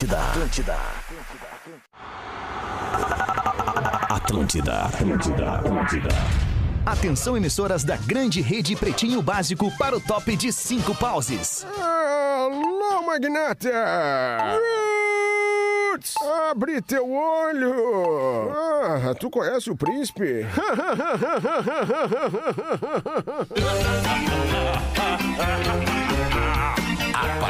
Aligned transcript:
Atlântida. 0.00 0.76
Atlântida. 4.08 4.84
Atlântida. 4.84 5.54
Atlântida. 5.56 6.08
Atenção, 6.86 7.36
emissoras 7.36 7.82
da 7.82 7.96
grande 7.96 8.40
rede 8.40 8.76
Pretinho 8.76 9.20
Básico 9.20 9.76
para 9.76 9.96
o 9.96 10.00
top 10.00 10.36
de 10.36 10.52
cinco 10.52 10.94
pauses. 10.94 11.66
Alô, 11.76 13.02
magnata! 13.02 13.72
Roots! 15.90 16.14
Abre 16.48 16.80
teu 16.80 17.12
olho! 17.12 18.52
Ah, 18.52 19.16
tu 19.18 19.28
conhece 19.28 19.68
o 19.68 19.76
príncipe? 19.76 20.46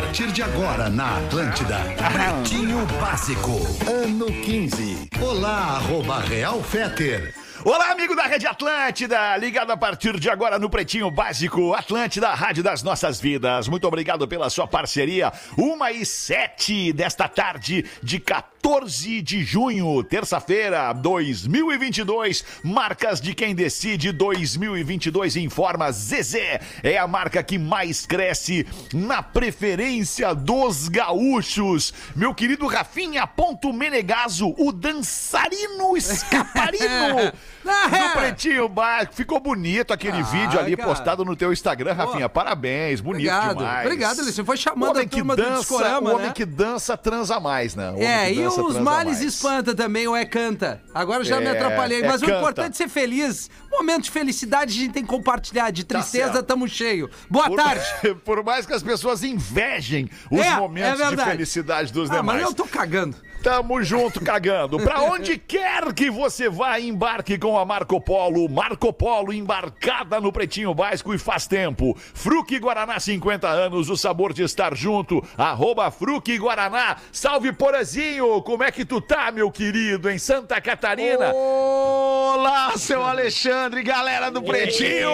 Partir 0.08 0.32
de 0.32 0.42
agora 0.42 0.88
na 0.88 1.18
Atlântida, 1.18 1.80
Pretinho 2.10 2.86
Básico, 2.98 3.60
ano 3.86 4.24
15. 4.24 5.10
Olá, 5.20 5.76
arroba 5.76 6.20
Real 6.20 6.62
Feter. 6.62 7.34
Olá, 7.62 7.90
amigo 7.90 8.16
da 8.16 8.22
Rede 8.22 8.46
Atlântida, 8.46 9.36
ligado 9.36 9.70
a 9.70 9.76
partir 9.76 10.18
de 10.18 10.30
agora 10.30 10.58
no 10.58 10.70
Pretinho 10.70 11.10
Básico, 11.10 11.74
Atlântida, 11.74 12.32
Rádio 12.32 12.62
das 12.62 12.82
Nossas 12.82 13.20
Vidas. 13.20 13.68
Muito 13.68 13.86
obrigado 13.86 14.26
pela 14.26 14.48
sua 14.48 14.66
parceria. 14.66 15.30
Uma 15.58 15.92
e 15.92 16.06
sete 16.06 16.90
desta 16.90 17.28
tarde 17.28 17.84
de 18.02 18.18
14 18.18 18.57
de 18.62 19.44
junho, 19.44 20.02
terça-feira, 20.04 20.92
2022. 20.92 22.44
Marcas 22.62 23.18
de 23.20 23.32
quem 23.34 23.54
decide 23.54 24.12
2022 24.12 25.36
informa 25.36 25.90
Zezé. 25.90 26.60
É 26.82 26.98
a 26.98 27.06
marca 27.06 27.42
que 27.42 27.56
mais 27.58 28.04
cresce 28.04 28.66
na 28.92 29.22
preferência 29.22 30.34
dos 30.34 30.88
gaúchos. 30.88 31.94
Meu 32.14 32.34
querido 32.34 32.66
Rafinha 32.66 33.26
Ponto 33.26 33.72
Menegaso, 33.72 34.54
o 34.58 34.70
dançarino 34.70 35.96
escaparino. 35.96 37.32
Do 37.68 38.12
Pretinho 38.18 38.68
Básico. 38.68 39.14
Ficou 39.14 39.38
bonito 39.40 39.92
aquele 39.92 40.18
Ah, 40.20 40.22
vídeo 40.22 40.58
ali 40.58 40.74
cara. 40.76 40.88
postado 40.88 41.22
no 41.24 41.36
teu 41.36 41.52
Instagram, 41.52 41.92
Rafinha. 41.92 42.26
Parabéns, 42.28 43.00
bonito 43.00 43.28
Obrigado. 43.28 43.58
demais. 43.58 43.84
Obrigado, 43.86 44.20
Alice. 44.20 44.42
Foi 44.44 44.54
O 44.56 44.58
chamando 44.58 44.90
homem 44.90 45.02
a 45.04 45.08
que 45.08 45.16
turma 45.16 45.36
do 45.36 45.42
dança, 45.42 45.58
Discorama, 45.60 46.10
o 46.10 46.14
homem 46.14 46.26
né? 46.28 46.32
que 46.32 46.46
dança 46.46 46.96
transa 46.96 47.38
mais, 47.38 47.74
né? 47.74 47.90
O 47.90 48.02
É, 48.02 48.26
que 48.32 48.40
e 48.40 48.46
os 48.56 48.78
males 48.78 49.18
mais. 49.18 49.34
espanta 49.34 49.74
também, 49.74 50.06
ou 50.08 50.16
é 50.16 50.24
canta. 50.24 50.80
Agora 50.94 51.24
já 51.24 51.38
me 51.40 51.46
É, 51.46 51.50
atrapalhei, 51.50 52.02
é 52.02 52.06
mas 52.06 52.22
o 52.22 52.26
canta. 52.26 52.38
importante 52.38 52.72
é 52.74 52.76
ser 52.76 52.88
feliz. 52.88 53.50
Momento 53.70 54.04
de 54.04 54.10
felicidade 54.10 54.72
a 54.76 54.80
gente 54.82 54.92
tem 54.92 55.02
que 55.02 55.08
compartilhar. 55.08 55.70
De 55.70 55.84
tristeza, 55.84 56.26
Tá 56.28 56.32
certo. 56.34 56.46
tamo 56.46 56.66
cheio. 56.68 57.10
Boa 57.30 57.46
Por, 57.46 57.56
tarde. 57.56 57.84
por 58.24 58.42
mais 58.44 58.64
que 58.66 58.72
as 58.72 58.82
pessoas 58.82 59.22
invejem 59.22 60.10
os 60.30 60.40
É, 60.40 60.56
momentos 60.56 61.00
é 61.00 61.10
de 61.14 61.24
felicidade 61.24 61.92
dos 61.92 62.10
Ah, 62.10 62.16
demais. 62.16 62.40
mas 62.40 62.48
eu 62.48 62.54
tô 62.54 62.64
cagando. 62.64 63.16
Tamo 63.42 63.80
junto, 63.84 64.20
cagando. 64.20 64.78
Pra 64.78 65.00
onde 65.12 65.38
quer 65.38 65.92
que 65.94 66.10
você 66.10 66.48
vá, 66.48 66.80
embarque 66.80 67.38
com 67.38 67.56
a 67.56 67.64
Marco 67.64 68.00
Polo. 68.00 68.48
Marco 68.48 68.92
Polo 68.92 69.32
embarcada 69.32 70.20
no 70.20 70.32
Pretinho 70.32 70.74
Básico 70.74 71.14
e 71.14 71.18
faz 71.18 71.46
tempo. 71.46 71.96
Fruque 72.14 72.58
Guaraná, 72.58 72.98
50 72.98 73.46
anos, 73.46 73.88
o 73.90 73.96
sabor 73.96 74.32
de 74.32 74.42
estar 74.42 74.74
junto. 74.74 75.22
Arroba 75.36 75.88
Fruque 75.92 76.36
Guaraná. 76.36 76.96
Salve, 77.12 77.52
Porazinho. 77.52 78.42
Como 78.42 78.64
é 78.64 78.72
que 78.72 78.84
tu 78.84 79.00
tá, 79.00 79.30
meu 79.30 79.52
querido, 79.52 80.10
em 80.10 80.18
Santa 80.18 80.60
Catarina? 80.60 81.32
Olá, 81.32 82.76
seu 82.76 83.04
Alexandre, 83.04 83.58
galera 83.76 84.30
do 84.30 84.42
Pretinho! 84.42 85.10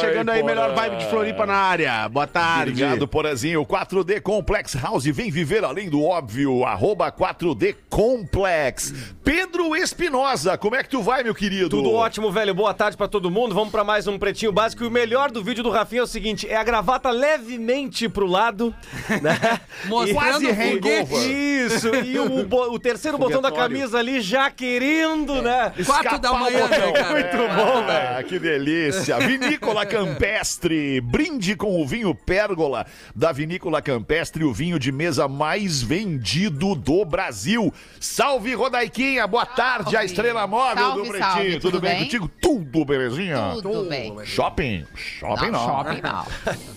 Chegando 0.00 0.30
aí, 0.30 0.42
melhor 0.42 0.74
vibe 0.74 0.96
de 0.96 1.06
Floripa 1.06 1.46
na 1.46 1.54
área. 1.54 2.08
Boa 2.08 2.26
tarde. 2.26 2.84
Obrigado, 2.84 3.08
Porazinho. 3.08 3.64
4D 3.64 4.20
Complex 4.20 4.74
House, 4.74 5.04
vem 5.06 5.30
viver 5.30 5.64
além 5.64 5.88
do 5.88 6.02
óbvio. 6.02 6.64
Arroba 6.64 7.10
4D 7.10 7.74
Complex. 7.88 8.92
Pedro 9.24 9.74
Espinosa, 9.74 10.58
como 10.58 10.76
é 10.76 10.82
que 10.82 10.90
tu 10.90 11.02
vai, 11.02 11.22
meu 11.22 11.34
querido? 11.34 11.70
Tudo 11.70 11.92
ótimo, 11.92 12.30
velho. 12.30 12.54
Boa 12.54 12.74
tarde 12.74 12.96
pra 12.96 13.08
todo 13.08 13.30
mundo. 13.30 13.54
Vamos 13.54 13.70
pra 13.70 13.82
mais 13.82 14.06
um 14.06 14.18
Pretinho 14.18 14.52
Básico. 14.52 14.84
E 14.84 14.86
o 14.86 14.90
melhor 14.90 15.30
do 15.30 15.42
vídeo 15.42 15.62
do 15.64 15.70
Rafinha 15.70 16.00
é 16.02 16.04
o 16.04 16.06
seguinte: 16.06 16.48
é 16.48 16.56
a 16.56 16.64
gravata 16.64 17.10
levemente 17.10 18.08
pro 18.08 18.26
lado, 18.26 18.74
né? 19.22 19.60
Mostrando 19.86 20.14
Quase 20.14 20.46
o. 20.46 21.26
Isso, 21.66 21.94
e 21.94 22.18
o, 22.18 22.72
o 22.72 22.78
terceiro 22.78 23.18
botão 23.18 23.40
da 23.40 23.50
camisa 23.50 23.98
ali 23.98 24.20
já 24.20 24.50
querendo, 24.50 25.42
né? 25.42 25.72
Quatro 25.84 26.18
da 26.18 26.32
manhã, 26.32 26.68
né, 26.68 26.92
cara? 26.92 27.35
Muito 27.36 27.54
bom, 27.54 27.86
velho. 27.86 28.18
Ah, 28.18 28.22
que 28.22 28.38
delícia. 28.38 29.18
Vinícola 29.18 29.84
Campestre. 29.86 31.00
Brinde 31.00 31.54
com 31.56 31.80
o 31.80 31.86
vinho 31.86 32.14
Pérgola 32.14 32.86
da 33.14 33.32
Vinícola 33.32 33.82
Campestre, 33.82 34.44
o 34.44 34.52
vinho 34.52 34.78
de 34.78 34.90
mesa 34.90 35.28
mais 35.28 35.82
vendido 35.82 36.74
do 36.74 37.04
Brasil. 37.04 37.72
Salve, 38.00 38.54
Rodaiquinha. 38.54 39.26
Boa 39.26 39.46
tarde, 39.46 39.96
a 39.96 40.04
estrela 40.04 40.46
móvel 40.46 40.84
Salve, 40.84 41.02
do 41.02 41.08
Pretinho. 41.08 41.30
salve. 41.32 41.52
Tudo, 41.52 41.60
Tudo 41.72 41.80
bem 41.80 41.90
bem? 41.94 42.04
contigo? 42.04 42.30
Tudo, 42.40 42.84
belezinha? 42.84 43.50
Tudo 43.62 43.84
bem. 43.84 44.14
Shopping? 44.24 44.84
Shopping 44.94 45.50
não. 45.50 45.66
shopping 45.66 46.00
não. 46.02 46.26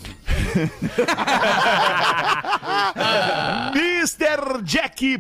MrJack.bet 4.60 5.20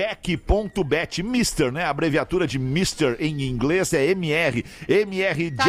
MRJack.bet 0.00 1.22
Mister, 1.22 1.72
né? 1.72 1.84
A 1.84 1.90
abreviatura 1.90 2.46
de 2.46 2.58
Mister 2.58 3.16
em 3.18 3.42
inglês 3.42 3.92
é 3.92 4.06
MR 4.06 4.64
MR 4.88 5.50
Tá 5.50 5.64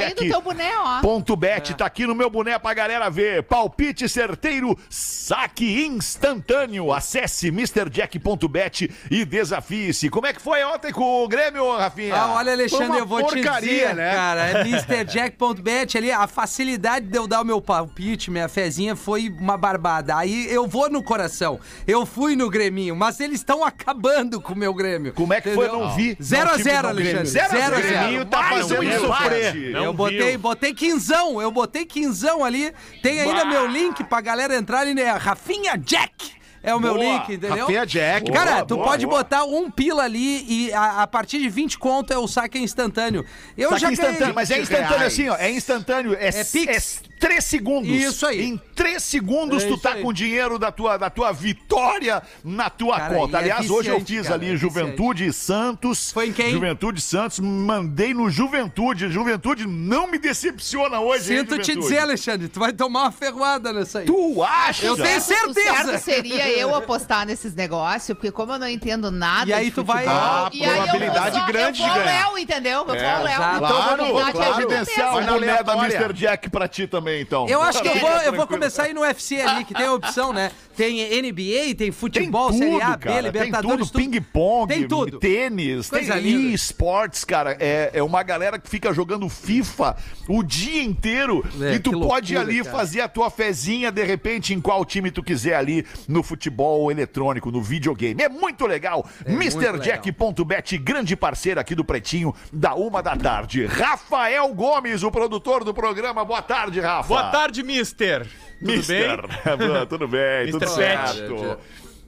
bet, 1.38 1.74
tá 1.76 1.86
aqui 1.86 2.06
no 2.06 2.16
meu 2.16 2.30
boné 2.30 2.58
pra 2.60 2.74
galera 2.74 3.10
ver. 3.10 3.44
Palpite 3.44 4.08
certeiro, 4.08 4.78
saque 4.90 5.86
instantâneo. 5.86 6.92
Acesse 6.92 7.48
MrJack.bet 7.48 8.92
e 9.10 9.26
desafie-se. 9.26 10.10
Como 10.10 10.28
é 10.28 10.34
que 10.34 10.42
foi 10.42 10.64
ontem 10.64 10.92
com 10.92 11.24
o 11.24 11.28
Grêmio, 11.28 11.76
Rafinha? 11.76 12.16
Ah, 12.16 12.34
olha, 12.34 12.54
Alexandre, 12.54 13.00
eu 13.00 13.06
vou 13.06 13.24
te 13.24 13.36
porcaria, 13.36 13.72
dizer, 13.72 13.96
né? 13.96 14.12
cara, 14.12 14.50
é 14.50 14.62
MrJack.bet 14.62 15.98
ali, 15.98 16.12
a 16.12 16.28
facilidade 16.42 17.06
de 17.06 17.16
eu 17.16 17.28
dar 17.28 17.42
o 17.42 17.46
meu 17.46 17.62
palpite, 17.62 18.32
minha 18.32 18.50
fezinha, 18.50 18.96
foi 18.96 19.30
uma 19.40 19.56
barbada. 19.58 20.18
Aí 20.18 20.52
eu 20.52 20.66
vou 20.66 20.90
no 20.90 21.04
coração, 21.04 21.60
eu 21.86 22.04
fui 22.04 22.36
no 22.36 22.50
Grêmio, 22.50 22.96
mas 22.96 23.20
eles 23.20 23.42
estão 23.42 23.64
acabando 23.64 24.42
com 24.42 24.54
o 24.54 24.58
meu 24.58 24.74
Grêmio. 24.74 25.14
Como 25.14 25.32
é 25.34 25.40
que 25.40 25.52
foi? 25.54 25.68
Eu 25.68 25.74
não 25.74 25.96
vi. 25.96 26.18
Zero 26.20 26.46
Não 26.46 26.54
a 26.54 26.58
tive 26.58 26.70
zero, 26.70 26.88
no 26.90 26.96
Grêmio. 26.96 27.18
Alexandre. 27.20 27.30
Zero 27.30 27.46
a 27.46 27.60
Zero 27.60 27.76
a 27.76 27.80
zero. 27.80 27.88
zero. 27.94 28.08
Grêmio 28.08 28.26
tá 28.26 28.38
Mais 28.42 28.68
fazendo 28.68 28.82
um 28.90 29.00
sofrer. 29.08 29.56
Eu 29.76 29.94
botei, 29.94 30.38
botei 30.38 30.74
quinzão, 30.74 31.40
eu 31.40 31.52
botei 31.52 31.86
quinzão 31.86 32.44
ali. 32.44 32.74
Tem 33.04 33.22
ainda 33.22 33.46
meu 33.46 33.68
link 33.68 34.04
pra 34.06 34.20
galera 34.20 34.56
entrar 34.56 34.80
ali, 34.80 34.96
né? 34.96 35.12
Rafinha 35.12 35.78
Jack 35.78 36.41
é 36.64 36.74
o 36.76 36.80
meu 36.80 36.94
Boa. 36.96 37.04
link, 37.06 37.34
entendeu? 37.34 37.60
Rafinha 37.66 37.86
Jack. 37.86 38.32
Cara, 38.32 38.52
Boa, 38.52 38.66
tu 38.66 38.76
boa, 38.76 38.88
pode 38.88 39.06
boa. 39.06 39.18
botar 39.20 39.44
um 39.46 39.70
pila 39.72 40.04
ali 40.04 40.46
e 40.48 40.74
a, 40.74 41.04
a 41.04 41.08
partir 41.08 41.40
de 41.40 41.50
20 41.50 41.78
conto 41.80 42.12
é 42.14 42.18
o 42.18 42.28
saque 42.28 42.60
instantâneo. 42.60 43.26
Eu 43.58 43.70
Saque 43.70 43.82
já 43.82 43.92
instantâneo, 43.92 44.20
ganhei. 44.20 44.34
mas 44.34 44.52
é 44.52 44.60
instantâneo 44.60 44.98
reais. 44.98 45.14
assim, 45.14 45.30
ó. 45.30 45.36
É 45.38 45.52
instantâneo. 45.52 46.14
É, 46.16 46.28
É 46.28 46.44
Pix. 46.44 47.02
é 47.08 47.11
três 47.22 47.46
segundos. 47.46 47.90
Isso 47.90 48.26
aí. 48.26 48.42
Em 48.42 48.58
três 48.76 49.04
segundos 49.04 49.64
É 49.64 49.68
tu 49.68 49.78
tá 49.78 49.94
aí. 49.94 50.02
com 50.02 50.10
o 50.10 50.14
dinheiro 50.14 50.58
da 50.60 50.72
tua, 50.72 50.98
da 50.98 51.10
tua 51.10 51.32
vitória 51.32 52.22
na 52.44 52.70
tua 52.70 52.98
Cara, 52.98 53.14
conta. 53.16 53.38
é 53.38 53.40
Aliás, 53.42 53.70
hoje 53.70 53.90
eu 53.90 54.02
fiz 54.04 54.24
cara, 54.24 54.36
ali 54.36 54.52
é 54.54 54.56
Juventude 54.58 55.26
e 55.28 55.32
Santos. 55.32 56.12
Foi 56.12 56.28
em 56.30 56.34
quem? 56.34 56.52
Juventude 56.52 57.00
Santos. 57.00 57.40
Mandei 57.40 58.14
no 58.14 58.30
Juventude. 58.30 59.10
Juventude 59.10 59.66
não 59.68 60.08
me 60.08 60.18
decepciona 60.18 61.00
hoje, 61.00 61.32
hein, 61.34 61.40
Sinto 61.42 61.60
te 61.60 61.68
Juventude? 61.68 61.80
dizer, 61.80 62.00
Alexandre, 62.00 62.48
tu 62.50 62.60
vai 62.60 62.74
tomar 62.74 63.02
uma 63.04 63.12
ferroada 63.12 63.72
nessa 63.72 64.00
aí. 64.00 64.06
Tu 64.06 64.44
acha? 64.44 64.86
Eu 64.86 64.96
tenho 64.98 65.18
O 65.18 65.22
certeza. 65.22 65.84
certo 65.86 66.04
seria 66.04 66.50
eu 66.58 66.74
apostar 66.76 67.26
nesses 67.26 67.54
negócios, 67.54 68.18
porque 68.18 68.32
como 68.32 68.54
eu 68.54 68.60
não 68.60 68.68
entendo 68.68 69.12
nada 69.12 69.50
E 69.50 69.54
aí 69.54 69.66
de 69.66 69.72
tu 69.72 69.84
vai- 69.84 70.06
Ah, 70.08 70.50
e 70.52 70.64
aí 70.64 70.70
eu 70.70 70.76
vou 70.76 70.84
probabilidade 70.86 71.36
só- 71.38 71.46
grande 71.46 71.82
eu 71.82 71.88
vou 71.88 71.96
de 71.98 72.04
ganhar. 72.04 72.26
Léo, 72.30 72.38
entendeu? 72.38 72.80
Eu 72.80 72.86
vou 72.86 72.96
É, 72.96 73.00
Léo. 73.02 73.42
Então, 73.42 73.60
Claro, 73.60 74.06
vou 74.06 74.14
vou 74.14 74.24
te 74.24 74.38
ajudo 74.38 74.56
providenciar 74.68 75.12
o 75.14 75.18
mesmo. 75.18 75.32
boné 75.34 75.64
da. 75.64 75.76
Mr. 75.86 76.14
Jack 76.14 76.50
pra 76.50 76.68
ti 76.68 76.88
também, 76.88 77.11
então. 77.20 77.48
Eu 77.48 77.62
acho 77.62 77.82
que 77.82 77.88
eu 77.88 78.00
vou, 78.00 78.10
eu 78.10 78.34
vou 78.34 78.48
começar 78.48 78.84
aí 78.84 78.94
no 78.94 79.02
UFC 79.02 79.42
ali, 79.42 79.66
que 79.66 79.74
tem 79.74 79.86
a 79.88 79.94
opção, 79.94 80.32
né? 80.32 80.52
Tem 80.76 81.22
NBA, 81.22 81.42
tem 81.42 81.76
Tem 81.76 81.92
futebol, 81.92 82.48
tudo, 82.48 82.58
Série 82.60 82.82
A, 82.82 82.92
B, 82.98 82.98
cara. 82.98 83.16
Tem 83.16 83.22
Libertadores, 83.24 83.92
tudo, 83.92 84.00
ping-pong, 84.00 84.68
Tem 84.74 84.88
tudo. 84.88 85.20
tênis, 85.20 85.90
Coisa 85.90 86.14
tem 86.14 86.22
linda. 86.24 86.56
esportes, 86.56 87.24
cara. 87.26 87.58
É, 87.60 87.92
é 87.94 88.02
uma 88.04 88.24
galera 88.24 88.58
que 88.58 88.70
fica 88.70 88.94
jogando 88.94 89.28
FIFA 89.28 89.96
o 90.30 90.42
dia 90.42 90.82
inteiro 90.82 91.44
É, 91.62 91.76
e 91.76 91.80
tu 91.80 91.92
que 91.92 92.00
pode 92.00 92.34
ir 92.34 92.38
loucura, 92.38 92.56
ali 92.56 92.64
cara. 92.64 92.78
fazer 92.78 93.02
a 93.02 93.08
tua 93.10 93.30
fezinha, 93.30 93.92
de 93.92 94.04
repente, 94.04 94.54
em 94.54 94.62
qual 94.62 94.84
time 94.86 95.12
tu 95.12 95.22
quiser 95.22 95.56
ali 95.56 95.86
no 96.08 96.24
futebol 96.24 96.90
eletrônico, 96.90 97.52
no 97.52 97.62
videogame. 97.62 98.24
É 98.24 98.30
muito 98.30 98.66
legal. 98.66 99.06
muito 99.28 99.60
MrJack.bet, 99.62 100.78
grande 100.78 101.16
parceiro 101.16 101.60
aqui 101.60 101.76
do 101.76 101.84
Pretinho, 101.84 102.34
da 102.52 102.76
uma 102.76 103.04
da 103.04 103.16
tarde. 103.16 103.66
Rafael 103.66 104.48
Gomes, 104.54 105.04
o 105.04 105.12
produtor 105.12 105.64
do 105.64 105.74
programa. 105.74 106.24
Boa 106.24 106.42
tarde, 106.42 106.80
Rafa. 106.80 107.01
Boa 107.08 107.24
tarde, 107.32 107.64
mister. 107.64 108.26
Tudo 108.60 108.72
Mister. 108.74 109.22
bem? 109.28 109.28
tudo 109.90 110.08
bem, 110.08 110.52
tudo 110.52 110.60
Mister 110.60 110.76
Pet. 110.76 111.10
certo. 111.18 111.58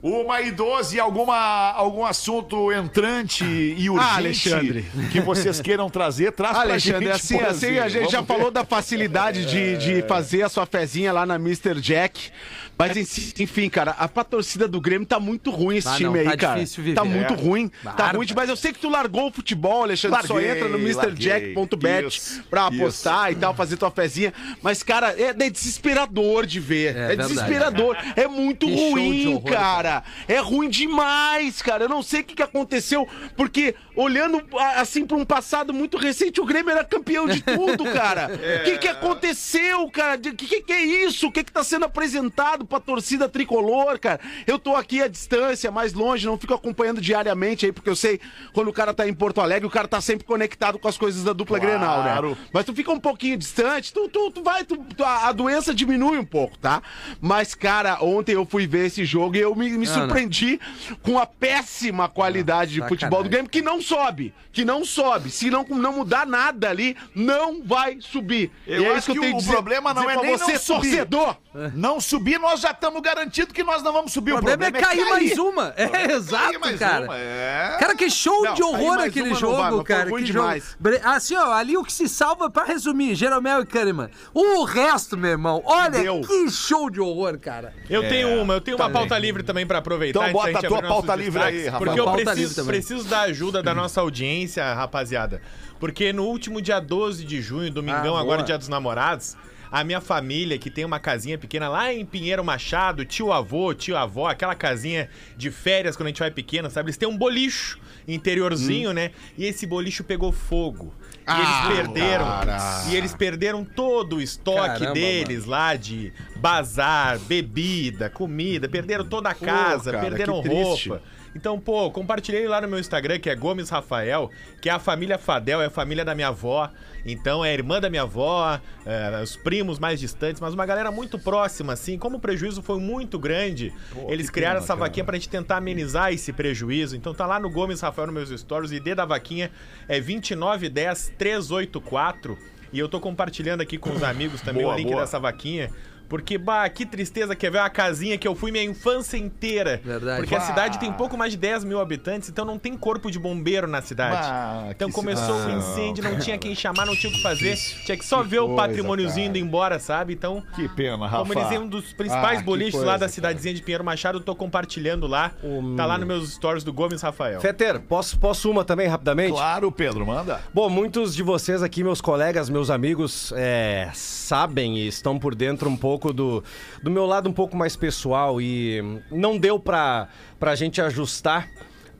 Uma 0.02 0.42
e 0.42 0.50
doze, 0.50 1.00
alguma, 1.00 1.72
algum 1.72 2.04
assunto 2.04 2.70
entrante 2.70 3.42
e 3.42 3.88
urgente 3.88 4.06
Ah, 4.12 4.16
Alexandre. 4.16 4.84
que 5.10 5.18
vocês 5.18 5.62
queiram 5.62 5.88
trazer, 5.88 6.30
traz 6.32 6.58
Alexandre, 6.58 7.06
pra 7.08 7.16
gente. 7.16 7.34
assim, 7.34 7.40
assim, 7.40 7.78
a 7.78 7.88
gente 7.88 8.00
Vamos 8.00 8.12
já 8.12 8.20
ver. 8.20 8.26
falou 8.26 8.50
da 8.50 8.66
facilidade 8.66 9.46
de, 9.46 9.78
de 9.78 10.02
fazer 10.06 10.42
a 10.42 10.50
sua 10.50 10.66
fezinha 10.66 11.10
lá 11.10 11.24
na 11.24 11.36
Mr. 11.36 11.80
Jack. 11.80 12.30
Mas 12.76 12.96
en- 12.96 13.42
enfim, 13.42 13.68
cara, 13.68 13.92
a 13.92 14.08
pra 14.08 14.24
torcida 14.24 14.66
do 14.66 14.80
Grêmio 14.80 15.06
tá 15.06 15.20
muito 15.20 15.50
ruim 15.50 15.76
esse 15.76 15.88
Ah, 15.88 15.94
time 15.96 16.10
não, 16.10 16.20
aí, 16.20 16.24
tá 16.24 16.36
cara. 16.36 16.54
difícil 16.60 16.82
viver. 16.84 16.96
Tá 16.96 17.04
muito 17.04 17.34
ruim. 17.34 17.68
Tá 17.68 17.92
Bárbaro. 17.92 18.18
ruim, 18.18 18.26
mas 18.34 18.48
eu 18.48 18.56
sei 18.56 18.72
que 18.72 18.78
tu 18.78 18.88
largou 18.88 19.28
o 19.28 19.32
futebol, 19.32 19.82
Alexandre. 19.84 20.26
só 20.26 20.34
Larguei, 20.34 20.50
entra 20.52 20.68
no 20.68 20.78
MrJack.bet 20.78 22.06
Isso, 22.08 22.42
pra 22.50 22.68
isso. 22.70 22.80
apostar 22.82 23.32
e 23.32 23.34
tal, 23.36 23.54
fazer 23.54 23.76
tua 23.76 23.90
fezinha. 23.90 24.32
Mas, 24.62 24.82
cara, 24.82 25.14
é, 25.20 25.28
é 25.38 25.50
desesperador 25.50 26.46
de 26.46 26.60
ver. 26.60 26.96
É 26.96 27.12
É, 27.12 27.16
desesperador. 27.16 27.96
É 28.16 28.26
muito 28.26 28.66
Que 28.66 28.74
ruim, 28.74 29.26
horror, 29.28 29.44
cara. 29.52 30.02
É 30.28 30.38
ruim 30.38 30.68
demais, 30.68 31.62
cara. 31.62 31.84
Eu 31.84 31.88
não 31.88 32.02
sei 32.02 32.20
o 32.20 32.24
que, 32.24 32.34
que 32.34 32.42
aconteceu, 32.42 33.06
porque 33.36 33.74
olhando 33.96 34.42
assim 34.76 35.06
pra 35.06 35.16
um 35.16 35.24
passado 35.24 35.72
muito 35.72 35.96
recente, 35.96 36.40
o 36.40 36.44
Grêmio 36.44 36.70
era 36.70 36.84
campeão 36.84 37.26
de 37.28 37.42
tudo, 37.42 37.84
cara. 37.84 38.30
O 38.54 38.64
que, 38.64 38.78
que 38.78 38.88
aconteceu, 38.88 39.88
cara? 39.90 40.16
O 40.16 40.20
que, 40.20 40.32
que, 40.46 40.60
que 40.62 40.72
é 40.72 40.82
isso? 40.82 41.26
O 41.26 41.32
que, 41.32 41.44
que 41.44 41.52
tá 41.52 41.62
sendo 41.62 41.84
apresentado 41.84 42.63
pra 42.66 42.80
torcida 42.80 43.28
tricolor, 43.28 43.98
cara? 43.98 44.20
Eu 44.46 44.58
tô 44.58 44.74
aqui 44.76 45.02
à 45.02 45.08
distância, 45.08 45.70
mais 45.70 45.92
longe, 45.92 46.26
não 46.26 46.38
fico 46.38 46.54
acompanhando 46.54 47.00
diariamente 47.00 47.66
aí, 47.66 47.72
porque 47.72 47.88
eu 47.90 47.96
sei 47.96 48.20
quando 48.52 48.68
o 48.68 48.72
cara 48.72 48.92
tá 48.94 49.06
em 49.08 49.14
Porto 49.14 49.40
Alegre, 49.40 49.66
o 49.66 49.70
cara 49.70 49.86
tá 49.88 50.00
sempre 50.00 50.24
conectado 50.26 50.78
com 50.78 50.88
as 50.88 50.96
coisas 50.98 51.22
da 51.24 51.32
dupla 51.32 51.58
Grenal, 51.58 52.02
né? 52.02 52.36
Mas 52.52 52.64
tu 52.64 52.74
fica 52.74 52.90
um 52.92 53.00
pouquinho 53.00 53.36
distante, 53.36 53.92
tu, 53.92 54.08
tu, 54.08 54.30
tu 54.30 54.42
vai, 54.42 54.64
tu- 54.64 54.76
tu- 54.96 55.04
a, 55.04 55.28
a 55.28 55.32
doença 55.32 55.74
diminui 55.74 56.18
um 56.18 56.24
pouco, 56.24 56.58
tá? 56.58 56.82
Mas, 57.20 57.54
cara, 57.54 57.98
ontem 58.02 58.32
eu 58.32 58.44
fui 58.46 58.66
ver 58.66 58.86
esse 58.86 59.04
jogo 59.04 59.36
e 59.36 59.40
eu 59.40 59.54
me, 59.54 59.70
me 59.70 59.86
Não, 59.86 59.92
não. 59.94 60.00
surpreendi 60.00 60.60
com 61.02 61.18
a 61.18 61.26
péssima 61.26 62.08
qualidade 62.08 62.72
de 62.72 62.76
sacanagem. 62.80 62.98
futebol 62.98 63.22
do 63.22 63.28
Grêmio, 63.28 63.50
que 63.50 63.62
não 63.62 63.80
sobe, 63.80 64.34
que 64.52 64.64
não 64.64 64.84
sobe. 64.84 65.30
Se 65.30 65.50
não, 65.50 65.64
não 65.68 65.92
mudar 65.94 66.26
nada 66.26 66.70
ali, 66.70 66.96
não 67.14 67.62
vai 67.62 67.98
subir. 68.00 68.50
Eu 68.66 68.82
e 68.82 68.84
é 68.84 68.88
acho 68.90 68.98
isso 68.98 69.12
que 69.12 69.18
eu 69.18 69.22
tenho 69.22 69.34
o 69.34 69.36
que 69.38 69.42
dizer, 69.42 69.52
problema 69.54 69.94
não 69.94 70.02
dizer 70.06 70.18
é 70.18 70.22
nem 70.22 70.38
você, 70.38 70.52
não 70.52 70.58
subir. 70.58 70.90
torcedor. 70.90 71.36
Não 71.74 72.00
subir, 72.00 72.38
nós 72.40 72.53
já 72.60 72.70
estamos 72.70 73.00
garantidos 73.02 73.52
que 73.52 73.62
nós 73.62 73.82
não 73.82 73.92
vamos 73.92 74.12
subir. 74.12 74.32
O 74.32 74.36
problema, 74.42 74.64
é 74.66 74.70
cair, 74.80 75.04
mais 75.08 75.38
uma. 75.38 75.74
É, 75.76 76.12
exato, 76.12 76.60
mais 76.60 76.78
cara. 76.78 77.04
uma, 77.06 77.16
é. 77.18 77.76
Cara, 77.78 77.94
que 77.94 78.08
show 78.10 78.42
Não, 78.42 78.54
de 78.54 78.60
cair 78.62 78.70
horror 78.70 78.98
aquele 79.00 79.34
jogo, 79.34 79.56
vai, 79.56 79.70
foi 79.70 79.84
cara. 79.84 80.10
ruim 80.10 80.22
que 80.24 80.32
demais. 80.32 80.62
jogo. 80.64 80.76
Bre- 80.78 81.00
Assim, 81.04 81.36
ó, 81.36 81.52
ali 81.52 81.76
o 81.76 81.84
que 81.84 81.92
se 81.92 82.08
salva, 82.08 82.48
pra 82.50 82.64
resumir, 82.64 83.14
Jeromel 83.14 83.62
e 83.62 83.66
Kahneman. 83.66 84.10
O 84.32 84.64
resto, 84.64 85.16
meu 85.16 85.30
irmão, 85.30 85.62
olha 85.64 85.90
Deu. 85.90 86.20
que 86.22 86.50
show 86.50 86.88
de 86.90 87.00
horror, 87.00 87.38
cara. 87.38 87.72
Eu 87.88 88.08
tenho 88.08 88.40
uma, 88.42 88.54
eu 88.54 88.60
tenho 88.60 88.76
uma 88.76 88.90
pauta 88.90 89.18
livre 89.18 89.42
também 89.42 89.66
pra 89.66 89.78
aproveitar. 89.78 90.20
Então 90.28 90.32
bota 90.32 90.52
gente 90.52 90.66
a 90.66 90.68
tua 90.68 90.82
pauta 90.82 91.14
livre 91.14 91.42
aí, 91.42 91.66
Rafa. 91.66 91.84
Porque 91.84 92.00
eu 92.00 92.12
preciso, 92.12 92.64
preciso 92.64 93.04
da 93.08 93.20
ajuda 93.22 93.62
da 93.62 93.74
nossa 93.74 94.00
audiência, 94.00 94.72
rapaziada. 94.74 95.40
Porque 95.80 96.12
no 96.12 96.24
último 96.24 96.62
dia 96.62 96.80
12 96.80 97.24
de 97.24 97.42
junho, 97.42 97.70
domingão, 97.70 98.16
Ah, 98.16 98.20
agora 98.20 98.42
dia 98.42 98.56
dos 98.56 98.68
namorados, 98.68 99.36
a 99.74 99.82
minha 99.82 100.00
família, 100.00 100.56
que 100.56 100.70
tem 100.70 100.84
uma 100.84 101.00
casinha 101.00 101.36
pequena 101.36 101.68
lá 101.68 101.92
em 101.92 102.06
Pinheiro 102.06 102.44
Machado, 102.44 103.04
tio 103.04 103.32
avô, 103.32 103.74
tio 103.74 103.96
avó, 103.96 104.28
aquela 104.28 104.54
casinha 104.54 105.08
de 105.36 105.50
férias 105.50 105.96
quando 105.96 106.06
a 106.06 106.10
gente 106.10 106.20
vai 106.20 106.30
pequeno, 106.30 106.70
sabe? 106.70 106.86
Eles 106.90 106.96
têm 106.96 107.08
um 107.08 107.18
bolicho 107.18 107.80
interiorzinho, 108.06 108.92
né? 108.92 109.10
E 109.36 109.44
esse 109.44 109.66
bolicho 109.66 110.04
pegou 110.04 110.30
fogo. 110.30 110.94
E 111.02 111.22
Ah, 111.26 111.64
eles 111.66 111.76
perderam. 111.76 112.24
cara. 112.24 112.84
E 112.88 112.94
eles 112.94 113.14
perderam 113.16 113.64
todo 113.64 114.16
o 114.16 114.22
estoque 114.22 114.78
Caramba, 114.78 114.92
deles 114.92 115.44
lá 115.44 115.74
de 115.74 116.12
bazar, 116.36 117.18
bebida, 117.18 118.08
comida, 118.08 118.68
perderam 118.68 119.04
toda 119.04 119.30
a 119.30 119.34
casa, 119.34 119.90
cara, 119.90 120.04
perderam 120.06 120.40
que 120.40 120.48
triste. 120.50 120.92
Então, 121.34 121.58
pô, 121.58 121.90
compartilhei 121.90 122.46
lá 122.46 122.60
no 122.60 122.68
meu 122.68 122.78
Instagram, 122.78 123.18
que 123.18 123.28
é 123.28 123.34
Gomes 123.34 123.68
Rafael, 123.68 124.30
que 124.60 124.68
é 124.68 124.72
a 124.72 124.78
família 124.78 125.18
Fadel, 125.18 125.60
é 125.60 125.66
a 125.66 125.70
família 125.70 126.04
da 126.04 126.14
minha 126.14 126.28
avó. 126.28 126.70
Então, 127.04 127.44
é 127.44 127.50
a 127.50 127.52
irmã 127.52 127.80
da 127.80 127.90
minha 127.90 128.02
avó, 128.02 128.60
é, 128.86 129.20
os 129.22 129.34
primos 129.36 129.78
mais 129.78 129.98
distantes, 129.98 130.40
mas 130.40 130.54
uma 130.54 130.64
galera 130.64 130.92
muito 130.92 131.18
próxima, 131.18 131.72
assim. 131.72 131.98
Como 131.98 132.18
o 132.18 132.20
prejuízo 132.20 132.62
foi 132.62 132.78
muito 132.78 133.18
grande, 133.18 133.72
eles 134.08 134.30
criaram 134.30 134.60
essa 134.60 134.76
vaquinha 134.76 135.04
pra 135.04 135.16
gente 135.16 135.28
tentar 135.28 135.56
amenizar 135.56 136.12
esse 136.12 136.32
prejuízo. 136.32 136.96
Então, 136.96 137.12
tá 137.12 137.26
lá 137.26 137.40
no 137.40 137.50
Gomes 137.50 137.80
Rafael 137.80 138.06
nos 138.06 138.14
meus 138.14 138.30
stories. 138.40 138.70
O 138.70 138.74
ID 138.74 138.94
da 138.94 139.04
vaquinha 139.04 139.50
é 139.88 140.00
2910-384. 140.00 142.36
E 142.72 142.78
eu 142.78 142.88
tô 142.88 142.98
compartilhando 142.98 143.60
aqui 143.60 143.76
com 143.78 143.90
os 143.90 144.02
amigos 144.02 144.40
também 144.40 144.62
Boa, 144.62 144.74
o 144.74 144.76
link 144.76 144.88
boa. 144.88 145.02
dessa 145.02 145.20
vaquinha. 145.20 145.70
Porque, 146.14 146.38
bah, 146.38 146.68
que 146.68 146.86
tristeza 146.86 147.34
que 147.34 147.44
é 147.44 147.50
ver 147.50 147.58
uma 147.58 147.68
casinha 147.68 148.16
que 148.16 148.28
eu 148.28 148.36
fui 148.36 148.52
minha 148.52 148.62
infância 148.62 149.16
inteira. 149.16 149.80
Verdade. 149.84 150.18
Porque 150.20 150.32
a 150.32 150.38
Bah. 150.38 150.44
cidade 150.46 150.78
tem 150.78 150.92
pouco 150.92 151.16
mais 151.18 151.32
de 151.32 151.38
10 151.38 151.64
mil 151.64 151.80
habitantes, 151.80 152.28
então 152.28 152.44
não 152.44 152.56
tem 152.56 152.76
corpo 152.76 153.10
de 153.10 153.18
bombeiro 153.18 153.66
na 153.66 153.82
cidade. 153.82 154.28
Bah, 154.28 154.66
então 154.70 154.88
que 154.90 154.94
começou 154.94 155.34
o 155.34 155.50
incêndio, 155.50 156.04
não 156.04 156.16
tinha 156.16 156.38
quem 156.38 156.54
chamar, 156.54 156.86
não 156.86 156.94
tinha 156.94 157.10
o 157.12 157.16
que 157.16 157.20
fazer. 157.20 157.56
Tinha 157.84 157.98
que 157.98 158.04
só 158.06 158.22
ver 158.22 158.38
o 158.38 158.46
coisa, 158.46 158.62
patrimôniozinho 158.62 159.26
indo 159.26 159.38
embora, 159.38 159.80
sabe? 159.80 160.12
Então, 160.12 160.40
Que 160.54 160.68
pena, 160.68 161.04
Rafa. 161.04 161.16
como 161.18 161.32
eles 161.32 161.48
têm 161.48 161.58
um 161.58 161.66
dos 161.66 161.92
principais 161.92 162.36
Ah, 162.38 162.40
que 162.42 162.46
boliches 162.46 162.74
coisa, 162.74 162.86
lá 162.86 162.92
da 162.92 162.98
cara. 163.00 163.10
cidadezinha 163.12 163.52
de 163.54 163.62
Pinheiro 163.62 163.82
Machado, 163.82 164.18
eu 164.18 164.22
tô 164.22 164.36
compartilhando 164.36 165.08
lá. 165.08 165.32
Tá 165.76 165.84
lá 165.84 165.98
nos 165.98 166.06
meus 166.06 166.32
stories 166.34 166.62
do 166.62 166.72
Gomes 166.72 167.02
Rafael. 167.02 167.40
Feter, 167.40 167.80
posso, 167.80 168.16
posso 168.20 168.48
uma 168.48 168.64
também 168.64 168.86
rapidamente? 168.86 169.32
Claro, 169.32 169.72
Pedro, 169.72 170.06
manda. 170.06 170.40
Bom, 170.54 170.70
muitos 170.70 171.12
de 171.12 171.24
vocês 171.24 171.60
aqui, 171.60 171.82
meus 171.82 172.00
colegas, 172.00 172.48
meus 172.48 172.70
amigos, 172.70 173.32
é, 173.36 173.90
sabem 173.92 174.78
e 174.78 174.86
estão 174.86 175.18
por 175.18 175.34
dentro 175.34 175.68
um 175.68 175.76
pouco 175.76 176.03
do, 176.12 176.42
do 176.82 176.90
meu 176.90 177.06
lado 177.06 177.28
um 177.28 177.32
pouco 177.32 177.56
mais 177.56 177.76
pessoal 177.76 178.40
e 178.40 178.82
não 179.10 179.38
deu 179.38 179.58
pra, 179.58 180.08
pra 180.38 180.54
gente 180.54 180.80
ajustar 180.80 181.48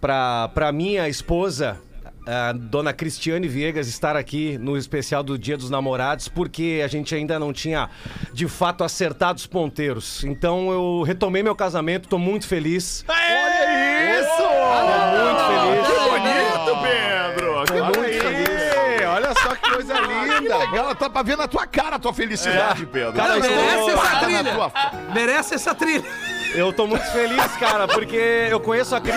pra, 0.00 0.48
pra 0.48 0.70
minha 0.70 1.08
esposa, 1.08 1.80
a 2.26 2.52
dona 2.52 2.92
Cristiane 2.92 3.48
Viegas, 3.48 3.86
estar 3.88 4.16
aqui 4.16 4.58
no 4.58 4.76
especial 4.76 5.22
do 5.22 5.38
Dia 5.38 5.56
dos 5.56 5.70
Namorados, 5.70 6.28
porque 6.28 6.82
a 6.84 6.88
gente 6.88 7.14
ainda 7.14 7.38
não 7.38 7.52
tinha, 7.52 7.88
de 8.32 8.48
fato, 8.48 8.82
acertado 8.84 9.38
os 9.38 9.46
ponteiros. 9.46 10.24
Então 10.24 10.70
eu 10.70 11.02
retomei 11.02 11.42
meu 11.42 11.54
casamento, 11.54 12.08
tô 12.08 12.18
muito 12.18 12.46
feliz. 12.46 13.04
Olha 13.08 14.20
isso! 14.20 14.42
Muito 15.24 15.44
feliz. 15.46 15.86
Que 15.86 15.98
bonito, 16.10 16.82
Pedro! 16.82 17.64
Que 17.64 17.72
Olha 17.72 17.92
bonito! 17.92 18.26
aí, 18.26 19.04
olha 19.06 19.32
só 19.34 19.54
que 19.54 19.70
linda. 20.44 20.58
legal, 20.58 20.94
tá 20.94 21.10
pra 21.10 21.22
ver 21.22 21.36
na 21.36 21.48
tua 21.48 21.66
cara 21.66 21.96
a 21.96 21.98
tua 21.98 22.12
felicidade, 22.14 22.86
Pedro. 22.86 23.12
Cara, 23.12 23.34
Tá 23.34 23.40
merece 23.40 23.90
essa 23.90 24.20
trilha. 24.24 24.52
tua- 24.54 24.72
Merece 25.14 25.54
essa 25.54 25.74
trilha. 25.74 26.04
Eu 26.54 26.72
tô 26.72 26.86
muito 26.86 27.04
feliz, 27.12 27.44
cara, 27.58 27.88
porque 27.88 28.46
eu 28.50 28.60
conheço 28.60 28.94
a 28.94 29.00
Cris. 29.00 29.14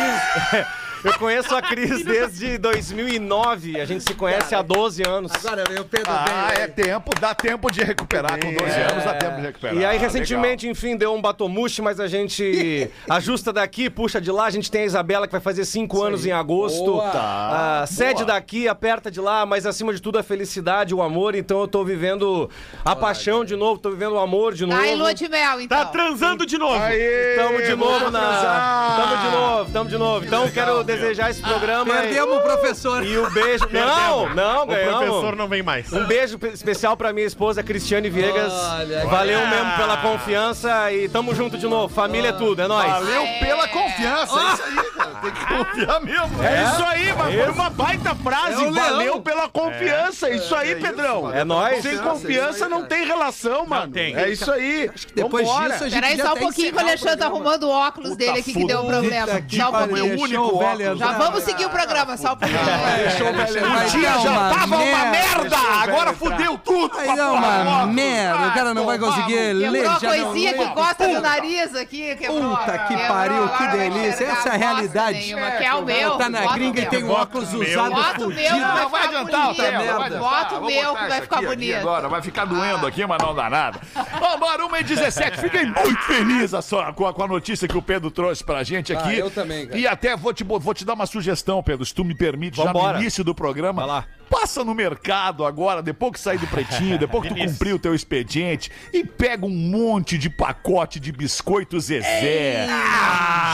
Eu 1.03 1.13
conheço 1.19 1.55
a 1.55 1.61
Cris 1.61 2.03
desde 2.03 2.57
2009. 2.57 3.79
A 3.79 3.85
gente 3.85 4.03
se 4.03 4.13
conhece 4.13 4.53
há 4.55 4.61
12 4.61 5.03
anos. 5.07 5.31
Agora, 5.33 5.63
meu 5.69 5.85
Pedro 5.85 6.11
Ah, 6.11 6.51
vem. 6.53 6.63
é 6.63 6.67
tempo, 6.67 7.11
dá 7.19 7.33
tempo 7.35 7.71
de 7.71 7.83
recuperar. 7.83 8.39
Com 8.39 8.53
12 8.53 8.71
anos 8.81 9.03
dá 9.03 9.13
tempo 9.13 9.35
de 9.37 9.41
recuperar. 9.41 9.75
E 9.75 9.85
aí, 9.85 9.97
Legal. 9.97 9.99
recentemente, 9.99 10.67
enfim, 10.67 10.95
deu 10.97 11.13
um 11.13 11.21
batomuche, 11.21 11.81
mas 11.81 11.99
a 11.99 12.07
gente 12.07 12.89
ajusta 13.09 13.53
daqui, 13.53 13.89
puxa 13.89 14.19
de 14.19 14.31
lá. 14.31 14.45
A 14.45 14.49
gente 14.49 14.69
tem 14.71 14.81
a 14.81 14.85
Isabela, 14.85 15.27
que 15.27 15.31
vai 15.31 15.41
fazer 15.41 15.65
5 15.65 16.01
anos 16.01 16.25
em 16.25 16.31
agosto. 16.31 16.83
Boa. 16.85 17.11
Ah, 17.13 17.85
cede 17.87 18.25
daqui, 18.25 18.67
aperta 18.67 19.09
de 19.11 19.21
lá, 19.21 19.45
mas 19.45 19.65
acima 19.65 19.93
de 19.93 20.01
tudo 20.01 20.17
a 20.19 20.23
felicidade, 20.23 20.93
o 20.93 21.01
amor. 21.01 21.35
Então 21.35 21.61
eu 21.61 21.67
tô 21.67 21.83
vivendo 21.83 22.49
a 22.83 22.95
paixão 22.95 23.45
de 23.45 23.55
novo, 23.55 23.79
tô 23.79 23.89
vivendo 23.91 24.13
o 24.13 24.19
amor 24.19 24.53
de 24.53 24.65
novo. 24.65 24.81
Tá 24.81 24.87
em 24.87 24.95
lua 24.95 25.13
de 25.13 25.29
mel, 25.29 25.61
então. 25.61 25.77
Tá 25.77 25.85
transando 25.85 26.45
de 26.45 26.57
novo! 26.57 26.81
Aê, 26.81 27.35
Tamo 27.35 27.61
de 27.61 27.75
novo 27.75 28.09
na. 28.11 28.19
transar. 28.19 28.97
Tamo 28.97 29.17
de 29.17 29.35
novo, 29.37 29.71
tamo 29.71 29.89
de 29.89 29.97
novo. 29.97 30.25
Então 30.25 30.49
quero 30.49 30.83
desejar 30.87 31.29
esse 31.29 31.41
programa. 31.41 31.93
e- 31.93 32.01
Perdemos 32.01 32.37
o 32.37 32.41
professor. 32.41 33.03
E 33.05 33.17
o 33.17 33.29
beijo. 33.29 33.67
Não, 33.71 34.29
não, 34.33 34.63
O 34.63 34.67
professor 34.67 34.99
ganhamos. 34.99 35.37
não 35.37 35.47
vem 35.47 35.61
mais. 35.61 35.91
Um 35.93 36.05
beijo 36.05 36.39
especial 36.53 36.95
pra 36.97 37.11
minha 37.13 37.27
esposa 37.27 37.61
Cristiane 37.61 38.09
Viegas. 38.09 38.51
Olha, 38.51 39.05
Valeu 39.05 39.39
olha. 39.39 39.49
mesmo 39.49 39.71
pela 39.77 39.97
confiança 39.97 40.91
e 40.91 41.07
tamo 41.09 41.35
junto 41.35 41.57
de 41.57 41.67
novo. 41.67 41.93
Família 41.93 42.29
é 42.29 42.33
tudo, 42.33 42.61
é 42.61 42.67
nóis. 42.67 42.89
Valeu 42.91 43.23
pela 43.39 43.67
confiança. 43.67 44.39
É 44.39 44.53
isso 44.53 44.63
aí, 44.63 44.91
cara. 44.91 45.06
Tem 45.21 45.31
que 45.31 45.45
confiar 45.45 46.01
mesmo. 46.01 46.43
É 46.43 46.63
isso 46.63 46.83
aí, 46.85 47.13
mas 47.17 47.35
foi 47.35 47.49
uma 47.49 47.69
baita 47.69 48.15
frase. 48.15 48.63
É 48.63 48.67
o 48.67 48.73
Valeu 48.73 48.97
leão. 48.97 49.21
pela 49.21 49.49
confiança. 49.49 50.29
isso 50.29 50.55
aí, 50.55 50.75
Pedrão. 50.75 51.31
É 51.33 51.43
nóis. 51.43 51.81
Sem 51.81 51.97
confiança 51.97 52.69
não 52.69 52.85
tem 52.85 53.05
relação, 53.05 53.65
mano. 53.65 53.91
tem. 53.91 54.15
É 54.15 54.29
isso 54.29 54.51
aí. 54.51 54.89
Depois 55.15 55.47
Vambora. 55.47 55.71
disso, 55.73 55.83
a 55.85 55.89
gente 55.89 56.01
Peraí 56.01 56.17
só 56.21 56.33
um 56.33 56.37
pouquinho 56.37 56.71
que 56.71 56.77
o 56.77 56.79
Alexandre 56.79 57.17
tá 57.17 57.25
arrumando 57.25 57.63
o 57.63 57.69
óculos 57.69 58.15
dele 58.15 58.39
aqui 58.39 58.53
que 58.53 58.65
deu 58.65 58.81
um 58.81 58.87
problema. 58.87 59.41
que 59.41 59.57
Só 59.57 59.69
um 59.69 59.71
pouquinho. 59.73 60.19
único 60.21 60.43
o 60.43 60.59
velho 60.59 60.83
óculos. 60.85 60.99
Já 60.99 61.11
vamos 61.13 61.43
seguir 61.43 61.65
o 61.65 61.69
programa, 61.69 62.17
só 62.17 62.33
um 62.33 62.37
pouquinho. 62.37 62.59
Deixou 62.97 63.29
o 63.29 63.33
velho 63.33 63.87
dia 63.89 64.19
já 64.19 64.53
tava 64.53 64.75
uma 64.77 65.05
merda. 65.05 65.57
Agora 65.81 66.13
fudeu 66.13 66.57
tudo. 66.57 66.97
Aí 66.97 67.15
do 67.15 67.33
uma 67.33 67.85
merda. 67.87 68.47
O 68.47 68.53
cara 68.53 68.73
não 68.73 68.85
vai 68.85 68.97
conseguir 68.97 69.53
ler. 69.53 69.71
Quebrou 69.71 69.91
a 69.91 69.99
coisinha 69.99 70.53
que 70.53 70.63
encosta 70.63 71.07
no 71.07 71.21
nariz 71.21 71.75
aqui. 71.75 72.15
Puta 72.15 72.77
que 72.87 72.97
pariu, 73.07 73.49
que 73.49 73.67
delícia. 73.67 74.25
Essa 74.25 74.49
é 74.49 74.63
a 74.65 74.73
bosta 74.73 74.87
realidade. 75.11 75.35
nenhuma, 75.35 75.51
Que 75.57 75.63
é 75.63 75.73
o 75.73 75.85
meu. 75.85 76.17
Tá 76.17 76.29
na 76.29 76.41
bota 76.41 76.51
o 76.51 76.55
gringa 76.55 76.79
e 76.79 76.81
meu. 76.81 76.89
tem 76.89 77.03
um 77.03 77.11
óculos 77.11 77.53
meu. 77.53 77.61
usado 77.61 77.95
Bota 77.95 78.25
o 78.25 78.29
meu, 78.29 78.49
fudido. 78.49 78.59
vai 78.59 78.81
Não, 78.81 78.89
vai 78.89 79.01
ficar 79.01 79.09
adiantar 79.09 79.49
o 79.49 79.53
bonito. 79.55 80.19
Bota 80.19 80.55
o 80.55 80.65
meu 80.65 80.95
que 80.95 81.07
vai 81.07 81.21
ficar 81.21 81.41
bonito. 81.41 81.77
Agora, 81.77 82.09
vai 82.09 82.21
ficar 82.21 82.45
doendo 82.45 82.87
aqui, 82.87 83.05
mas 83.05 83.17
não 83.21 83.35
dá 83.35 83.49
nada. 83.49 83.79
Vambora, 84.19 84.65
1 84.65 84.75
e 84.75 84.83
17 84.83 85.37
Fiquei 85.37 85.65
muito 85.65 86.01
feliz 86.03 86.51
com, 86.95 87.05
a, 87.05 87.13
com 87.13 87.23
a 87.23 87.27
notícia 87.27 87.67
que 87.67 87.77
o 87.77 87.81
Pedro 87.81 88.11
trouxe 88.11 88.43
pra 88.43 88.63
gente 88.63 88.93
aqui. 88.93 89.09
Ah, 89.09 89.15
eu 89.15 89.31
também, 89.31 89.65
cara. 89.67 89.79
E 89.79 89.87
até 89.87 90.15
vou 90.15 90.33
te, 90.33 90.43
vou 90.43 90.59
vou 90.59 90.73
te 90.73 90.83
dar 90.83 90.93
uma 90.93 91.05
sugestão, 91.05 91.61
Pedro, 91.63 91.85
se 91.85 91.93
tu 91.93 92.03
me 92.03 92.15
permite, 92.15 92.57
já 92.57 92.73
no 92.73 92.95
início 92.97 93.23
do 93.23 93.33
programa. 93.33 93.85
Vai 93.85 93.87
lá. 93.87 94.05
Passa 94.29 94.63
no 94.63 94.73
mercado 94.73 95.45
agora, 95.45 95.81
depois 95.81 96.13
que 96.13 96.19
sair 96.19 96.37
do 96.37 96.47
pretinho, 96.47 96.97
depois 96.99 97.27
que 97.27 97.33
tu 97.33 97.35
cumprir 97.35 97.73
o 97.73 97.79
teu 97.79 97.95
expediente, 97.95 98.71
e 98.93 99.03
pega 99.03 99.45
um 99.45 99.49
monte 99.49 100.17
de 100.17 100.29
pacote 100.29 100.99
de 100.99 101.11
biscoito 101.11 101.79
Zezé. 101.79 102.67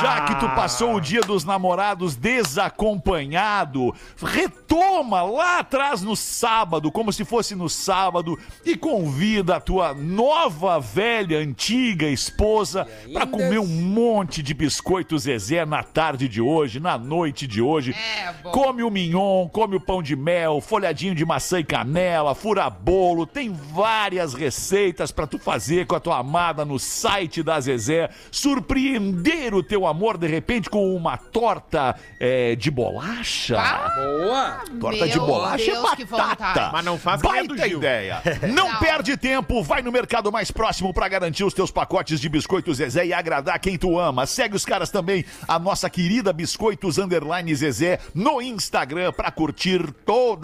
Já 0.01 0.25
que 0.27 0.35
tu 0.39 0.47
passou 0.49 0.95
o 0.95 1.01
dia 1.01 1.21
dos 1.21 1.43
namorados 1.43 2.15
desacompanhado, 2.15 3.93
retoma 4.21 5.23
lá 5.23 5.59
atrás 5.59 6.01
no 6.01 6.15
sábado, 6.15 6.91
como 6.91 7.13
se 7.13 7.23
fosse 7.23 7.55
no 7.55 7.69
sábado, 7.69 8.37
e 8.65 8.75
convida 8.75 9.57
a 9.57 9.59
tua 9.59 9.93
nova, 9.93 10.79
velha, 10.79 11.37
antiga 11.39 12.07
esposa 12.07 12.87
pra 13.11 13.27
comer 13.27 13.59
um 13.59 13.67
monte 13.67 14.41
de 14.41 14.53
biscoito 14.53 15.17
Zezé 15.17 15.65
na 15.65 15.83
tarde 15.83 16.27
de 16.27 16.41
hoje, 16.41 16.79
na 16.79 16.97
noite 16.97 17.45
de 17.47 17.61
hoje. 17.61 17.93
É. 17.93 18.33
Come 18.51 18.83
o 18.83 18.89
mignon, 18.89 19.47
come 19.47 19.75
o 19.75 19.79
pão 19.79 20.01
de 20.01 20.15
mel, 20.15 20.59
folhadinho 20.63 21.13
de 21.13 21.25
maçã 21.25 21.59
e 21.59 21.63
canela, 21.63 22.33
fura 22.33 22.69
bolo, 22.69 23.25
tem 23.25 23.51
várias 23.51 24.33
receitas 24.33 25.11
pra 25.11 25.27
tu 25.27 25.37
fazer 25.37 25.85
com 25.85 25.95
a 25.95 25.99
tua 25.99 26.17
amada 26.17 26.65
no 26.65 26.79
site 26.79 27.43
da 27.43 27.59
Zezé. 27.59 28.09
Surpreender 28.31 29.53
o 29.53 29.61
teu 29.61 29.85
amor 29.85 30.17
de 30.17 30.27
repente 30.27 30.69
com 30.69 30.95
uma 30.95 31.17
torta 31.17 31.95
é, 32.19 32.55
de 32.55 32.71
bolacha. 32.71 33.55
Boa! 33.95 34.63
Torta 34.79 35.07
de 35.07 35.17
Meu 35.17 35.25
bolacha 35.25 35.71
Deus, 35.71 35.99
é 35.99 36.05
batata. 36.05 36.69
Mas 36.71 36.85
não 36.85 36.97
faz 36.97 37.21
Baita 37.21 37.67
ideia. 37.67 38.21
Não, 38.53 38.69
Não. 38.69 38.79
perde 38.79 39.17
tempo, 39.17 39.63
vai 39.63 39.81
no 39.81 39.91
mercado 39.91 40.31
mais 40.31 40.51
próximo 40.51 40.93
pra 40.93 41.07
garantir 41.07 41.43
os 41.43 41.53
teus 41.53 41.71
pacotes 41.71 42.19
de 42.19 42.29
biscoitos 42.29 42.77
Zezé 42.77 43.05
e 43.05 43.13
agradar 43.13 43.59
quem 43.59 43.77
tu 43.77 43.99
ama. 43.99 44.25
Segue 44.25 44.55
os 44.55 44.65
caras 44.65 44.89
também, 44.89 45.25
a 45.47 45.59
nossa 45.59 45.89
querida 45.89 46.31
Biscoitos 46.31 46.97
Underline 46.97 47.53
Zezé 47.55 47.99
no 48.13 48.41
Instagram 48.41 49.11
pra 49.11 49.31
curtir 49.31 49.91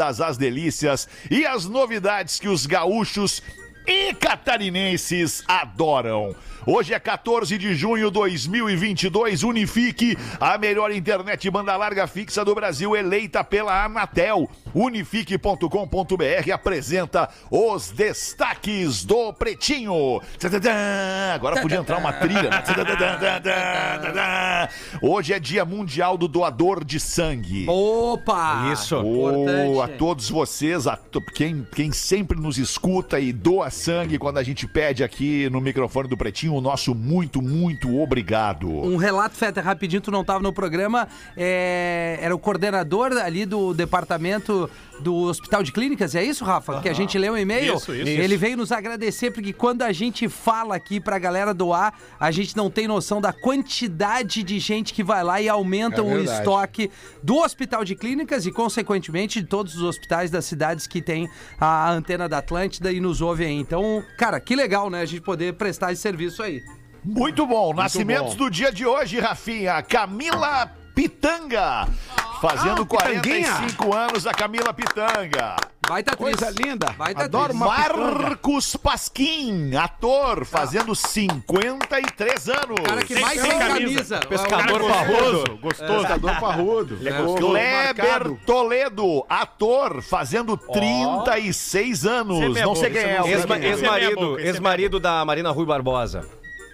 todas 0.09 0.21
as 0.21 0.37
delícias 0.37 1.07
e 1.29 1.45
as 1.45 1.65
novidades 1.65 2.39
que 2.39 2.47
os 2.47 2.65
gaúchos 2.65 3.43
e 3.89 4.13
catarinenses 4.13 5.43
adoram. 5.47 6.35
Hoje 6.65 6.93
é 6.93 6.99
14 6.99 7.57
de 7.57 7.73
junho 7.73 8.07
de 8.07 8.13
2022. 8.13 9.41
Unifique, 9.41 10.15
a 10.39 10.55
melhor 10.57 10.91
internet 10.91 11.49
banda 11.49 11.75
larga 11.75 12.05
fixa 12.05 12.45
do 12.45 12.53
Brasil, 12.53 12.95
eleita 12.95 13.43
pela 13.43 13.83
Anatel. 13.83 14.47
Unifique.com.br 14.75 16.51
apresenta 16.53 17.29
os 17.49 17.89
destaques 17.89 19.03
do 19.03 19.33
Pretinho. 19.33 20.21
Agora 21.33 21.59
podia 21.59 21.79
entrar 21.79 21.97
uma 21.97 22.13
trilha. 22.13 22.49
né? 24.13 24.69
Hoje 25.01 25.33
é 25.33 25.39
Dia 25.39 25.65
Mundial 25.65 26.15
do 26.15 26.27
Doador 26.27 26.83
de 26.83 26.99
Sangue. 26.99 27.65
Opa! 27.67 28.69
Isso. 28.71 28.95
Oh, 28.97 29.81
a 29.81 29.87
todos 29.87 30.29
vocês, 30.29 30.85
a 30.85 30.99
quem, 31.33 31.65
quem 31.73 31.91
sempre 31.91 32.39
nos 32.39 32.59
escuta 32.59 33.19
e 33.19 33.33
doa 33.33 33.71
sangue 33.79 34.19
quando 34.19 34.37
a 34.37 34.43
gente 34.43 34.67
pede 34.67 35.03
aqui 35.03 35.49
no 35.49 35.61
microfone 35.61 36.07
do 36.07 36.17
Pretinho, 36.17 36.53
o 36.53 36.61
nosso 36.61 36.93
muito, 36.93 37.41
muito 37.41 37.99
obrigado. 37.99 38.69
Um 38.69 38.97
relato, 38.97 39.35
Feta, 39.35 39.61
rapidinho, 39.61 40.01
tu 40.01 40.11
não 40.11 40.23
tava 40.23 40.41
no 40.41 40.51
programa. 40.51 41.07
é, 41.35 42.19
era 42.21 42.35
o 42.35 42.39
coordenador 42.39 43.13
ali 43.13 43.45
do 43.45 43.73
departamento 43.73 44.69
do 45.01 45.15
Hospital 45.15 45.63
de 45.63 45.71
Clínicas, 45.71 46.15
é 46.15 46.23
isso, 46.23 46.43
Rafa? 46.43 46.81
Que 46.81 46.89
a 46.89 46.93
gente 46.93 47.17
leu 47.17 47.33
um 47.33 47.37
e-mail. 47.37 47.75
Isso, 47.75 47.93
isso. 47.93 48.07
Ele 48.07 48.37
veio 48.37 48.57
nos 48.57 48.71
agradecer, 48.71 49.31
porque 49.31 49.53
quando 49.53 49.81
a 49.81 49.91
gente 49.91 50.27
fala 50.27 50.75
aqui 50.75 50.99
pra 50.99 51.17
galera 51.17 51.53
doar, 51.53 51.93
a 52.19 52.31
gente 52.31 52.55
não 52.55 52.69
tem 52.69 52.87
noção 52.87 53.21
da 53.21 53.33
quantidade 53.33 54.43
de 54.43 54.59
gente 54.59 54.93
que 54.93 55.03
vai 55.03 55.23
lá 55.23 55.41
e 55.41 55.49
aumenta 55.49 56.01
É 56.01 56.03
o 56.03 56.19
estoque 56.23 56.91
do 57.23 57.37
Hospital 57.37 57.83
de 57.83 57.95
Clínicas 57.95 58.45
e, 58.45 58.51
consequentemente, 58.51 59.41
de 59.41 59.47
todos 59.47 59.75
os 59.75 59.83
hospitais 59.83 60.29
das 60.29 60.45
cidades 60.45 60.87
que 60.87 61.01
tem 61.01 61.29
a 61.59 61.91
antena 61.91 62.27
da 62.27 62.39
Atlântida 62.39 62.91
e 62.91 62.99
nos 62.99 63.21
ouvem 63.21 63.47
aí. 63.47 63.55
Então, 63.55 64.03
cara, 64.17 64.39
que 64.39 64.55
legal, 64.55 64.89
né? 64.89 65.01
A 65.01 65.05
gente 65.05 65.21
poder 65.21 65.53
prestar 65.53 65.91
esse 65.91 66.01
serviço 66.01 66.43
aí. 66.43 66.61
Muito 67.03 67.45
bom. 67.45 67.73
Nascimentos 67.73 68.33
bom. 68.33 68.45
do 68.45 68.49
dia 68.49 68.71
de 68.71 68.85
hoje, 68.85 69.19
Rafinha. 69.19 69.81
Camila 69.81 70.71
Pitanga. 70.93 71.87
Fazendo 72.41 72.83
Ah, 72.83 72.85
45 72.85 73.93
anos, 73.93 74.25
a 74.25 74.31
Camila 74.33 74.73
Pitanga. 74.73 75.57
Baita 75.87 76.13
atriz. 76.13 76.35
Coisa 76.37 76.51
linda. 76.51 76.93
Baita 76.97 77.23
Adoro 77.23 77.45
atriz. 77.45 77.61
uma 77.61 77.75
pitanga. 77.75 77.97
Marcos 78.21 78.75
Pasquim, 78.75 79.75
ator, 79.75 80.45
fazendo 80.45 80.93
53 80.95 82.47
anos. 82.49 82.79
Cara 82.85 83.03
que 83.03 83.19
mais 83.19 83.41
sem 83.41 83.51
camisa. 83.57 83.73
camisa. 83.73 84.19
Pescador 84.19 84.81
Cara 84.81 84.93
parrudo. 84.93 85.57
gostoso. 85.57 85.97
Pescador 86.01 86.39
parrudo. 86.39 86.97
Kleber 86.97 87.95
Marcado. 87.95 88.39
Toledo, 88.45 89.25
ator, 89.27 90.01
fazendo 90.01 90.55
36 90.55 92.05
anos. 92.05 92.37
Você 92.37 92.45
é 92.45 92.49
meia 92.49 92.65
não 92.65 92.75
sei 92.75 92.89
quem 92.91 93.01
é. 93.01 93.21
o 93.21 93.25
Ex- 93.25 93.41
é. 93.43 93.47
Kleber. 93.47 93.63
É 93.65 93.69
Ex-marido 93.73 94.39
é 94.39 94.43
ex-marido 94.43 94.99
da 94.99 95.25
Marina 95.25 95.49
Rui 95.51 95.65
Barbosa. 95.65 96.25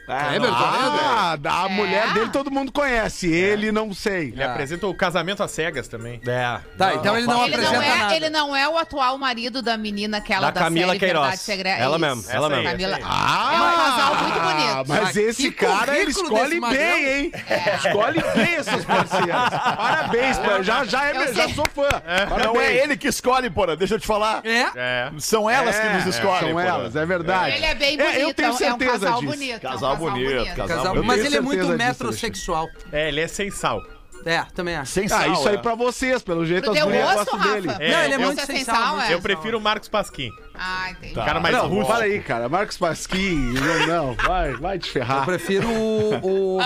Kleber 0.05 0.41
Toledo? 0.41 0.99
Ah, 1.17 1.35
da 1.39 1.69
mulher 1.69 2.13
dele 2.13 2.29
todo 2.29 2.51
mundo 2.51 2.71
conhece. 2.71 3.31
Ele 3.31 3.71
não 3.71 3.93
sei. 3.93 4.29
Ele 4.29 4.43
apresenta 4.43 4.87
o 4.87 4.93
casamento 4.93 5.41
às 5.43 5.51
cegas 5.51 5.87
também. 5.87 6.21
É. 6.27 6.59
Tá, 6.77 6.93
então 6.95 7.17
ele 7.17 7.25
não 7.27 7.45
Ele 7.45 7.57
não, 7.57 7.63
apresenta 7.65 7.85
é, 7.85 7.97
nada. 7.97 8.15
ele 8.15 8.29
não 8.29 8.55
é 8.55 8.67
o 8.67 8.77
atual 8.77 9.17
marido 9.17 9.61
da 9.61 9.77
menina, 9.77 10.17
aquela 10.17 10.47
Da 10.47 10.51
da, 10.51 10.61
Camila 10.61 10.87
série 10.87 10.99
Queiroz. 10.99 11.21
Verdade 11.25 11.41
Secreta. 11.41 11.81
Ela 11.81 11.97
Isso. 11.97 12.05
mesmo, 12.05 12.31
ela 12.31 12.49
mesmo. 12.49 12.63
Camila... 12.63 12.95
aí. 12.95 13.01
É 13.01 13.05
um 13.05 13.75
casal 13.75 14.15
muito 14.15 14.39
bonito. 14.39 14.75
Ah, 14.75 14.83
Mas 14.87 15.11
Que 15.11 15.19
esse 15.19 15.51
cara, 15.51 15.97
ele 15.97 16.11
escolhe 16.11 16.59
bem, 16.61 17.05
hein? 17.07 17.31
Escolhe 17.77 18.23
bem 18.35 18.55
essas 18.55 18.85
parceiras. 18.85 19.49
Parabéns, 19.75 20.37
pô. 20.37 20.63
já, 20.63 20.83
já, 20.85 21.05
é, 21.05 21.33
já 21.33 21.49
sou 21.49 21.65
fã. 21.73 21.89
Parabéns. 21.89 22.43
Não 22.45 22.61
é 22.61 22.75
ele 22.75 22.97
que 22.97 23.07
escolhe, 23.07 23.49
porra. 23.49 23.75
Deixa 23.75 23.95
eu 23.95 23.99
te 23.99 24.07
falar. 24.07 24.41
É? 24.43 24.65
É. 24.75 25.11
São 25.19 25.49
elas 25.49 25.77
que 25.79 25.87
nos 25.87 26.05
escolhem. 26.07 26.51
São 26.51 26.59
elas, 26.59 26.95
é 26.95 27.05
verdade. 27.05 27.55
Ele 27.55 27.65
é 27.65 27.75
bem 27.75 27.97
bonito, 27.97 28.15
eu 28.17 28.33
tenho 28.33 28.49
é 28.49 28.51
um 28.51 28.57
certeza 28.57 28.91
casal 28.91 29.19
disso. 29.19 29.31
bonito. 29.31 29.65
é 29.65 29.69
um 29.69 29.94
Casal 29.97 30.11
bonito, 30.11 30.55
casal 30.55 30.67
Casal- 30.67 30.95
Eu 30.95 31.03
Mas 31.03 31.25
ele 31.25 31.37
é 31.37 31.41
muito 31.41 31.59
certeza 31.65 31.77
disso, 31.77 31.87
metrosexual. 31.89 32.67
É, 32.91 33.07
ele 33.09 33.21
é 33.21 33.27
sem 33.27 33.49
sal. 33.51 33.81
É, 34.25 34.43
também 34.55 34.75
acho. 34.75 34.91
Sem 34.91 35.05
Ah, 35.05 35.09
sal, 35.09 35.33
isso 35.33 35.47
aí 35.47 35.55
é. 35.55 35.57
pra 35.59 35.75
vocês, 35.75 36.23
pelo 36.23 36.45
jeito 36.47 36.71
as 36.71 36.79
mulheres 36.83 37.13
gosto, 37.13 37.31
gostam 37.37 37.53
dele. 37.53 37.67
É, 37.79 37.91
não, 37.91 38.03
ele 38.05 38.13
é 38.13 38.15
eu- 38.15 38.19
muito 38.21 38.41
é 38.41 38.45
sem 38.45 38.63
sal. 38.63 38.95
muito 38.95 39.11
é? 39.11 39.13
Eu 39.13 39.21
prefiro 39.21 39.57
o 39.59 39.61
Marcos 39.61 39.87
Pasquim. 39.87 40.31
Ah, 40.57 40.89
entendi. 40.89 41.13
Tá. 41.13 41.25
Cara 41.25 41.39
mais 41.39 41.53
Não, 41.55 41.67
rústico. 41.67 41.91
fala 41.91 42.03
aí, 42.05 42.19
cara. 42.21 42.49
Marcos 42.49 42.75
Pasquim, 42.77 43.35
não, 43.53 43.87
não, 43.87 44.13
vai, 44.15 44.53
vai 44.53 44.79
te 44.79 44.87
Eu 44.87 44.93
ferrar. 44.93 45.25
prefiro 45.25 45.67
o, 45.69 46.15
o 46.15 46.59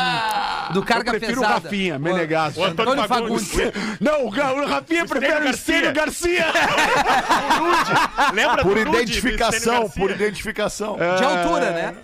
do 0.74 0.83
carga 0.83 1.09
Eu 1.09 1.19
prefiro 1.19 1.39
o 1.39 1.43
pesada. 1.43 1.59
Rafinha, 1.65 2.00
Menegasso. 2.00 2.59
O 2.62 2.63
Antônio 2.63 2.93
Antônio 2.93 3.09
Fagundes. 3.09 3.51
Não, 4.00 4.25
o, 4.25 4.27
o 4.29 4.65
Rafinha 4.67 5.05
prefere 5.05 5.45
o 5.45 5.50
Estênio 5.50 5.91
Garcia. 5.91 6.45
Lembra 8.33 8.62
Por 8.63 8.77
identificação, 8.77 9.89
por 9.89 10.12
identificação. 10.12 10.98
De 11.17 11.24
altura, 11.24 11.71
né? 11.71 11.95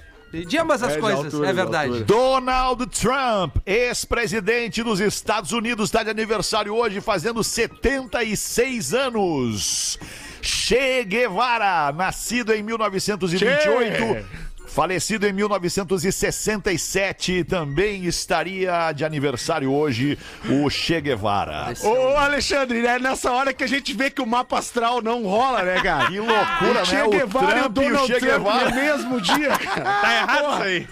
De 0.44 0.58
ambas 0.58 0.84
as 0.84 0.94
É, 0.94 1.00
coisas, 1.00 1.25
altura, 1.25 1.48
é 1.48 1.50
de 1.51 1.56
verdade. 1.56 2.04
Donald 2.04 2.86
Trump, 2.88 3.56
ex-presidente 3.65 4.84
dos 4.84 5.00
Estados 5.00 5.51
Unidos, 5.51 5.86
está 5.89 6.04
de 6.04 6.10
aniversário 6.10 6.75
hoje, 6.75 7.00
fazendo 7.00 7.44
76 7.44 8.94
anos. 8.94 9.98
Che 10.42 11.04
Guevara, 11.06 11.92
nascido 11.92 12.54
em 12.54 12.62
1928. 12.62 14.25
Falecido 14.67 15.27
em 15.27 15.34
1967, 15.34 17.43
também 17.45 18.05
estaria 18.05 18.91
de 18.91 19.05
aniversário 19.05 19.72
hoje 19.72 20.17
o 20.50 20.69
Che 20.69 21.00
Guevara. 21.01 21.74
Ô, 21.84 22.17
Alexandre, 22.17 22.86
é 22.86 23.00
nessa 23.00 23.31
hora 23.31 23.53
que 23.53 23.63
a 23.63 23.67
gente 23.67 23.93
vê 23.93 24.10
que 24.10 24.22
o 24.22 24.25
mapa 24.25 24.57
astral 24.60 25.01
não 25.01 25.24
rola, 25.24 25.63
né, 25.63 25.81
cara? 25.81 26.07
Que 26.07 26.19
loucura, 26.19 26.81
o 26.81 26.86
Che 26.86 26.95
né? 26.95 27.03
O 27.03 27.10
Guevara 27.10 27.60
e 27.60 27.62
o 27.62 27.69
Trump 27.69 27.77
e 27.77 27.79
o 27.79 27.89
Donald 27.89 28.07
Che 28.07 28.19
Trump 28.19 28.31
Guevara. 28.43 28.69
no 28.69 28.75
mesmo 28.75 29.22
dia, 29.22 29.50
cara. 29.57 30.01
Tá 30.01 30.13
errado 30.13 30.53
isso 30.53 30.63
aí. 30.63 30.88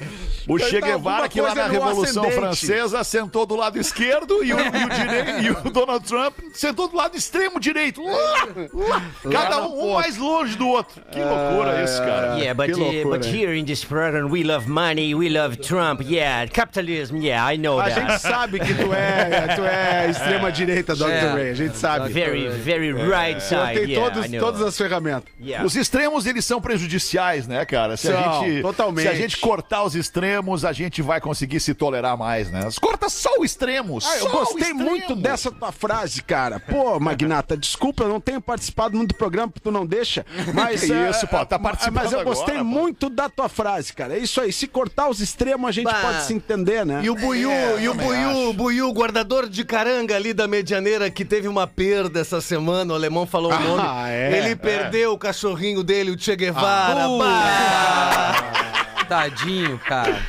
O 0.45 0.59
Che 0.59 0.79
tá 0.81 0.87
Guevara, 0.87 1.29
que 1.29 1.39
lá 1.39 1.55
na 1.55 1.67
Revolução 1.67 2.23
ascendente. 2.23 2.35
Francesa 2.35 3.01
sentou 3.05 3.45
do 3.45 3.55
lado 3.55 3.79
esquerdo 3.79 4.43
e 4.43 4.53
o, 4.53 4.59
e 4.59 4.61
o 4.61 4.89
direi- 4.89 5.39
e 5.41 5.51
o 5.51 5.71
Donald 5.71 6.05
Trump 6.05 6.33
sentou 6.53 6.89
do 6.89 6.97
lado 6.97 7.15
extremo 7.15 7.61
direito. 7.61 8.03
Lá, 8.03 8.47
lá. 8.73 9.01
Cada 9.31 9.65
um, 9.67 9.91
um 9.91 9.93
mais 9.93 10.17
longe 10.17 10.57
do 10.57 10.67
outro. 10.67 11.01
Que 11.09 11.19
loucura 11.19 11.81
isso, 11.85 11.97
cara. 11.99 12.35
Yeah, 12.35 12.53
but 12.53 12.65
Que 12.65 12.73
uh, 12.73 12.77
loucura, 12.83 13.17
but 13.19 13.25
hein? 13.25 13.33
here 13.41 13.57
in 13.57 13.62
this 13.65 13.83
program 13.83 14.29
we 14.29 14.43
love 14.43 14.67
money, 14.67 15.13
we 15.15 15.29
love 15.29 15.57
Trump. 15.61 16.01
Yeah, 16.03 16.47
capitalism. 16.47 17.17
Yeah, 17.17 17.45
I 17.45 17.57
know 17.57 17.79
A 17.79 17.89
that. 17.89 17.99
gente 17.99 18.19
sabe 18.21 18.59
que 18.59 18.73
tu 18.73 18.93
é, 18.93 19.55
tu 19.55 19.61
é 19.63 20.09
extrema 20.11 20.51
direita, 20.51 20.95
Dr. 20.95 21.09
É. 21.09 21.33
Ray. 21.33 21.49
A 21.49 21.53
gente 21.53 21.77
sabe. 21.77 22.11
Very, 22.11 22.49
very 22.49 22.93
right 22.93 23.41
Você 23.41 23.55
side. 23.55 23.79
tem 23.79 23.89
yeah, 23.89 24.11
todos, 24.11 24.31
todas 24.39 24.61
as 24.61 24.77
ferramentas. 24.77 25.29
Yeah. 25.41 25.65
Os 25.65 25.75
extremos, 25.75 26.25
eles 26.25 26.45
são 26.45 26.61
prejudiciais, 26.61 27.47
né, 27.47 27.65
cara? 27.65 27.97
Se 27.97 28.11
a 28.11 28.41
gente, 28.41 28.61
totalmente. 28.61 29.07
Se 29.07 29.09
a 29.09 29.15
gente 29.15 29.37
cortar 29.37 29.83
os 29.83 29.95
extremos, 29.95 30.65
a 30.65 30.73
gente 30.73 31.01
vai 31.01 31.19
conseguir 31.19 31.59
se 31.59 31.73
tolerar 31.73 32.17
mais, 32.17 32.51
né? 32.51 32.67
Corta 32.79 33.09
só 33.09 33.29
o 33.39 33.45
extremo. 33.45 33.99
Ah, 34.03 34.17
eu 34.17 34.29
gostei 34.29 34.61
extremo. 34.61 34.83
muito 34.83 35.15
dessa 35.15 35.51
tua 35.51 35.71
frase, 35.71 36.21
cara. 36.21 36.59
Pô, 36.59 36.99
Magnata, 36.99 37.55
desculpa, 37.57 38.03
eu 38.03 38.09
não 38.09 38.19
tenho 38.19 38.41
participado 38.41 38.95
muito 38.95 39.09
do 39.09 39.17
programa 39.17 39.47
porque 39.49 39.63
tu 39.63 39.71
não 39.71 39.85
deixa. 39.85 40.25
Mas 40.53 40.81
Que 40.81 40.93
é, 40.93 41.09
isso, 41.09 41.27
pô, 41.27 41.45
tá 41.45 41.55
é, 41.55 41.59
participando 41.59 41.95
Mas 41.95 42.11
eu 42.11 42.23
gostei 42.23 42.55
agora, 42.55 42.69
pô. 42.69 42.79
muito 42.79 43.09
da 43.09 43.29
tua 43.29 43.49
frase, 43.53 43.93
cara. 43.93 44.15
É 44.15 44.17
isso 44.19 44.41
aí. 44.41 44.51
Se 44.51 44.67
cortar 44.67 45.07
os 45.09 45.21
extremos, 45.21 45.69
a 45.69 45.71
gente 45.71 45.85
Bah. 45.85 46.01
pode 46.01 46.23
se 46.23 46.33
entender, 46.33 46.85
né? 46.85 46.99
E 47.03 47.09
o 47.09 47.15
Buiu, 47.15 47.49
e 47.79 47.87
o 47.87 47.93
Buiu. 47.93 48.53
Buiu, 48.53 48.91
guardador 48.91 49.47
de 49.47 49.63
caranga 49.63 50.15
ali 50.15 50.33
da 50.33 50.47
Medianeira, 50.47 51.09
que 51.09 51.23
teve 51.23 51.47
uma 51.47 51.65
perda 51.65 52.19
essa 52.19 52.41
semana, 52.41 52.91
o 52.91 52.95
alemão 52.95 53.25
falou 53.25 53.53
o 53.53 53.59
nome. 53.59 53.83
é, 54.09 54.37
Ele 54.37 54.55
perdeu 54.55 55.13
o 55.13 55.17
cachorrinho 55.17 55.83
dele, 55.83 56.11
o 56.11 56.19
Che 56.19 56.35
Guevara. 56.35 57.07
Bah! 57.17 59.05
Tadinho, 59.07 59.79
cara. 59.79 60.21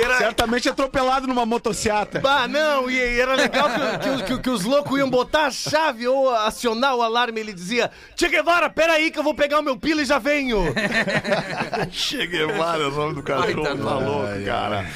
Era, 0.00 0.18
Certamente 0.18 0.68
atropelado 0.68 1.26
numa 1.26 1.46
motocicleta. 1.46 2.20
Bah, 2.20 2.46
não, 2.48 2.90
e, 2.90 2.98
era 3.20 3.34
legal 3.34 3.68
que, 3.70 3.98
que- 3.98 4.22
que- 4.24 4.42
que 4.42 4.50
os 4.50 4.64
loucos 4.64 4.98
iam 4.98 5.08
botar 5.10 5.46
a 5.46 5.50
chave 5.50 6.06
ou 6.08 6.30
acionar 6.34 6.94
o 6.94 7.02
alarme. 7.02 7.40
Ele 7.40 7.52
dizia: 7.52 7.90
Che 8.16 8.28
Guevara, 8.28 8.68
peraí 8.70 9.10
que 9.10 9.18
eu 9.18 9.22
vou 9.22 9.34
pegar 9.34 9.58
o 9.58 9.62
meu 9.62 9.76
pila 9.76 10.02
e 10.02 10.04
já 10.04 10.18
venho. 10.18 10.64
Che 11.90 12.26
Guevara 12.26 12.82
é 12.82 12.86
o 12.86 12.90
nome 12.90 13.14
do 13.14 13.22
cachorro, 13.22 13.62
tá 13.62 13.72
louco, 13.72 14.44
cara. 14.44 14.86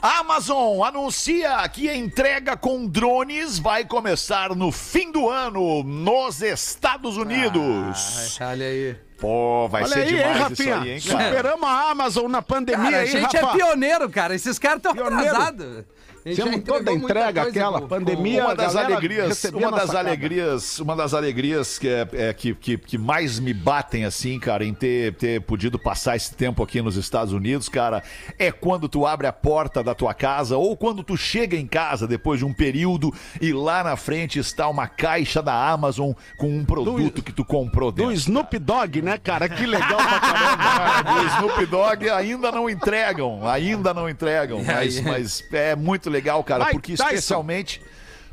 Amazon 0.00 0.82
anuncia 0.84 1.68
que 1.68 1.88
a 1.88 1.96
entrega 1.96 2.56
com 2.56 2.86
drones 2.86 3.58
vai 3.58 3.84
começar 3.84 4.54
no 4.54 4.70
fim 4.70 5.10
do 5.10 5.28
ano 5.28 5.82
nos 5.82 6.40
Estados 6.42 7.16
Unidos. 7.16 8.38
Olha 8.40 8.66
aí. 8.66 8.96
Pô, 9.18 9.66
vai 9.68 9.82
Olha 9.84 9.92
ser 9.92 10.00
aí, 10.00 10.08
hein, 10.10 10.16
demais 10.16 10.36
isso 10.36 10.42
Rafinha? 10.42 10.80
aí, 10.80 10.90
hein, 10.90 11.00
cara? 11.00 11.24
Superamos 11.24 11.68
a 11.68 11.90
Amazon 11.90 12.30
na 12.30 12.42
pandemia, 12.42 12.84
Cara, 12.84 12.96
a 12.98 13.00
hein, 13.06 13.10
gente 13.10 13.36
Rafa? 13.36 13.38
é 13.38 13.52
pioneiro, 13.52 14.10
cara. 14.10 14.34
Esses 14.34 14.58
caras 14.58 14.76
estão 14.78 14.92
atrasados. 14.92 15.84
Fizemos 16.26 16.60
toda 16.64 16.90
a 16.90 16.94
entrega, 16.94 17.42
aquela 17.42 17.80
com- 17.80 17.86
pandemia. 17.88 18.44
uma 18.44 18.54
das 18.54 18.74
alegrias, 18.74 19.44
uma 19.44 19.70
das 19.70 19.80
sacada. 19.86 19.98
alegrias, 20.08 20.80
uma 20.80 20.96
das 20.96 21.14
alegrias 21.14 21.78
que, 21.78 21.88
é, 21.88 22.08
é, 22.12 22.32
que, 22.32 22.54
que, 22.54 22.76
que 22.76 22.98
mais 22.98 23.38
me 23.38 23.54
batem 23.54 24.04
assim, 24.04 24.38
cara, 24.40 24.64
em 24.64 24.74
ter, 24.74 25.14
ter 25.14 25.40
podido 25.42 25.78
passar 25.78 26.16
esse 26.16 26.34
tempo 26.34 26.62
aqui 26.62 26.82
nos 26.82 26.96
Estados 26.96 27.32
Unidos, 27.32 27.68
cara, 27.68 28.02
é 28.38 28.50
quando 28.50 28.88
tu 28.88 29.06
abre 29.06 29.26
a 29.28 29.32
porta 29.32 29.84
da 29.84 29.94
tua 29.94 30.12
casa 30.14 30.56
ou 30.56 30.76
quando 30.76 31.04
tu 31.04 31.16
chega 31.16 31.56
em 31.56 31.66
casa 31.66 32.08
depois 32.08 32.40
de 32.40 32.44
um 32.44 32.52
período 32.52 33.14
e 33.40 33.52
lá 33.52 33.84
na 33.84 33.94
frente 33.96 34.38
está 34.40 34.68
uma 34.68 34.88
caixa 34.88 35.40
da 35.40 35.54
Amazon 35.70 36.12
com 36.38 36.48
um 36.48 36.64
produto 36.64 37.22
que 37.22 37.32
tu 37.32 37.44
comprou 37.44 37.92
Do 37.92 37.98
dentro. 37.98 38.12
Snoop 38.14 38.58
Dogg, 38.58 39.00
né, 39.00 39.16
cara? 39.16 39.48
Que 39.48 39.64
legal 39.64 39.96
pra 39.96 40.18
caramba. 40.20 40.56
Cara, 40.56 41.02
do 41.22 41.26
Snoop 41.28 41.66
Dogg 41.66 42.08
ainda 42.10 42.50
não 42.50 42.68
entregam, 42.68 43.46
ainda 43.48 43.94
não 43.94 44.08
entregam, 44.08 44.62
mas, 44.66 45.00
mas 45.00 45.44
é 45.52 45.76
muito 45.76 46.10
legal, 46.10 46.15
cara, 46.22 46.64
Mike 46.64 46.72
porque 46.72 46.92
Tyson. 46.92 47.04
especialmente 47.04 47.80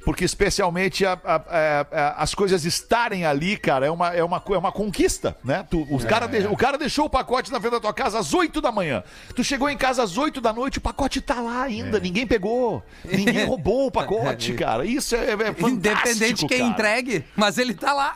porque 0.05 0.25
especialmente 0.25 1.05
a- 1.05 1.17
a- 1.23 1.85
a- 1.89 2.15
as 2.23 2.35
coisas 2.35 2.65
estarem 2.65 3.25
ali, 3.25 3.55
cara, 3.55 3.85
é 3.85 3.89
uma, 3.89 4.09
é 4.13 4.21
uma, 4.21 4.43
é 4.49 4.57
uma 4.57 4.69
conquista, 4.71 5.37
né? 5.41 5.65
Tu, 5.71 5.87
os 5.89 6.03
cara 6.03 6.27
de- 6.27 6.45
o 6.45 6.57
cara 6.57 6.77
deixou 6.77 7.05
o 7.05 7.09
pacote 7.09 7.49
na 7.49 7.57
frente 7.57 7.71
da 7.71 7.79
tua 7.79 7.93
casa 7.93 8.19
às 8.19 8.33
8 8.33 8.59
da 8.59 8.69
manhã. 8.69 9.01
Tu 9.33 9.45
chegou 9.45 9.69
em 9.69 9.77
casa 9.77 10.03
às 10.03 10.17
8 10.17 10.41
da 10.41 10.51
noite, 10.51 10.77
o 10.77 10.81
pacote 10.81 11.21
tá 11.21 11.39
lá 11.39 11.63
ainda, 11.63 12.01
ninguém 12.01 12.27
pegou. 12.27 12.83
Ninguém 13.05 13.45
roubou 13.47 13.87
o 13.87 13.91
pacote, 13.91 14.51
cara. 14.55 14.83
Isso 14.85 15.15
é, 15.15 15.31
é 15.31 15.37
fantástico, 15.37 15.69
Independente 15.69 16.33
de 16.41 16.47
quem 16.47 16.57
cara. 16.59 16.69
entregue, 16.71 17.23
mas 17.33 17.57
ele 17.57 17.73
tá 17.73 17.93
lá. 17.93 18.13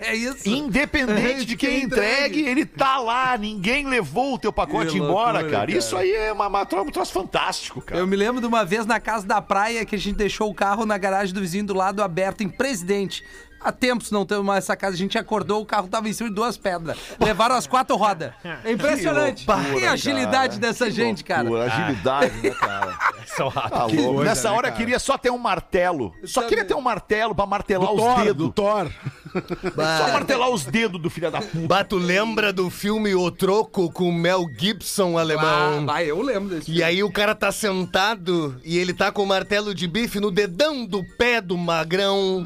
É 0.00 0.14
isso. 0.14 0.48
Independente 0.48 1.44
de 1.44 1.56
quem 1.56 1.82
entregue, 1.82 2.46
ele 2.46 2.64
tá 2.64 2.98
lá. 2.98 3.36
Ninguém 3.36 3.86
levou 3.86 4.34
o 4.34 4.38
teu 4.38 4.52
pacote 4.52 4.92
Que 4.92 4.98
embora, 4.98 5.38
loucura, 5.38 5.42
cara. 5.44 5.66
cara. 5.66 5.72
Isso 5.72 5.96
aí 5.96 6.12
é 6.12 6.32
uma, 6.32 6.46
uma, 6.46 6.62
um 6.62 6.90
troço 6.90 7.12
fantástico, 7.12 7.80
cara. 7.80 8.00
Eu 8.00 8.06
me 8.06 8.16
lembro 8.16 8.40
de 8.40 8.46
uma 8.46 8.64
vez 8.64 8.86
na 8.86 9.00
casa 9.00 9.26
da 9.26 9.40
praia 9.40 9.84
que 9.84 9.94
a 9.94 9.98
gente 9.98 10.16
deixou 10.16 10.50
o 10.50 10.54
carro 10.54 10.84
na 10.86 10.98
garagem 10.98 11.34
do 11.34 11.40
vizinho 11.40 11.64
do 11.64 11.74
lado 11.74 12.02
aberto 12.02 12.42
em 12.42 12.48
Presidente. 12.48 13.24
Há 13.66 13.72
tempos 13.72 14.12
não 14.12 14.24
temos 14.24 14.44
mais 14.44 14.62
essa 14.64 14.76
casa, 14.76 14.94
a 14.94 14.96
gente 14.96 15.18
acordou, 15.18 15.60
o 15.60 15.66
carro 15.66 15.88
tava 15.88 16.08
em 16.08 16.12
cima 16.12 16.28
de 16.28 16.34
duas 16.36 16.56
pedras. 16.56 16.96
Levaram 17.18 17.56
as 17.56 17.66
quatro 17.66 17.96
rodas. 17.96 18.30
É 18.64 18.70
impressionante. 18.70 19.44
Que 19.44 19.50
loucura, 19.50 19.80
Que 19.80 19.86
agilidade 19.86 20.60
cara. 20.60 20.72
dessa 20.72 20.84
Que 20.86 20.90
gente, 20.92 21.24
cara. 21.24 21.42
loucura, 21.42 21.64
Agilidade, 21.64 22.36
né, 22.42 22.50
cara? 22.50 22.98
São. 23.26 23.50
Tá 23.50 23.86
louco. 23.86 23.96
coisa, 24.14 24.24
Nessa 24.24 24.50
né, 24.50 24.56
hora 24.56 24.68
cara? 24.68 24.76
queria 24.78 24.98
só 25.00 25.18
ter 25.18 25.30
um 25.30 25.38
martelo. 25.38 26.14
Só 26.24 26.42
também. 26.42 26.48
queria 26.50 26.64
ter 26.64 26.74
um 26.74 26.80
martelo 26.80 27.34
pra 27.34 27.44
martelar 27.44 27.92
os 27.92 28.00
Thor, 28.00 28.16
dedos. 28.22 28.36
do 28.36 28.52
Thor. 28.52 28.88
Só 29.36 30.12
martelar 30.12 30.48
os 30.48 30.64
dedos 30.64 31.02
do 31.02 31.10
filho 31.10 31.30
da 31.30 31.40
puta. 31.42 31.66
Bah, 31.66 31.84
tu 31.84 31.96
lembra 31.98 32.52
do 32.52 32.70
filme 32.70 33.14
O 33.14 33.30
Troco 33.30 33.90
com 33.92 34.10
Mel 34.12 34.46
Gibson, 34.56 35.18
alemão? 35.18 35.84
Ah, 35.90 36.02
eu 36.04 36.22
lembro 36.22 36.54
desse. 36.54 36.70
E 36.70 36.82
aí 36.82 37.02
o 37.02 37.10
cara 37.12 37.34
tá 37.34 37.50
sentado 37.52 38.58
e 38.64 38.78
ele 38.78 38.94
tá 38.94 39.10
com 39.12 39.24
o 39.24 39.26
martelo 39.26 39.74
de 39.74 39.86
bife 39.86 40.20
no 40.20 40.30
dedão 40.30 40.86
do 40.86 41.04
pé 41.18 41.40
do 41.42 41.58
magrão. 41.58 42.44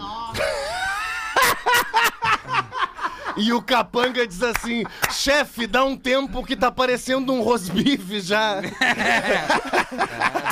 E 3.37 3.53
o 3.53 3.63
capanga 3.63 4.27
diz 4.27 4.43
assim: 4.43 4.85
chefe, 5.11 5.67
dá 5.67 5.85
um 5.85 5.97
tempo 5.97 6.45
que 6.45 6.57
tá 6.57 6.71
parecendo 6.71 7.33
um 7.33 7.43
rosbife 7.43 8.21
já. 8.21 8.61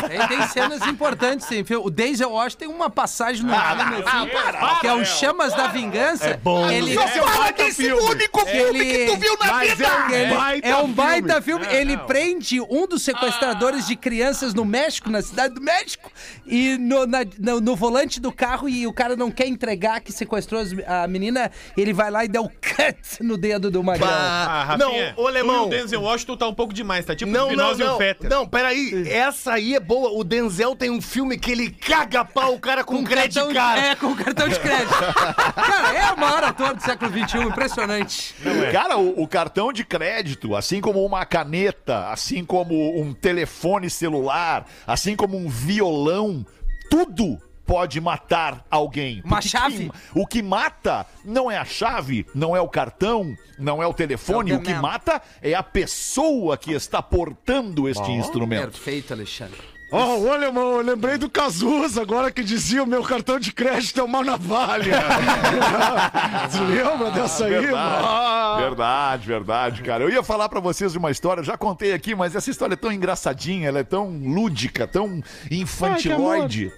Tem, 0.08 0.26
tem 0.28 0.46
cenas 0.48 0.82
importantes, 0.86 1.46
sim. 1.46 1.62
O 1.82 1.90
Denzel 1.90 2.30
Washington 2.30 2.58
tem 2.58 2.68
uma 2.68 2.88
passagem 2.90 3.42
no 3.44 3.52
Ah, 3.54 3.76
filme, 3.76 4.02
ah, 4.06 4.18
assim, 4.20 4.28
para, 4.30 4.74
que 4.76 4.86
é 4.86 4.92
o 4.94 5.04
Chamas 5.04 5.52
da 5.54 5.66
Vingança. 5.68 6.26
É 6.28 6.36
bom. 6.36 6.68
Ele, 6.70 6.94
Só 6.94 7.06
fala 7.08 7.50
desse 7.52 7.92
único 7.92 8.40
filme 8.46 8.78
Ele- 8.80 9.06
que 9.06 9.12
tu 9.12 9.16
viu 9.18 9.36
na 9.38 9.58
vida. 9.60 9.84
é 9.86 10.76
um 10.76 10.84
Ele- 10.84 10.94
baita 10.94 11.32
é 11.34 11.38
um 11.38 11.42
filme. 11.42 11.64
filme. 11.64 11.66
Ele 11.80 11.96
prende 11.98 12.60
um 12.60 12.86
dos 12.86 13.02
sequestradores 13.02 13.86
de 13.86 13.96
crianças 13.96 14.54
no 14.54 14.64
México, 14.64 15.10
na 15.10 15.20
cidade 15.22 15.54
do 15.54 15.60
México, 15.60 16.10
e 16.46 16.76
no, 16.78 17.06
na- 17.06 17.24
no- 17.38 17.60
no 17.60 17.76
volante 17.76 18.20
do 18.20 18.32
carro, 18.32 18.68
e 18.68 18.86
o 18.86 18.92
cara 18.92 19.14
não 19.16 19.30
quer 19.30 19.46
entregar 19.46 20.00
que 20.00 20.12
sequestrou 20.12 20.62
a 20.86 21.06
menina, 21.06 21.50
ele 21.76 21.92
vai 21.92 22.10
lá 22.10 22.24
e 22.24 22.28
dá 22.28 22.40
o 22.40 22.48
no 23.20 23.36
dedo 23.36 23.70
do 23.70 23.82
magrão. 23.82 24.08
Ah, 24.10 24.76
não, 24.78 24.92
ô 25.16 25.26
alemão. 25.26 25.68
tu 25.68 25.74
e 25.74 25.76
o 25.76 25.80
Denzel 25.80 26.02
Washington 26.02 26.36
tá 26.36 26.48
um 26.48 26.54
pouco 26.54 26.72
demais, 26.72 27.04
tá 27.04 27.14
tipo 27.14 27.30
Não, 27.30 27.50
o 27.50 27.56
não, 27.56 27.72
Spinoza 27.74 27.82
e 27.82 27.84
o 27.84 27.90
não. 27.90 27.98
Fetter. 27.98 28.30
Não, 28.30 28.46
peraí. 28.46 29.08
Essa 29.08 29.54
aí 29.54 29.74
é 29.74 29.80
boa. 29.80 30.10
O 30.10 30.24
Denzel 30.24 30.76
tem 30.76 30.90
um 30.90 31.00
filme 31.00 31.38
que 31.38 31.52
ele 31.52 31.70
caga 31.70 32.24
pau 32.24 32.54
o 32.54 32.60
cara 32.60 32.84
com, 32.84 33.04
credit 33.04 33.34
cartão, 33.34 33.54
card. 33.54 33.86
É, 33.86 33.94
com 33.94 34.14
cartão 34.14 34.48
de 34.48 34.60
crédito. 34.60 34.94
cara, 35.54 35.94
é 35.94 36.12
o 36.12 36.18
maior 36.18 36.44
ator 36.44 36.74
do 36.74 36.82
século 36.82 37.10
XXI, 37.10 37.38
impressionante. 37.42 38.34
Cara, 38.72 38.96
o, 38.96 39.22
o 39.22 39.28
cartão 39.28 39.72
de 39.72 39.84
crédito, 39.84 40.54
assim 40.54 40.80
como 40.80 41.04
uma 41.04 41.24
caneta, 41.24 42.08
assim 42.08 42.44
como 42.44 43.00
um 43.00 43.12
telefone 43.12 43.90
celular, 43.90 44.66
assim 44.86 45.16
como 45.16 45.36
um 45.36 45.48
violão, 45.48 46.44
tudo 46.90 47.38
pode 47.68 48.00
matar 48.00 48.64
alguém. 48.70 49.20
Uma 49.24 49.36
Porque 49.36 49.48
chave. 49.50 49.76
quem- 49.76 49.92
o 50.14 50.26
que 50.26 50.42
mata 50.42 51.06
não 51.22 51.50
é 51.50 51.58
a 51.58 51.64
chave, 51.66 52.26
não 52.34 52.56
é 52.56 52.60
o 52.60 52.66
cartão, 52.68 53.36
não 53.58 53.82
é 53.82 53.86
o 53.86 53.92
telefone. 53.92 54.50
É 54.50 54.54
o 54.54 54.58
o 54.58 54.62
que 54.62 54.72
mata 54.72 55.20
é 55.42 55.52
a 55.54 55.62
pessoa 55.62 56.56
que 56.56 56.72
está 56.72 57.02
portando 57.02 57.86
este 57.88 58.10
instrumento. 58.10 58.70
Perfeito, 58.72 59.12
Alexandre. 59.12 59.60
Oh, 59.90 60.28
olha, 60.28 60.46
irmão, 60.46 60.72
eu 60.76 60.82
lembrei 60.82 61.16
do 61.16 61.30
Cazuza 61.30 62.02
agora 62.02 62.30
que 62.30 62.42
dizia 62.44 62.82
o 62.82 62.86
meu 62.86 63.02
cartão 63.02 63.38
de 63.40 63.50
crédito 63.52 63.98
é 63.98 64.02
uma 64.02 64.22
navalha. 64.22 65.00
Você 66.50 66.60
lembra 66.60 67.10
dessa 67.10 67.46
aí, 67.46 67.54
irmão? 67.54 68.56
Verdade, 68.58 69.26
verdade, 69.26 69.26
verdade, 69.26 69.82
cara. 69.82 70.04
Eu 70.04 70.10
ia 70.10 70.22
falar 70.22 70.48
pra 70.50 70.60
vocês 70.60 70.92
de 70.92 70.98
uma 70.98 71.10
história, 71.10 71.42
já 71.42 71.56
contei 71.56 71.94
aqui, 71.94 72.14
mas 72.14 72.36
essa 72.36 72.50
história 72.50 72.74
é 72.74 72.76
tão 72.76 72.92
engraçadinha, 72.92 73.66
ela 73.68 73.78
é 73.78 73.84
tão 73.84 74.08
lúdica, 74.10 74.86
tão 74.86 75.22
infantiloide. 75.50 76.70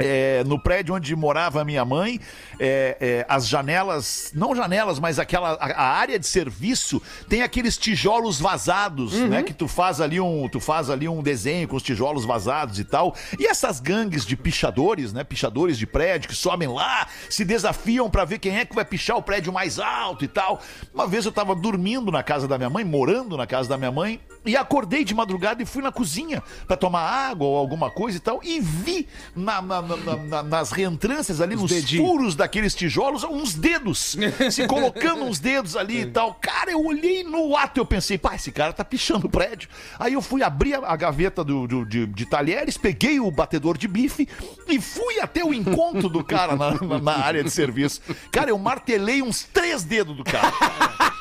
É, 0.00 0.44
no 0.44 0.60
prédio 0.60 0.94
onde 0.94 1.14
morava 1.16 1.60
a 1.60 1.64
minha 1.64 1.84
mãe, 1.84 2.20
é, 2.60 2.96
é, 3.00 3.26
as 3.28 3.48
janelas, 3.48 4.30
não 4.32 4.54
janelas, 4.54 5.00
mas 5.00 5.18
aquela 5.18 5.54
a, 5.54 5.72
a 5.72 5.88
área 5.88 6.16
de 6.20 6.26
serviço 6.26 7.02
tem 7.28 7.42
aqueles 7.42 7.76
tijolos 7.76 8.38
vazados, 8.38 9.12
né? 9.14 9.42
Que 9.42 9.52
tu 9.52 9.66
faz 9.66 10.00
ali 10.00 10.20
um, 10.20 10.48
tu 10.48 10.60
faz 10.60 10.88
ali 10.88 11.08
um 11.08 11.20
desenho 11.20 11.66
com 11.66 11.74
os 11.74 11.82
tijolos 11.82 12.24
vazados 12.24 12.78
e 12.78 12.84
tal. 12.84 13.12
E 13.40 13.46
essas 13.48 13.80
gangues 13.80 14.24
de 14.24 14.36
pichadores, 14.36 15.12
né? 15.12 15.24
Pichadores 15.24 15.76
de 15.76 15.86
prédio 15.86 16.28
que 16.28 16.34
sobem 16.36 16.68
lá, 16.68 17.08
se 17.28 17.44
desafiam 17.44 18.08
pra 18.08 18.24
ver 18.24 18.38
quem 18.38 18.56
é 18.56 18.64
que 18.64 18.76
vai 18.76 18.84
pichar 18.84 19.16
o 19.16 19.22
prédio 19.22 19.52
mais 19.52 19.80
alto 19.80 20.24
e 20.24 20.28
tal. 20.28 20.60
Uma 20.94 21.08
vez 21.08 21.26
eu 21.26 21.32
tava 21.32 21.56
dormindo 21.56 22.12
na 22.12 22.22
casa 22.22 22.46
da 22.46 22.56
minha 22.56 22.70
mãe, 22.70 22.84
morando 22.84 23.36
na 23.36 23.48
casa 23.48 23.68
da 23.68 23.76
minha 23.76 23.90
mãe, 23.90 24.20
e 24.44 24.56
acordei 24.56 25.04
de 25.04 25.14
madrugada 25.14 25.62
e 25.62 25.66
fui 25.66 25.82
na 25.82 25.92
cozinha 25.92 26.42
pra 26.66 26.76
tomar 26.76 27.00
água 27.02 27.46
ou 27.46 27.56
alguma 27.56 27.90
coisa 27.90 28.16
e 28.16 28.20
tal, 28.20 28.40
e 28.42 28.60
vi 28.60 29.06
na- 29.34 29.60
na- 29.60 29.82
na- 29.82 29.96
na- 29.96 30.16
na- 30.16 30.42
nas 30.42 30.70
reentrâncias 30.70 31.40
ali, 31.40 31.54
nos 31.56 31.70
furos 32.06 32.34
daqueles 32.34 32.74
tijolos, 32.74 33.24
uns 33.24 33.54
dedos, 33.54 34.16
se 34.50 34.66
colocando 34.66 35.24
uns 35.24 35.38
dedos 35.38 35.76
ali 35.76 36.02
e 36.02 36.06
tal. 36.10 36.34
Cara, 36.34 36.70
eu 36.70 36.84
olhei 36.84 37.22
no 37.24 37.56
ato 37.56 37.78
e 37.78 37.80
eu 37.80 37.86
pensei, 37.86 38.16
pá, 38.18 38.34
esse 38.34 38.50
cara 38.52 38.72
tá 38.72 38.84
pichando 38.84 39.26
o 39.26 39.30
prédio. 39.30 39.68
Aí 39.98 40.12
eu 40.14 40.22
fui 40.22 40.42
abrir 40.42 40.74
a, 40.74 40.78
a 40.92 40.96
gaveta 40.96 41.42
do, 41.44 41.66
do- 41.66 41.84
de, 41.84 42.06
de 42.06 42.26
talheres, 42.26 42.76
peguei 42.76 43.20
o 43.20 43.30
batedor 43.30 43.76
de 43.76 43.86
bife 43.88 44.28
e 44.66 44.80
fui 44.80 45.20
até 45.20 45.44
o 45.44 45.52
encontro 45.52 46.08
do 46.08 46.22
cara 46.24 46.54
na 47.02 47.12
área 47.16 47.42
de 47.44 47.50
serviço. 47.50 48.00
Cara, 48.30 48.50
eu 48.50 48.58
martelei 48.58 49.22
uns 49.22 49.42
três 49.42 49.82
dedos 49.84 50.16
do 50.16 50.24
cara. 50.24 50.52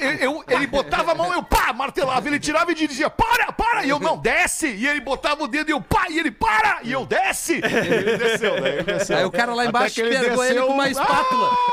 ele, 0.00 0.24
eu- 0.24 0.44
ele 0.48 0.66
botava 0.66 1.12
a 1.12 1.14
mão, 1.14 1.32
eu 1.32 1.42
pá, 1.42 1.72
martelava, 1.72 2.26
ele 2.28 2.38
tirava 2.38 2.70
e 2.72 2.74
dizia, 2.74 3.08
para, 3.10 3.52
para, 3.52 3.84
e 3.84 3.90
eu 3.90 3.98
não, 3.98 4.16
desce, 4.18 4.68
e 4.68 4.86
ele 4.86 5.00
botava 5.00 5.44
o 5.44 5.48
dedo 5.48 5.70
e 5.70 5.72
eu 5.72 5.80
pá, 5.80 6.06
e 6.08 6.18
ele 6.18 6.30
para, 6.30 6.80
e 6.82 6.92
eu 6.92 7.04
desce. 7.06 7.60
Ele 7.64 8.16
desceu, 8.18 8.60
né? 8.60 8.70
Ele 8.74 8.82
desceu. 8.82 9.16
Aí 9.16 9.24
o 9.24 9.30
cara 9.30 9.54
lá 9.54 9.64
embaixo 9.66 9.94
que 9.96 10.00
ele 10.02 10.18
pegou 10.18 10.44
ele 10.44 10.54
desceu- 10.54 10.66
com 10.66 10.72
uma 10.74 10.88
espátula. 10.88 11.50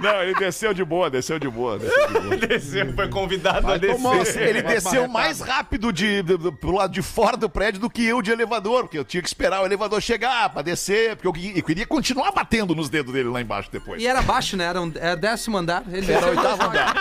Não, 0.00 0.22
ele 0.22 0.34
desceu 0.34 0.72
de 0.72 0.84
boa, 0.84 1.10
desceu 1.10 1.38
de 1.38 1.48
boa, 1.48 1.78
desceu 1.78 2.06
de 2.08 2.18
boa. 2.20 2.36
Desceu, 2.36 2.94
foi 2.94 3.08
convidado 3.08 3.72
a 3.72 3.78
tomar- 3.78 4.18
descer. 4.18 4.48
Ele 4.48 4.62
desceu 4.62 5.08
mais 5.08 5.40
rápido 5.40 5.92
de, 5.92 6.22
de- 6.22 6.36
de- 6.38 6.52
pro 6.52 6.72
lado 6.72 6.92
de 6.92 7.02
fora 7.02 7.36
do 7.36 7.48
prédio 7.48 7.80
do 7.80 7.90
que 7.90 8.04
eu 8.04 8.22
de 8.22 8.30
elevador, 8.30 8.82
porque 8.82 8.98
eu 8.98 9.04
tinha 9.04 9.22
que 9.22 9.28
esperar 9.28 9.62
o 9.62 9.66
elevador 9.66 10.00
chegar 10.00 10.48
pra 10.50 10.62
descer, 10.62 11.16
porque 11.16 11.28
eu, 11.28 11.52
eu 11.56 11.62
queria 11.62 11.86
continuar 11.86 12.32
batendo 12.32 12.74
nos 12.74 12.88
dedos 12.88 13.12
dele 13.12 13.28
lá 13.28 13.40
embaixo 13.40 13.68
depois. 13.70 13.97
E 13.98 14.06
era 14.06 14.22
baixo, 14.22 14.56
né? 14.56 14.64
Era, 14.64 14.80
um, 14.80 14.92
era 14.94 15.16
décimo 15.16 15.58
andar. 15.58 15.82
Ele 15.90 16.10
Era 16.10 16.26
oitavo 16.28 16.62
andar. 16.62 16.94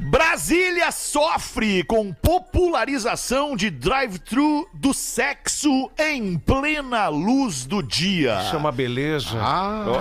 Brasília 0.00 0.92
sofre 0.92 1.82
com 1.84 2.12
popularização 2.12 3.56
de 3.56 3.70
drive-thru 3.70 4.68
do 4.72 4.92
sexo 4.94 5.90
em 5.98 6.36
plena 6.38 7.08
luz 7.08 7.64
do 7.64 7.82
dia. 7.82 8.40
Isso 8.44 8.54
é 8.54 8.58
uma 8.58 8.70
beleza. 8.72 9.30
Calma, 9.30 9.98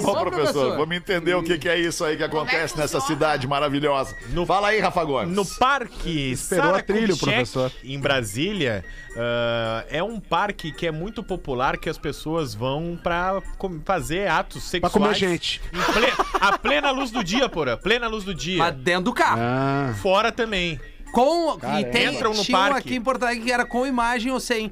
professor. 0.00 0.30
professor? 0.30 0.76
Vamos 0.76 0.96
entender 0.96 1.34
o 1.34 1.42
que, 1.42 1.58
que 1.58 1.68
é 1.68 1.78
isso 1.78 2.04
aí 2.04 2.16
que 2.16 2.24
acontece 2.24 2.76
nessa 2.76 3.00
cidade 3.00 3.46
maravilhosa. 3.46 4.16
Fala 4.46 4.68
aí, 4.68 4.80
Rafa 4.80 5.04
Gomes. 5.04 5.34
No 5.34 5.44
parque 5.44 6.32
Esperou 6.32 6.74
a 6.74 6.82
trilha, 6.82 7.08
Kubitschek, 7.08 7.32
professor. 7.32 7.72
em 7.84 7.98
Brasília, 7.98 8.84
ah, 9.18 9.84
é 9.90 10.02
um 10.02 10.20
parque 10.20 10.70
que 10.72 10.86
é 10.86 10.90
muito 10.92 11.22
popular 11.22 11.76
que 11.76 11.88
as 11.88 11.98
pessoas 11.98 12.54
vão 12.54 12.98
pra 13.02 13.42
fazer 13.84 14.28
atos 14.28 14.62
Pra 14.62 14.70
sexuais. 14.70 14.92
comer 14.92 15.14
gente. 15.14 15.60
Ple- 15.70 16.12
a 16.40 16.56
plena 16.58 16.90
luz 16.90 17.10
do 17.10 17.22
dia, 17.24 17.48
porra. 17.48 17.76
Plena 17.76 18.06
luz 18.08 18.24
do 18.24 18.34
dia. 18.34 18.58
Mas 18.58 18.74
dentro 18.76 19.04
do 19.04 19.12
carro. 19.12 19.40
Ah. 19.42 19.94
Fora 20.00 20.30
também. 20.32 20.80
Com, 21.12 21.58
e 21.78 21.84
tem, 21.86 22.14
Entram 22.14 22.34
no 22.34 22.42
tinha 22.44 22.56
um 22.56 22.60
parque. 22.60 22.78
aqui 22.88 22.94
em 22.96 23.00
Porto 23.00 23.22
Alegre 23.22 23.44
que 23.44 23.50
era 23.52 23.64
com 23.64 23.86
imagem 23.86 24.30
ou 24.30 24.38
sem. 24.38 24.70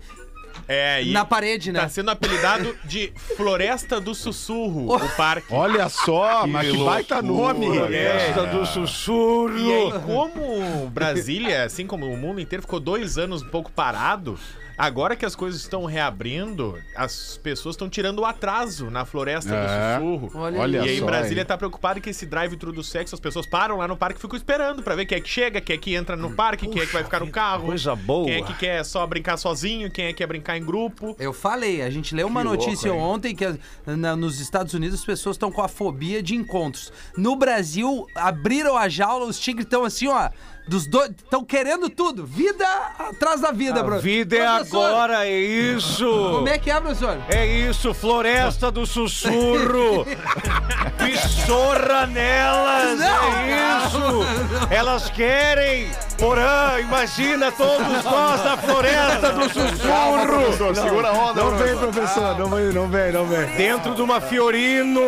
É, 0.68 1.02
e 1.02 1.12
Na 1.12 1.24
parede, 1.24 1.70
né? 1.70 1.80
Tá 1.80 1.88
sendo 1.88 2.10
apelidado 2.10 2.76
de 2.84 3.12
Floresta 3.36 4.00
do 4.00 4.14
Sussurro, 4.14 4.94
o 4.94 5.08
parque. 5.10 5.52
Olha 5.52 5.88
só, 5.88 6.46
mas 6.46 6.70
que 6.70 6.78
baita 6.84 7.22
nome. 7.22 7.66
Festa 7.88 8.46
do 8.46 8.66
sussurro. 8.66 9.56
E 9.58 9.72
aí, 9.72 9.92
como 10.04 10.88
Brasília, 10.90 11.64
assim 11.64 11.86
como 11.86 12.06
o 12.06 12.16
mundo 12.16 12.40
inteiro, 12.40 12.62
ficou 12.62 12.80
dois 12.80 13.16
anos 13.16 13.42
um 13.42 13.48
pouco 13.48 13.70
parado, 13.70 14.38
agora 14.76 15.16
que 15.16 15.24
as 15.24 15.34
coisas 15.34 15.60
estão 15.60 15.84
reabrindo, 15.84 16.78
as 16.94 17.38
pessoas 17.42 17.74
estão 17.74 17.88
tirando 17.88 18.18
o 18.20 18.24
atraso 18.24 18.90
na 18.90 19.04
Floresta 19.04 19.54
É. 19.54 19.98
do 19.98 20.04
Sussurro. 20.04 20.40
Olha, 20.40 20.60
Olha 20.60 20.76
e 20.78 20.88
aí, 20.90 20.98
só, 20.98 21.06
Brasília 21.06 21.40
hein? 21.42 21.46
tá 21.46 21.56
preocupado 21.56 22.00
que 22.00 22.10
esse 22.10 22.26
drive-thru 22.26 22.72
do 22.72 22.82
sexo, 22.82 23.14
as 23.14 23.20
pessoas 23.20 23.46
param 23.46 23.76
lá 23.78 23.88
no 23.88 23.96
parque 23.96 24.18
e 24.18 24.22
ficam 24.22 24.36
esperando 24.36 24.82
pra 24.82 24.94
ver 24.94 25.06
quem 25.06 25.18
é 25.18 25.20
que 25.20 25.28
chega, 25.28 25.60
quem 25.60 25.74
é 25.76 25.78
que 25.78 25.94
entra 25.94 26.16
no 26.16 26.30
parque, 26.32 26.66
quem 26.68 26.82
é 26.82 26.86
que 26.86 26.92
vai 26.92 27.04
ficar 27.04 27.20
no 27.20 27.30
carro. 27.30 27.66
coisa 27.66 27.94
boa. 27.96 28.26
Quem 28.26 28.34
é 28.36 28.42
que 28.42 28.54
quer 28.54 28.84
só 28.84 29.06
brincar 29.06 29.36
sozinho, 29.36 29.90
quem 29.90 30.06
é 30.06 30.08
que 30.08 30.14
quer 30.14 30.26
brincar 30.26 30.56
em 30.56 30.64
grupo. 30.64 31.14
Eu 31.18 31.32
falei, 31.32 31.82
a 31.82 31.90
gente 31.90 32.14
leu 32.14 32.26
uma 32.26 32.42
notícia 32.44 32.92
ontem 32.92 33.34
que 33.34 33.44
na- 33.86 34.16
nos 34.16 34.40
Estados 34.40 34.74
Unidos 34.74 35.00
as 35.00 35.04
pessoas 35.04 35.36
estão 35.36 35.50
com 35.52 35.62
a 35.62 35.68
fobia 35.68 36.22
de 36.22 36.34
encontros. 36.34 36.92
No 37.16 37.36
Brasil, 37.36 38.06
abriram 38.14 38.76
a 38.76 38.88
jaula, 38.88 39.26
os 39.26 39.38
tigres 39.38 39.64
estão 39.66 39.84
assim, 39.84 40.08
ó. 40.08 40.30
Dos 40.68 40.86
dois. 40.86 41.10
Estão 41.10 41.44
querendo 41.44 41.88
tudo. 41.88 42.26
Vida 42.26 42.66
atrás 42.98 43.40
da 43.40 43.52
vida, 43.52 43.80
A 43.80 43.82
bro. 43.84 44.00
vida 44.00 44.36
é 44.36 44.44
Professor, 44.56 44.84
agora, 44.86 45.26
é 45.26 45.30
isso. 45.40 46.04
Como 46.34 46.48
é 46.48 46.58
que 46.58 46.70
é, 46.70 46.80
professor? 46.80 47.18
É 47.28 47.46
isso, 47.46 47.94
floresta 47.94 48.70
do 48.70 48.84
sussurro. 48.84 50.04
Pissorra 50.98 52.06
nelas, 52.06 53.00
é 53.00 53.86
isso. 53.86 54.68
Elas 54.70 55.08
querem. 55.10 55.90
Porã, 56.18 56.80
imagina 56.80 57.52
todos 57.52 58.02
nós 58.04 58.42
na 58.44 58.56
floresta 58.56 59.32
do 59.32 59.42
sussurro. 59.44 60.26
Professor, 60.26 60.74
segura 60.74 61.08
a 61.08 61.12
onda, 61.12 61.42
Não 61.44 61.50
professor. 61.56 61.80
vem, 61.80 61.92
professor. 61.92 62.38
Não 62.38 62.48
vem, 62.48 62.72
não 62.72 62.88
vem, 62.88 63.12
não 63.12 63.26
vem. 63.26 63.46
Dentro 63.56 63.94
de 63.94 64.02
uma 64.02 64.20
Fiorino. 64.20 65.00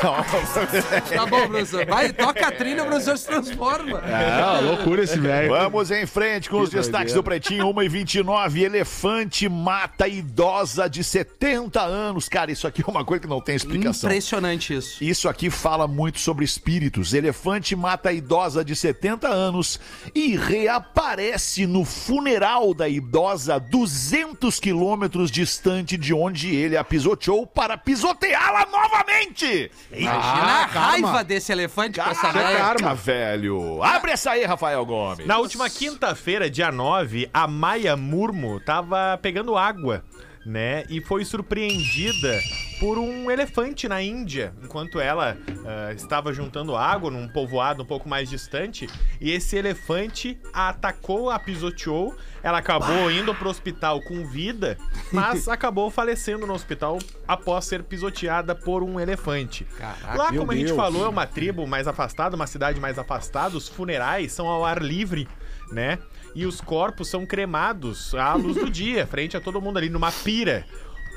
Tá 0.00 1.26
bom, 1.26 1.46
professor. 1.48 1.86
Vai, 1.86 2.12
toca 2.12 2.48
a 2.48 2.50
trilha, 2.52 2.82
o 2.82 2.86
professor 2.86 3.16
se 3.16 3.26
transforma. 3.26 4.02
É, 4.04 4.73
loucura 4.74 5.02
esse 5.02 5.18
velho. 5.18 5.50
Vamos 5.50 5.90
em 5.90 6.06
frente 6.06 6.48
com 6.50 6.60
os 6.60 6.70
destaques 6.70 7.14
do 7.14 7.22
Pretinho 7.22 7.66
1 7.68 7.82
e 7.82 7.88
29. 7.88 8.62
Elefante 8.64 9.48
mata 9.48 10.06
idosa 10.08 10.88
de 10.88 11.02
70 11.04 11.80
anos. 11.80 12.28
Cara, 12.28 12.50
isso 12.52 12.66
aqui 12.66 12.82
é 12.86 12.90
uma 12.90 13.04
coisa 13.04 13.22
que 13.22 13.28
não 13.28 13.40
tem 13.40 13.54
explicação. 13.56 14.08
Impressionante 14.08 14.74
isso. 14.74 15.02
Isso 15.02 15.28
aqui 15.28 15.50
fala 15.50 15.86
muito 15.86 16.18
sobre 16.20 16.44
espíritos. 16.44 17.12
Elefante 17.14 17.74
mata 17.76 18.12
idosa 18.12 18.64
de 18.64 18.74
70 18.74 19.28
anos 19.28 19.80
e 20.14 20.36
reaparece 20.36 21.66
no 21.66 21.84
funeral 21.84 22.74
da 22.74 22.88
idosa 22.88 23.58
200 23.58 24.58
quilômetros 24.60 25.30
distante 25.30 25.96
de 25.96 26.12
onde 26.12 26.54
ele 26.54 26.76
a 26.76 26.84
pisoteou 26.84 27.46
para 27.46 27.76
pisoteá-la 27.76 28.66
novamente. 28.66 29.70
Imagina 29.92 30.14
Ah, 30.14 30.64
a 30.64 30.68
calma. 30.68 30.90
raiva 30.90 31.24
desse 31.24 31.52
elefante 31.52 32.00
com 32.00 32.08
essa 32.10 32.30
velha. 32.32 32.58
Caraca, 32.58 32.94
velho. 32.94 33.82
Abre 33.82 34.12
essa 34.12 34.32
aí, 34.32 34.44
Rafael 34.64 34.86
Gomes. 34.86 35.26
Na 35.26 35.38
última 35.38 35.68
quinta-feira, 35.68 36.48
dia 36.48 36.72
9, 36.72 37.28
a 37.34 37.46
Maia 37.46 37.96
Murmo 37.96 38.58
tava 38.60 39.18
pegando 39.20 39.56
água, 39.56 40.02
né? 40.46 40.84
E 40.88 41.02
foi 41.02 41.22
surpreendida 41.24 42.40
por 42.84 42.98
um 42.98 43.30
elefante 43.30 43.88
na 43.88 44.02
Índia, 44.02 44.52
enquanto 44.62 45.00
ela 45.00 45.38
ah, 45.64 45.94
estava 45.94 46.34
juntando 46.34 46.76
água 46.76 47.10
num 47.10 47.26
povoado 47.26 47.82
um 47.82 47.86
pouco 47.86 48.06
mais 48.06 48.28
distante. 48.28 48.86
E 49.18 49.30
esse 49.30 49.56
elefante 49.56 50.38
a 50.52 50.68
atacou, 50.68 51.30
a 51.30 51.38
pisoteou. 51.38 52.14
Ela 52.42 52.58
acabou 52.58 53.10
indo 53.10 53.34
pro 53.34 53.48
hospital 53.48 54.02
com 54.02 54.26
vida, 54.26 54.76
mas 55.10 55.48
acabou 55.48 55.90
falecendo 55.90 56.46
no 56.46 56.52
hospital 56.52 56.98
após 57.26 57.64
ser 57.64 57.84
pisoteada 57.84 58.54
por 58.54 58.82
um 58.82 59.00
elefante. 59.00 59.66
Lá, 60.14 60.30
meu 60.30 60.42
como 60.42 60.52
a 60.52 60.54
gente 60.54 60.66
Deus. 60.66 60.76
falou, 60.76 61.06
é 61.06 61.08
uma 61.08 61.26
tribo 61.26 61.66
mais 61.66 61.88
afastada, 61.88 62.36
uma 62.36 62.46
cidade 62.46 62.78
mais 62.80 62.98
afastada, 62.98 63.56
os 63.56 63.66
funerais 63.66 64.30
são 64.30 64.46
ao 64.46 64.62
ar 64.62 64.82
livre, 64.82 65.26
né? 65.72 65.98
E 66.34 66.44
os 66.44 66.60
corpos 66.60 67.08
são 67.08 67.24
cremados 67.24 68.14
à 68.14 68.34
luz 68.34 68.56
do 68.56 68.68
dia, 68.68 69.06
frente 69.06 69.38
a 69.38 69.40
todo 69.40 69.62
mundo 69.62 69.78
ali 69.78 69.88
numa 69.88 70.12
pira. 70.12 70.66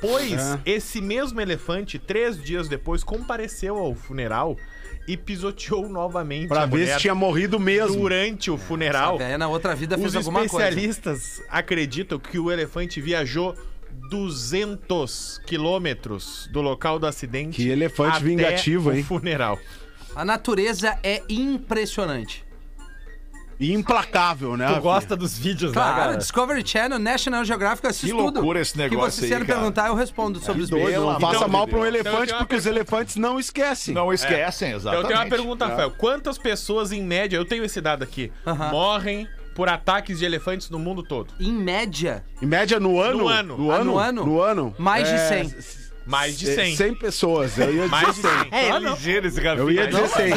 Pois 0.00 0.32
É. 0.32 0.60
esse 0.64 1.00
mesmo 1.00 1.40
elefante, 1.40 1.98
três 1.98 2.42
dias 2.42 2.68
depois, 2.68 3.02
compareceu 3.02 3.76
ao 3.78 3.94
funeral 3.94 4.56
e 5.06 5.16
pisoteou 5.16 5.88
novamente 5.88 6.48
Pra 6.48 6.62
a 6.62 6.66
ver 6.66 6.86
se 6.94 6.98
tinha 6.98 7.14
morrido 7.14 7.58
mesmo. 7.58 7.96
durante 7.96 8.50
o 8.50 8.56
funeral. 8.58 9.14
A 9.16 9.18
velha 9.18 9.38
na 9.38 9.48
outra 9.48 9.74
vida 9.74 9.96
fez 9.96 10.08
Os 10.10 10.16
alguma 10.16 10.40
coisa. 10.46 10.68
especialistas 10.68 11.42
acreditam 11.48 12.18
que 12.18 12.38
o 12.38 12.50
elefante 12.52 13.00
viajou 13.00 13.54
200 14.10 15.40
quilômetros 15.46 16.48
do 16.52 16.60
local 16.60 16.98
do 16.98 17.06
acidente. 17.06 17.56
Que 17.56 17.68
elefante 17.70 18.16
até 18.18 18.24
vingativo, 18.24 18.90
o 18.90 18.92
hein? 18.94 19.02
funeral. 19.02 19.58
A 20.14 20.24
natureza 20.24 20.98
é 21.02 21.22
impressionante. 21.28 22.44
E 23.60 23.72
implacável, 23.74 24.56
né? 24.56 24.72
Tu 24.72 24.80
gosta 24.80 25.16
dos 25.16 25.36
vídeos, 25.36 25.72
né, 25.72 25.80
Claro, 25.80 25.96
cara? 25.96 26.16
Discovery 26.16 26.62
Channel, 26.66 26.98
National 26.98 27.44
Geographic, 27.44 27.84
eu 27.84 27.90
assisto 27.90 28.06
Que 28.16 28.22
tudo. 28.22 28.34
loucura 28.36 28.60
esse 28.60 28.78
negócio 28.78 29.04
que 29.06 29.12
vocês 29.12 29.24
aí, 29.24 29.28
querem 29.30 29.46
cara. 29.46 29.58
perguntar, 29.58 29.88
eu 29.88 29.94
respondo 29.94 30.38
sobre 30.38 30.62
os 30.62 30.70
bichos. 30.70 30.92
não 30.92 31.18
faça 31.20 31.36
Então, 31.38 31.48
mal 31.48 31.66
pra 31.66 31.78
um 31.78 31.80
Então, 31.80 31.92
eu 31.92 32.00
elefante, 32.00 32.26
tenho 32.26 32.36
uma 32.36 32.38
porque 32.44 32.54
os 32.56 32.66
elefantes 32.66 33.16
não 33.16 33.38
esquecem. 33.40 33.92
Não 33.94 34.12
esquecem, 34.12 34.70
Eu 34.70 34.76
exatamente. 34.76 35.06
tenho 35.08 35.18
uma 35.20 35.26
pergunta, 35.28 35.66
Rafael. 35.66 35.90
Quantas 35.90 36.38
pessoas, 36.38 36.92
em 36.92 37.02
média, 37.02 37.36
eu 37.36 37.44
tenho 37.44 37.64
esse 37.64 37.80
dado 37.80 38.02
aqui, 38.04 38.30
Aham. 38.46 38.70
morrem 38.70 39.28
por 39.56 39.68
ataques 39.68 40.20
de 40.20 40.24
elefantes 40.24 40.70
no 40.70 40.78
mundo 40.78 41.02
todo? 41.02 41.34
Em 41.40 41.52
média, 41.52 42.24
Em 42.40 42.46
média, 42.46 42.78
no 42.78 43.00
ano. 43.00 43.18
No 43.18 43.28
ano. 43.28 43.58
No 43.58 43.72
Ah, 43.72 43.76
ano. 43.76 43.84
no 43.92 43.98
ano? 43.98 44.24
No 44.24 44.40
ano. 44.40 44.74
Mais 44.78 45.08
de 45.08 45.14
é, 45.14 45.18
100. 45.28 45.40
s- 45.58 45.88
Mais 46.06 46.38
de 46.38 46.48
é, 46.48 46.54
100. 46.54 46.76
100 46.76 46.94
pessoas. 46.94 47.58
Eu 47.58 47.66
ia 47.74 47.82
dizer 47.82 47.88
Mais 47.90 48.14
de 48.14 48.22
100. 48.22 48.30
É 48.52 48.78
ligeiro 48.78 49.26
esse. 49.26 49.44
Eu 49.44 49.70
ia 49.70 49.86
dizer 49.88 50.08
100. 50.08 50.30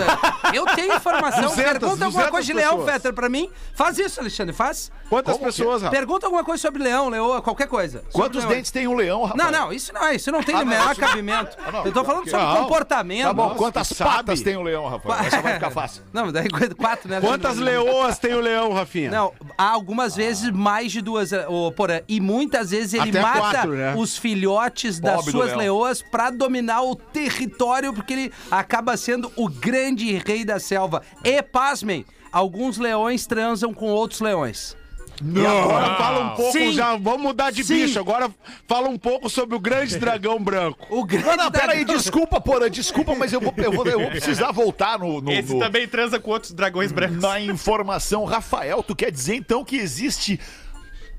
Eu 0.54 0.66
tenho 0.68 0.96
informação. 0.96 1.42
200, 1.44 1.56
Pergunta 1.64 1.86
alguma 1.86 2.06
200 2.10 2.30
coisa 2.32 2.46
de 2.48 2.54
leão, 2.54 2.72
pessoas. 2.78 2.92
Fetter, 2.94 3.14
pra 3.14 3.30
mim. 3.30 3.50
Faz 3.74 3.98
isso, 4.00 4.20
Alexandre, 4.20 4.54
faz. 4.54 4.92
Quantas 5.10 5.38
pessoas, 5.38 5.82
Rafa? 5.82 5.96
Pergunta 5.96 6.26
alguma 6.28 6.44
coisa 6.44 6.62
sobre 6.62 6.84
leão, 6.84 7.10
leoa, 7.10 7.42
qualquer 7.42 7.68
coisa. 7.68 8.04
Quantos 8.14 8.44
leões. 8.44 8.56
dentes 8.58 8.72
tem 8.72 8.88
um 8.88 8.94
leão, 8.96 9.24
Rafael? 9.24 9.52
Não, 9.52 9.60
não, 9.60 9.74
isso 9.74 9.94
não 9.94 10.06
é. 10.06 10.16
Isso 10.16 10.32
não 10.32 10.42
tem 10.44 10.56
Ah, 10.56 10.62
o 10.62 10.66
menor 10.66 10.96
cabimento. 10.96 11.58
não, 11.72 11.86
eu 11.86 11.92
tô 11.92 12.04
falando 12.04 12.30
sobre 12.30 12.46
não. 12.46 12.58
comportamento. 12.64 13.24
Tá 13.28 13.34
bom, 13.34 13.44
Nossa, 13.44 13.56
quantas 13.56 13.88
sabe. 13.88 14.10
patas 14.12 14.42
tem 14.42 14.56
o 14.56 14.62
leão, 14.62 14.88
Rafael? 14.88 15.20
Essa 15.26 15.42
vai 15.42 15.54
ficar 15.56 15.72
fácil. 15.72 16.04
Não, 16.14 16.24
mas 16.26 16.34
daí 16.34 16.48
quatro, 16.76 17.10
né? 17.10 17.20
Quantas 17.22 17.58
leoas 17.58 18.18
tem 18.20 18.34
o 18.34 18.40
leão, 18.40 18.74
Rafinha? 18.74 19.10
Não, 19.12 19.34
há 19.58 19.70
algumas 19.70 20.16
vezes 20.16 20.50
mais 20.52 20.92
de 20.92 21.02
duas, 21.02 21.32
ô, 21.48 21.72
Porã. 21.72 22.02
E 22.08 22.20
muitas 22.20 22.72
vezes 22.72 22.94
ele 22.94 23.10
Até 23.10 23.22
mata 23.22 23.40
quatro, 23.40 23.72
né? 23.72 23.94
os 23.98 24.18
filhotes 24.18 25.00
das 25.00 25.16
Pobre 25.16 25.32
do 25.32 25.38
suas 25.38 25.48
leão. 25.50 25.60
leoas 25.60 26.02
pra 26.02 26.30
dominar 26.30 26.82
o 26.84 26.96
território, 26.96 27.94
porque 27.94 28.14
ele 28.14 28.34
acaba 28.50 28.96
sendo 28.98 29.32
o 29.36 29.48
grande 29.50 30.12
rei 30.26 30.41
da 30.46 30.60
selva. 30.60 31.02
E, 31.24 31.42
pasmem, 31.42 32.06
alguns 32.32 32.78
leões 32.78 33.26
transam 33.26 33.74
com 33.74 33.88
outros 33.88 34.20
leões. 34.22 34.76
E 35.24 35.46
agora 35.46 35.96
fala 35.98 36.20
um 36.34 36.36
pouco, 36.36 36.52
Sim. 36.52 36.72
já 36.74 36.96
vamos 36.96 37.22
mudar 37.22 37.52
de 37.52 37.64
Sim. 37.64 37.86
bicho. 37.86 38.00
Agora 38.00 38.28
fala 38.68 38.90
um 38.90 38.98
pouco 38.98 39.30
sobre 39.30 39.56
o 39.56 39.60
grande 39.60 39.98
dragão 40.00 40.42
branco. 40.44 40.88
O 40.90 41.06
grande 41.06 41.26
Não, 41.28 41.38
não, 41.38 41.52
peraí, 41.52 41.86
dragão- 41.86 41.98
desculpa, 41.98 42.42
Porã, 42.42 42.68
desculpa, 42.72 43.14
mas 43.14 43.32
eu 43.32 43.40
vou, 43.40 43.54
eu 43.58 43.72
vou, 43.72 43.86
eu 43.86 44.00
vou 44.00 44.10
precisar 44.10 44.52
voltar 44.52 44.98
no, 44.98 45.22
no- 45.22 45.32
Esse 45.32 45.54
no- 45.54 45.60
também 45.60 45.88
transa 45.88 46.20
com 46.20 46.32
outros 46.32 46.54
dragões 46.54 46.92
brancos. 46.92 47.18
na 47.22 47.40
informação. 47.40 48.26
Rafael, 48.26 48.82
tu 48.82 48.96
quer 48.96 49.12
dizer 49.12 49.36
então 49.36 49.64
que 49.64 49.76
existe 49.76 50.40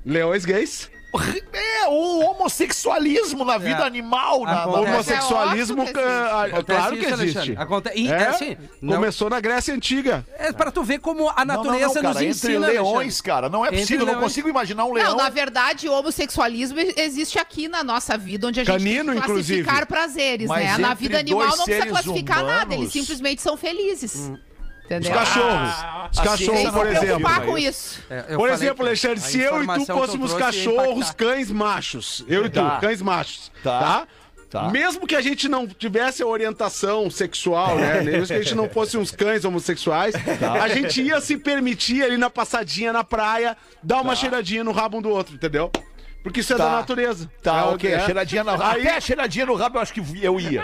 Leões 0.05 0.43
gays. 0.43 0.91
É, 1.53 1.87
o 1.87 2.19
homossexualismo 2.31 3.45
na 3.45 3.57
vida 3.57 3.81
É. 3.83 3.85
animal? 3.85 4.41
Na, 4.43 4.65
na-. 4.65 4.65
Homossexualismo, 4.65 5.81
É 5.81 5.85
óbvio 5.85 5.93
que 5.93 5.99
existe. 5.99 6.33
Acontece 6.53 6.79
claro 6.79 6.97
que 6.97 7.05
isso, 7.05 7.13
existe. 7.13 7.37
Alexandre. 7.37 7.63
Aconte... 7.63 7.91
E, 7.95 8.07
É, 8.11 8.27
assim, 8.27 8.57
não- 8.81 8.95
Começou 8.95 9.29
na 9.29 9.39
Grécia 9.39 9.73
Antiga. 9.73 10.25
é 10.37 10.51
pra 10.51 10.71
tu 10.71 10.83
ver 10.83 10.99
como 10.99 11.29
a 11.29 11.45
Não, 11.45 11.55
não, 11.55 11.63
natureza 11.63 11.95
não, 11.95 12.01
cara, 12.01 12.07
nos 12.13 12.21
entre 12.21 12.29
ensina, 12.53 12.67
leões, 12.67 12.95
Alexandre. 12.95 13.23
cara, 13.23 13.49
não 13.49 13.63
é 13.65 13.67
Entre 13.69 13.79
possível, 13.81 14.01
eu 14.01 14.05
não 14.05 14.13
leões. 14.13 14.23
consigo 14.25 14.49
imaginar 14.49 14.85
um 14.85 14.93
leão. 14.93 15.09
Não, 15.11 15.17
na 15.17 15.29
verdade, 15.29 15.87
o 15.87 15.93
homossexualismo 15.93 16.79
existe 16.97 17.37
aqui 17.37 17.67
na 17.67 17.83
nossa 17.83 18.17
vida, 18.17 18.47
onde 18.47 18.59
a 18.59 18.63
gente 18.63 18.73
Canino, 18.73 19.11
tem 19.13 19.21
que 19.21 19.27
classificar 19.27 19.59
inclusive. 19.75 19.85
prazeres, 19.85 20.47
Mas 20.47 20.63
né? 20.65 20.77
Na 20.77 20.93
vida 20.93 21.19
animal 21.19 21.55
não 21.57 21.65
precisa 21.65 21.85
classificar 21.87 22.43
nada, 22.43 22.73
eles 22.73 22.75
humanos- 22.75 22.93
simplesmente 22.93 23.41
são 23.41 23.55
felizes. 23.57 24.13
Os 24.15 24.39
Entendeu? 24.85 25.11
cachorros. 25.13 25.69
Os 26.11 26.19
cachorros, 26.19 26.39
ciência 26.39 26.55
Tem 26.55 26.65
que 26.65 26.71
por 26.71 26.87
se 26.87 27.05
exemplo. 27.05 27.45
com 27.45 27.57
isso. 27.57 27.99
É, 28.09 28.21
Por 28.35 28.49
exemplo, 28.49 28.85
Alexandre, 28.85 29.17
a 29.19 29.21
se 29.21 29.39
eu 29.39 29.63
e 29.63 29.67
tu 29.67 29.85
fôssemos 29.85 30.33
cachorros, 30.33 31.11
cães 31.11 31.49
machos. 31.49 32.23
Eu 32.27 32.45
e 32.45 32.49
tu, 32.49 32.59
Tá. 32.61 32.77
cães 32.79 33.01
machos. 33.01 33.51
Tá. 33.63 33.79
Tá? 33.79 34.07
Tá. 34.49 34.69
Mesmo 34.69 35.07
que 35.07 35.15
a 35.15 35.21
gente 35.21 35.49
não 35.49 35.65
tivesse 35.65 36.21
a 36.21 36.27
orientação 36.27 37.09
sexual, 37.09 37.75
né? 37.77 38.01
Mesmo 38.05 38.27
que 38.27 38.33
a 38.33 38.41
gente 38.43 38.53
não 38.53 38.69
fosse 38.69 38.95
uns 38.97 39.09
cães 39.09 39.43
homossexuais, 39.45 40.13
Tá. 40.39 40.53
a 40.61 40.67
gente 40.67 41.01
ia 41.01 41.19
se 41.19 41.37
permitir 41.37 42.03
ali 42.03 42.17
na 42.17 42.29
passadinha 42.29 42.93
na 42.93 43.03
praia 43.03 43.57
dar 43.81 44.01
uma 44.01 44.15
cheiradinha 44.15 44.63
no 44.63 44.71
rabo 44.71 44.99
um 44.99 45.01
do 45.01 45.09
outro, 45.09 45.33
entendeu? 45.33 45.71
Porque 46.21 46.39
isso 46.41 46.53
é 46.53 46.57
Tá. 46.57 46.65
da 46.65 46.71
natureza. 46.71 47.29
Tá, 47.41 47.57
É 47.57 47.63
ok. 47.63 47.77
que 47.77 47.87
é. 47.95 47.99
Cheiradinha 48.05 48.43
na 48.43 48.53
Aí- 48.53 48.81
Até 48.87 48.95
a 48.97 49.01
cheiradinha 49.01 49.45
no 49.45 49.55
rabo 49.55 49.77
eu 49.77 49.81
acho 49.81 49.91
que 49.93 50.01
eu 50.21 50.39
ia. 50.39 50.63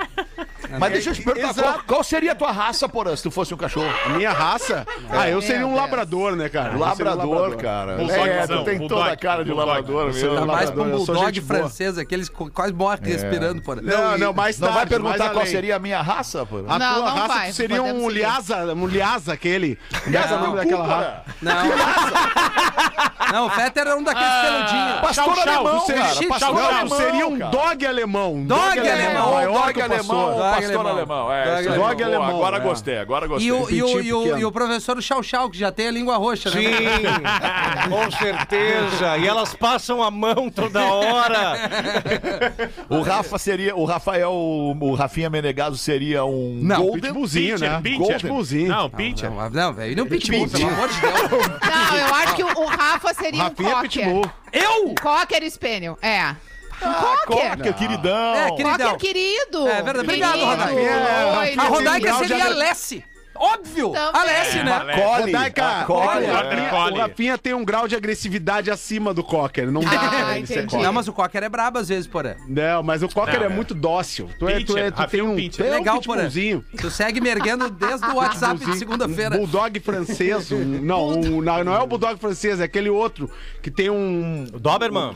Mas 0.77 0.91
deixa 0.91 1.09
eu 1.09 1.13
te 1.15 1.21
perguntar, 1.23 1.53
qual, 1.53 1.79
qual 1.87 2.03
seria 2.03 2.33
a 2.33 2.35
tua 2.35 2.51
raça, 2.51 2.87
Porã, 2.87 3.15
se 3.15 3.23
tu 3.23 3.31
fosse 3.31 3.53
um 3.53 3.57
cachorro? 3.57 3.87
A 4.05 4.09
minha 4.09 4.31
raça? 4.31 4.85
Ah, 5.09 5.27
eu 5.29 5.41
seria 5.41 5.65
um 5.65 5.69
Deus. 5.69 5.81
labrador, 5.81 6.35
né, 6.35 6.49
cara? 6.49 6.73
Eu 6.73 6.95
seria 6.95 7.11
um 7.13 7.15
Labrador, 7.17 7.57
cara. 7.57 7.97
É, 8.01 8.47
tu 8.47 8.63
tem 8.63 8.87
toda 8.87 9.11
a 9.11 9.17
cara 9.17 9.43
de 9.43 9.51
labrador 9.51 10.05
mesmo. 10.07 10.35
Tá 10.35 10.45
mais 10.45 10.69
pra 10.69 10.83
um 10.83 10.89
Eu 10.89 10.97
sou 10.99 11.15
bulldog 11.15 11.25
gente 11.33 11.41
boa. 11.41 11.59
francês, 11.61 11.97
aqueles 11.97 12.29
co- 12.29 12.49
quase 12.51 12.73
morrem 12.73 12.99
respirando, 13.11 13.61
por 13.61 13.81
Não, 13.81 14.17
não, 14.17 14.33
mais 14.33 14.59
Não 14.59 14.67
vai 14.67 14.77
tarde, 14.85 14.89
perguntar 14.91 15.29
qual 15.29 15.39
além. 15.39 15.45
seria 15.51 15.75
a 15.75 15.79
minha 15.79 16.01
raça, 16.01 16.45
Porã? 16.45 16.65
A 16.67 16.77
Não, 16.79 16.93
tua 16.95 17.09
não 17.09 17.15
raça 17.15 17.27
vai, 17.27 17.49
tu 17.49 17.55
seria 17.55 17.77
podemos 17.77 18.03
um 18.03 18.07
seguir. 18.09 18.21
Lhasa, 18.21 18.73
um 18.75 18.85
Lhasa 18.85 19.33
aquele. 19.33 19.79
Lhasa 20.07 20.33
é 20.33 20.37
o 20.37 20.39
nome 20.41 20.55
daquela 20.57 20.85
raça. 20.85 21.23
Não. 21.41 21.53
não, 23.33 23.45
o 23.47 23.49
Fetter 23.49 23.87
era 23.87 23.95
um 23.97 24.03
daqueles 24.03 24.31
peludinhos. 24.33 24.99
Pastor 25.01 25.23
Tchau, 25.25 25.33
tchau, 25.35 25.53
alemão, 25.67 25.79
tu 25.85 25.93
cara. 25.93 26.09
seria- 26.13 26.29
Pastor 26.29 26.53
Não, 26.53 26.65
alemão, 26.65 26.97
seria 26.97 27.27
um 27.27 27.37
cara. 27.39 27.51
dog 27.51 27.85
alemão. 27.87 28.33
um 28.35 28.45
Dog 28.45 28.79
alemão, 28.79 29.33
maior 29.33 29.53
Dog 29.61 29.73
que 29.73 29.79
o 29.79 29.83
alemão, 29.83 30.25
pastor. 30.27 30.43
Pastor 30.61 30.87
alemão. 30.87 31.29
alemão. 31.29 31.33
É, 31.33 31.61
Dog 31.75 32.03
aí. 32.03 32.13
alemão. 32.13 32.29
Agora 32.37 32.57
é. 32.57 32.59
gostei, 32.59 32.97
agora 32.97 33.27
gostei. 33.27 33.47
E 33.47 33.51
o, 33.51 33.69
e, 33.69 33.83
o, 33.83 34.01
e, 34.01 34.13
o, 34.13 34.37
e 34.39 34.45
o 34.45 34.51
professor 34.51 35.01
Chau 35.01 35.21
Chau, 35.23 35.49
que 35.49 35.57
já 35.57 35.71
tem 35.71 35.87
a 35.87 35.91
língua 35.91 36.17
roxa, 36.17 36.49
né? 36.49 36.61
Sim, 36.61 37.89
com 37.89 38.11
certeza. 38.11 39.17
E 39.17 39.27
elas 39.27 39.53
passam 39.53 40.03
a 40.03 40.11
mão 40.11 40.49
toda 40.49 40.83
hora. 40.83 41.39
O 42.89 43.01
Rafa 43.01 43.37
seria, 43.37 43.75
o 43.75 43.85
Rafael, 43.85 44.31
o 44.31 44.93
Rafinha 44.95 45.29
Menegaso 45.29 45.77
seria 45.77 46.25
um 46.25 46.59
Não, 46.61 46.81
Golden 46.81 47.01
pitbullzinho, 47.01 47.53
Pincher, 47.53 47.71
né? 47.71 47.81
pincher. 47.81 48.15
Pitbullzinho. 48.15 48.67
Não, 48.67 48.89
pincher. 48.89 49.31
Não, 49.31 49.49
não, 49.49 49.73
velho. 49.73 49.95
Não 49.95 50.07
pitbull, 50.07 50.47
Pitbull. 50.47 50.67
pelo 50.67 50.73
amor 50.73 50.89
de 50.89 51.01
Deus. 51.01 51.47
Não, 51.47 51.97
eu 51.97 52.15
acho 52.15 52.35
que 52.35 52.43
o, 52.43 52.65
Rafa 52.65 53.13
seria 53.13 53.43
Rafinha 53.43 53.69
um 53.69 53.71
é 53.71 53.75
cocker. 53.75 53.89
pitbull. 54.03 54.31
Eu? 54.51 54.95
Cocker 55.01 55.51
Spaniel, 55.51 55.97
é. 56.01 56.35
Ah, 56.81 57.15
Cocker. 57.27 57.49
Cocker, 57.57 57.73
queridão. 57.75 58.35
É, 58.35 58.51
queridão. 58.55 58.91
Cocker 58.91 58.97
querido. 58.97 59.67
É 59.67 59.81
verdade. 59.81 59.99
Obrigado. 59.99 60.39
Rodaica. 60.45 60.79
É, 60.81 61.53
A 61.53 61.61
meu 61.63 61.71
Rodaica 61.71 62.13
seria 62.15 62.45
a 62.45 62.49
Lessie. 62.49 63.03
Óbvio. 63.41 63.91
Também. 63.91 64.21
A 64.21 64.23
Lessie, 64.25 64.63
né? 64.63 64.79
Collie. 64.95 65.33
Rodaica, 65.33 65.85
Border 65.87 66.73
o. 66.73 66.97
Rafinha 66.97 67.37
tem 67.37 67.53
um 67.53 67.63
grau 67.63 67.87
de 67.87 67.95
agressividade 67.95 68.69
acima 68.69 69.13
do 69.13 69.23
Cocker. 69.23 69.71
Não 69.71 69.79
dá 69.79 69.91
Ah, 69.91 70.09
pra 70.09 70.37
ele 70.37 70.45
ser 70.45 70.53
entendi. 70.55 70.67
Cocker. 70.71 70.85
Não, 70.85 70.91
mas 70.91 71.07
o 71.07 71.13
Cocker 71.13 71.43
é 71.43 71.47
brabo 71.47 71.77
às 71.79 71.87
vezes, 71.87 72.05
porém. 72.05 72.35
Não, 72.49 72.83
mas 72.83 73.01
o 73.01 73.07
Cocker 73.07 73.37
Não, 73.39 73.43
é 73.43 73.45
é. 73.45 73.49
muito 73.49 73.73
dócil. 73.73 74.29
Tu, 74.37 74.49
é, 74.49 74.59
tu, 74.61 74.77
é, 74.77 74.91
tu 74.91 75.07
tem 75.07 75.21
um, 75.21 75.37
Pincher. 75.37 75.65
tu 75.65 75.69
é 75.69 75.71
um 75.73 75.79
Legal, 75.79 76.01
porém. 76.01 76.25
pitbullzinho. 76.25 76.65
Tu 76.81 76.91
segue 76.91 77.21
me 77.21 77.29
erguendo 77.29 77.69
desde 77.69 78.05
o 78.07 78.15
WhatsApp 78.15 78.59
de 78.59 78.77
segunda-feira. 78.77 79.37
Bulldog 79.37 79.79
francês. 79.79 80.51
um- 80.51 80.57
não, 80.81 81.07
um- 81.07 81.41
não, 81.41 81.63
não 81.63 81.73
é 81.73 81.79
o 81.79 81.87
Bulldog 81.87 82.19
francês, 82.19 82.59
é 82.59 82.65
aquele 82.65 82.89
outro 82.89 83.31
que 83.61 83.71
tem 83.71 83.89
um. 83.89 84.47
O 84.53 84.59
Doberman. 84.59 85.15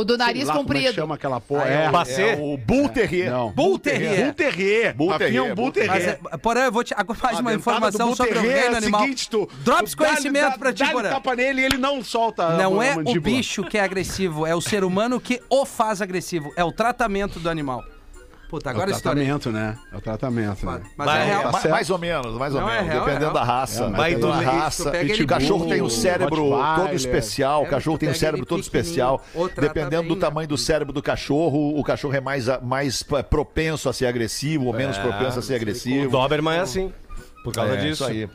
O 0.00 0.04
do 0.04 0.14
sei 0.16 0.18
nariz 0.26 0.44
lá 0.46 0.54
como 0.54 0.60
é 0.60 0.62
que 0.62 0.74
comprido. 0.80 0.94
chama 0.94 1.14
aquela 1.16 1.40
porra. 1.40 1.64
Ah, 1.64 1.68
é, 1.68 1.84
é 1.84 1.88
o 1.88 1.92
Bacê. 1.92 2.22
É 2.22 2.36
o 2.36 2.56
Bull 2.56 2.88
Terrier. 2.88 3.30
Não. 3.32 3.50
Bull 3.50 3.78
Terrier. 3.78 4.24
Bull 4.24 4.32
Terrier. 4.34 4.94
Bull 4.94 5.12
é 5.14 5.18
Terrier, 5.18 5.42
um 5.42 5.54
Bull 5.54 5.72
Terrier. 5.72 6.18
É, 6.32 6.36
porém, 6.36 6.62
eu 6.64 6.72
vou 6.72 6.84
te. 6.84 6.94
Agora 6.94 7.18
mais 7.22 7.36
A 7.38 7.40
uma 7.40 7.54
informação 7.54 8.14
sobre 8.14 8.38
o 8.38 8.42
reino 8.42 8.74
é 8.74 8.76
animal. 8.76 9.00
Seguinte, 9.00 9.28
tu, 9.28 9.48
Drops 9.64 9.94
conhecimento 9.94 10.50
dá- 10.52 10.58
pra 10.58 10.72
ti, 10.72 10.84
porém. 10.90 11.10
tapa 11.10 11.34
nele 11.34 11.62
e 11.62 11.64
ele 11.64 11.78
não 11.78 12.02
solta 12.04 12.50
Não 12.56 12.80
a 12.80 12.86
é 12.86 12.94
o 12.96 13.20
bicho 13.20 13.64
que 13.64 13.76
é 13.76 13.80
agressivo, 13.82 14.46
é 14.46 14.54
o 14.54 14.60
ser 14.60 14.84
humano 14.84 15.20
que 15.20 15.40
o 15.50 15.66
faz 15.66 16.00
agressivo. 16.00 16.52
É 16.56 16.62
o 16.62 16.70
tratamento 16.70 17.40
do 17.40 17.50
animal. 17.50 17.84
Puta, 18.48 18.70
É 18.70 18.72
agora 18.72 18.90
o 18.90 18.94
a 18.94 18.96
história. 18.96 19.22
tratamento, 19.22 19.52
né? 19.52 19.76
É 19.92 19.96
o 19.96 20.00
tratamento, 20.00 20.64
né? 20.64 20.80
Mas 20.96 21.06
Vai, 21.06 21.20
é 21.20 21.24
real. 21.26 21.52
tá 21.52 21.68
mais 21.68 21.90
ou 21.90 21.98
menos, 21.98 22.32
mais 22.38 22.54
ou 22.54 22.60
Não, 22.62 22.70
é 22.70 22.72
menos. 22.76 22.86
real, 22.88 22.96
é 22.96 23.00
dependendo 23.04 23.32
real. 23.32 23.34
da 23.34 23.44
raça. 23.44 23.84
É, 23.84 23.88
mas 23.88 24.14
dependendo 24.14 24.20
tem 24.20 24.30
da 24.46 24.50
do- 24.52 24.58
raça. 24.58 24.92
O 25.22 25.26
cachorro 25.26 25.66
tem 25.68 25.82
um 25.82 25.88
cérebro 25.90 26.50
todo 26.76 26.94
especial. 26.94 27.62
O 27.62 27.66
É, 27.66 27.68
cachorro 27.68 27.98
tem 27.98 28.08
um 28.08 28.14
cérebro 28.14 28.46
todo 28.46 28.60
especial. 28.60 29.22
Dependendo 29.60 30.08
do 30.08 30.16
tamanho 30.16 30.48
do 30.48 30.56
cérebro 30.56 30.94
do 30.94 31.02
cachorro, 31.02 31.78
o 31.78 31.84
cachorro 31.84 32.14
é 32.14 32.20
mais, 32.22 32.46
mais 32.62 33.02
propenso 33.02 33.88
a 33.88 33.92
ser 33.92 34.06
agressivo 34.06 34.64
ou 34.66 34.72
menos 34.72 34.96
propenso 34.96 35.38
a 35.38 35.42
ser 35.42 35.52
O 35.52 35.56
agressivo. 35.56 36.10
Doberman 36.10 36.56
é 36.56 36.60
assim. 36.60 36.92
Por 37.44 37.52
causa 37.52 37.74
É, 37.74 37.76
disso. 37.76 38.04
Isso 38.04 38.04
aí. 38.04 38.28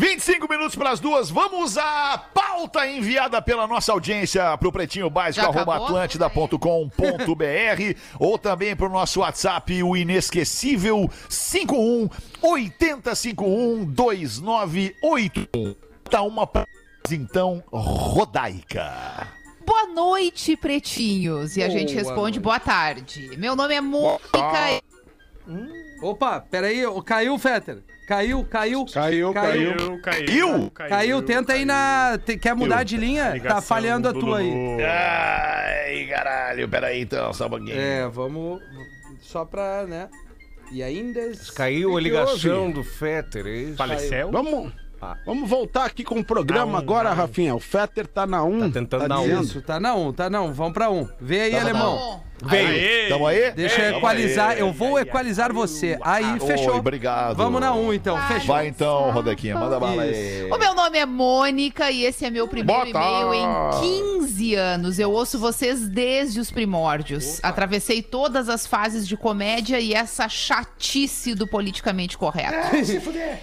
25 0.00 0.46
minutos 0.46 0.76
para 0.76 0.90
as 0.90 1.00
duas. 1.00 1.30
Vamos 1.30 1.78
à 1.78 2.18
pauta 2.34 2.86
enviada 2.86 3.40
pela 3.40 3.66
nossa 3.66 3.92
audiência 3.92 4.54
para 4.58 4.68
o 4.68 4.72
pretinho 4.72 5.08
básico, 5.08 5.46
atlântida.com.br 5.46 7.00
ou 8.20 8.36
também 8.38 8.76
para 8.76 8.86
o 8.86 8.90
nosso 8.90 9.20
WhatsApp, 9.20 9.82
o 9.82 9.96
inesquecível 9.96 11.10
51 11.30 12.10
8051 12.42 13.86
2981. 13.86 15.74
Tá 16.10 16.20
uma 16.20 16.46
pra- 16.46 16.66
então 17.10 17.64
rodaica. 17.72 19.26
Boa 19.64 19.86
noite, 19.86 20.58
pretinhos. 20.58 21.56
E 21.56 21.62
a 21.62 21.70
gente 21.70 21.94
Boa 21.94 22.04
responde 22.04 22.20
noite. 22.20 22.40
boa 22.40 22.60
tarde. 22.60 23.30
Meu 23.38 23.56
nome 23.56 23.74
é 23.74 23.80
Mônica. 23.80 24.82
Opa, 26.02 26.40
peraí, 26.40 26.84
ô, 26.84 27.00
caiu, 27.02 27.38
Fetter. 27.38 27.82
Caiu, 28.06 28.44
caiu. 28.44 28.86
Caiu, 28.86 29.32
caiu. 29.32 29.76
Caiu, 29.76 30.00
caiu. 30.00 30.70
Caiu? 30.70 30.70
Caiu, 30.70 31.22
tenta 31.22 31.54
aí 31.54 31.64
na. 31.64 32.16
Quer 32.40 32.54
mudar 32.54 32.84
de 32.84 32.96
linha? 32.96 33.24
Tá 33.24 33.32
Ligação 33.32 33.62
falhando 33.62 34.08
a 34.08 34.12
tua 34.12 34.38
aí. 34.38 34.52
Ai, 34.80 36.06
caralho, 36.06 36.68
peraí 36.68 37.00
então, 37.00 37.32
só 37.32 37.46
um 37.46 37.50
pouquinho. 37.50 37.76
É, 37.76 38.08
vamos. 38.08 38.62
Só 39.20 39.44
pra, 39.44 39.84
né? 39.88 40.08
E 40.70 40.84
ainda. 40.84 41.20
Caiu 41.56 41.96
a 41.96 42.00
ligação 42.00 42.70
do 42.70 42.84
Fetter, 42.84 43.44
é 43.46 43.56
isso? 43.56 43.76
Faleceu? 43.76 44.30
Vamos, 44.30 44.72
vamos 45.24 45.50
voltar 45.50 45.84
aqui 45.84 46.04
com 46.04 46.20
o 46.20 46.24
programa 46.24 46.72
Na 46.72 46.78
um, 46.78 46.80
agora, 46.80 47.08
na 47.08 47.14
um. 47.14 47.18
Rafinha. 47.18 47.54
O 47.56 47.60
Fetter 47.60 48.06
tá 48.06 48.24
na 48.24 48.44
1. 48.44 48.60
Tá 48.60 48.70
tentando 48.80 49.08
dar 49.08 49.18
um. 49.18 49.22
dizendo. 49.24 49.42
Isso, 49.42 49.62
tá 49.62 49.80
na 49.80 49.96
1, 49.96 50.12
tá 50.12 50.30
na 50.30 50.42
1. 50.42 50.52
Vamos 50.52 50.72
pra 50.72 50.90
1. 50.90 51.08
Vê 51.20 51.40
aí, 51.40 51.50
Tá 51.50 51.56
na 51.56 51.62
alemão. 51.64 52.22
Veio. 52.44 53.08
Tamo 53.08 53.26
aí? 53.26 53.50
Deixa 53.52 53.80
eu 53.82 53.98
equalizar. 53.98 54.58
Eu 54.58 54.72
vou 54.72 54.98
equalizar 54.98 55.52
você. 55.52 55.98
Aí, 56.02 56.38
fechou. 56.40 56.72
Oi, 56.72 56.78
obrigado. 56.78 57.36
Vamos 57.36 57.60
na 57.60 57.74
1, 57.74 57.94
então. 57.94 58.18
Fechou. 58.28 58.46
Vai 58.46 58.68
então, 58.68 59.10
Rodequinha, 59.10 59.56
manda 59.56 59.80
bala 59.80 60.02
aí. 60.02 60.50
O 60.50 60.58
meu 60.58 60.74
nome 60.74 60.98
é 60.98 61.06
Mônica 61.06 61.90
e 61.90 62.04
esse 62.04 62.24
é 62.24 62.30
meu 62.30 62.46
primeiro 62.46 62.88
e-mail 62.88 63.34
em 63.34 63.42
tarde. 63.42 63.80
15 63.80 64.54
anos. 64.54 64.98
Eu 64.98 65.12
ouço 65.12 65.38
vocês 65.38 65.88
desde 65.88 66.40
os 66.40 66.50
primórdios. 66.50 67.40
Atravessei 67.42 68.02
todas 68.02 68.48
as 68.48 68.66
fases 68.66 69.06
de 69.06 69.16
comédia 69.16 69.80
e 69.80 69.94
essa 69.94 70.28
chatice 70.28 71.34
do 71.34 71.46
politicamente 71.46 72.18
correto. 72.18 72.56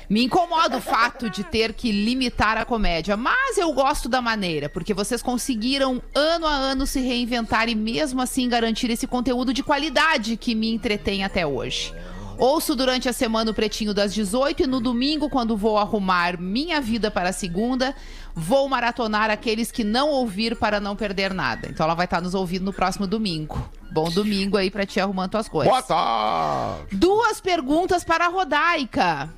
Me 0.10 0.24
incomoda 0.24 0.78
o 0.78 0.82
fato 0.82 1.30
de 1.30 1.44
ter 1.44 1.74
que 1.74 1.92
limitar 1.92 2.58
a 2.58 2.66
comédia, 2.66 3.18
mas 3.18 3.58
eu 3.58 3.72
gosto 3.74 4.08
da 4.08 4.22
maneira, 4.22 4.70
porque 4.70 4.94
vocês 4.94 5.22
conseguiram 5.22 6.02
ano 6.14 6.46
a 6.46 6.54
ano 6.54 6.86
se 6.86 7.00
reinventar 7.00 7.70
e 7.70 7.76
mesmo 7.76 8.22
assim 8.22 8.48
garantir 8.48 8.83
esse 8.92 9.08
conteúdo 9.08 9.54
de 9.54 9.64
qualidade 9.64 10.38
que 10.38 10.56
me 10.56 10.74
entretém 10.74 11.24
até 11.24 11.46
hoje. 11.46 11.94
Ouço 12.38 12.76
durante 12.76 13.08
a 13.08 13.14
semana 13.14 13.52
o 13.52 13.54
Pretinho 13.54 13.94
das 13.94 14.14
18 14.14 14.64
e 14.64 14.68
no 14.68 14.80
domingo, 14.80 15.30
quando 15.30 15.56
vou 15.56 15.78
arrumar 15.78 16.40
minha 16.40 16.82
vida 16.82 17.12
para 17.12 17.30
a 17.30 17.34
segunda, 17.34 17.96
vou 18.34 18.68
maratonar 18.68 19.30
aqueles 19.30 19.72
que 19.72 19.84
não 19.84 20.10
ouvir 20.10 20.56
para 20.56 20.80
não 20.80 20.96
perder 20.96 21.34
nada. 21.34 21.68
Então 21.70 21.86
ela 21.86 21.94
vai 21.94 22.06
estar 22.06 22.22
nos 22.22 22.34
ouvindo 22.34 22.66
no 22.66 22.74
próximo 22.74 23.06
domingo. 23.06 23.70
Bom 23.92 24.10
domingo 24.10 24.58
aí 24.58 24.72
pra 24.72 24.86
ti 24.86 25.00
arrumando 25.00 25.32
tuas 25.32 25.48
coisas. 25.48 25.72
Boa 25.72 25.84
tarde. 25.84 26.96
Duas 26.96 27.40
perguntas 27.40 28.04
para 28.04 28.26
a 28.26 28.30
Rodaica. 28.30 29.32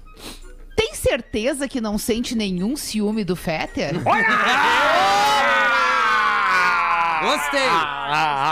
Tem 0.75 0.93
certeza 0.93 1.67
que 1.67 1.81
não 1.81 1.97
sente 1.97 2.35
nenhum 2.35 2.75
ciúme 2.75 3.23
do 3.23 3.35
Fetter? 3.35 3.95
Gostei. 7.25 7.69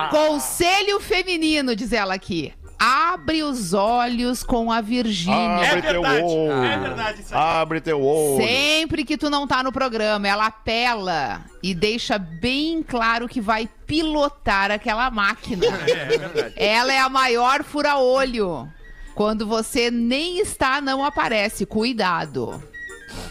Conselho 0.10 1.00
feminino, 1.00 1.76
diz 1.76 1.94
ela 1.94 2.14
aqui. 2.14 2.54
Abre 2.80 3.44
os 3.44 3.74
olhos 3.74 4.44
com 4.44 4.70
a 4.70 4.82
Virgínia. 4.82 5.72
Abre 5.72 5.82
teu 5.84 6.02
olho. 6.02 6.66
É 6.66 6.78
verdade 6.78 7.22
isso 7.22 7.34
aí. 7.34 7.42
Abre 7.42 7.82
teu 7.82 8.04
olho. 8.04 8.46
Sempre 8.46 9.06
que 9.06 9.18
tu 9.18 9.30
não 9.30 9.48
tá 9.48 9.64
no 9.64 9.72
programa, 9.72 10.28
ela 10.28 10.48
apela 10.48 11.46
e 11.62 11.74
deixa 11.74 12.18
bem 12.18 12.84
claro 12.84 13.30
que 13.30 13.40
vai 13.40 13.70
pilotar 13.88 14.70
aquela 14.70 15.10
máquina. 15.10 15.66
ela 16.58 16.92
é 16.92 17.00
a 17.00 17.08
maior 17.08 17.64
fura-olho. 17.64 18.68
Quando 19.16 19.48
você 19.48 19.90
nem 19.90 20.40
está, 20.40 20.82
não 20.82 21.06
aparece. 21.06 21.66
Cuidado. 21.66 22.62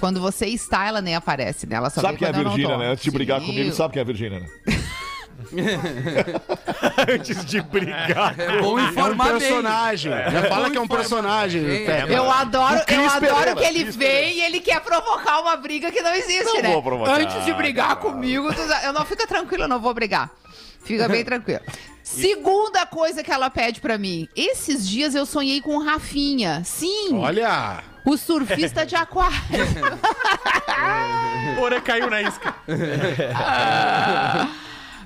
Quando 0.00 0.20
você 0.20 0.46
está, 0.46 0.86
ela 0.86 1.02
nem 1.02 1.14
aparece, 1.14 1.66
né? 1.66 1.76
Ela 1.76 1.90
só 1.90 2.00
Sabe 2.00 2.18
quem 2.18 2.26
é 2.26 2.30
a 2.30 2.32
Virgínia, 2.32 2.78
né? 2.78 2.92
Antes 2.92 3.04
de 3.04 3.10
brigar 3.10 3.40
Sim. 3.40 3.46
comigo, 3.46 3.72
sabe 3.72 3.92
quem 3.92 4.00
é 4.00 4.02
a 4.02 4.06
Virgínia, 4.06 4.40
né? 4.40 4.46
Antes 7.08 7.44
de 7.44 7.60
brigar. 7.60 8.38
É 8.38 8.60
bom 8.60 8.78
É 8.78 8.82
um 8.82 8.88
informar 8.88 9.30
bem. 9.30 9.38
personagem. 9.40 10.12
Já 10.12 10.42
fala 10.48 10.70
que 10.70 10.76
é 10.76 10.80
um 10.80 10.88
personagem. 10.88 11.62
Eu 12.08 12.30
adoro, 12.30 12.80
eu 12.88 13.10
adoro 13.10 13.56
que 13.56 13.64
ele 13.64 13.84
vem 13.84 14.36
e 14.36 14.40
ele 14.42 14.60
quer 14.60 14.80
provocar 14.80 15.40
uma 15.40 15.56
briga 15.56 15.90
que 15.90 16.00
não 16.00 16.14
existe, 16.14 16.44
Não 16.44 16.62
né? 16.62 16.72
vou 16.72 16.82
provocar, 16.82 17.20
Antes 17.20 17.44
de 17.44 17.52
brigar 17.52 17.96
comigo, 17.96 18.52
tu... 18.54 18.60
eu 18.84 18.92
não 18.92 19.04
fica 19.04 19.26
tranquilo, 19.26 19.64
eu 19.64 19.68
não 19.68 19.80
vou 19.80 19.92
brigar. 19.94 20.30
Fica 20.84 21.08
bem 21.08 21.24
tranquilo. 21.32 21.60
Segunda 22.02 22.84
coisa 22.84 23.22
que 23.22 23.30
ela 23.30 23.48
pede 23.48 23.80
pra 23.80 23.96
mim. 23.96 24.28
Esses 24.34 24.88
dias 24.88 25.14
eu 25.14 25.24
sonhei 25.24 25.60
com 25.60 25.76
o 25.76 25.84
Rafinha. 25.84 26.62
Sim, 26.64 27.16
Olha. 27.18 27.78
o 28.04 28.16
surfista 28.16 28.84
de 28.84 28.96
aquário. 28.96 29.38
Porã 31.56 31.80
caiu 31.80 32.10
na 32.10 32.22
isca. 32.22 32.54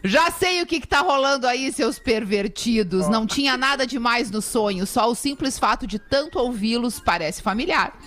Já 0.07 0.31
sei 0.31 0.63
o 0.63 0.67
que, 0.67 0.81
que 0.81 0.87
tá 0.87 1.01
rolando 1.01 1.47
aí, 1.47 1.73
seus 1.73 1.99
pervertidos. 1.99 3.09
Não 3.09 3.27
tinha 3.27 3.57
nada 3.57 3.87
demais 3.87 4.31
no 4.31 4.41
sonho, 4.41 4.87
só 4.87 5.11
o 5.11 5.15
simples 5.15 5.59
fato 5.59 5.87
de 5.87 5.99
tanto 5.99 6.39
ouvi-los 6.39 7.01
parece 7.01 7.43
familiar. 7.43 7.99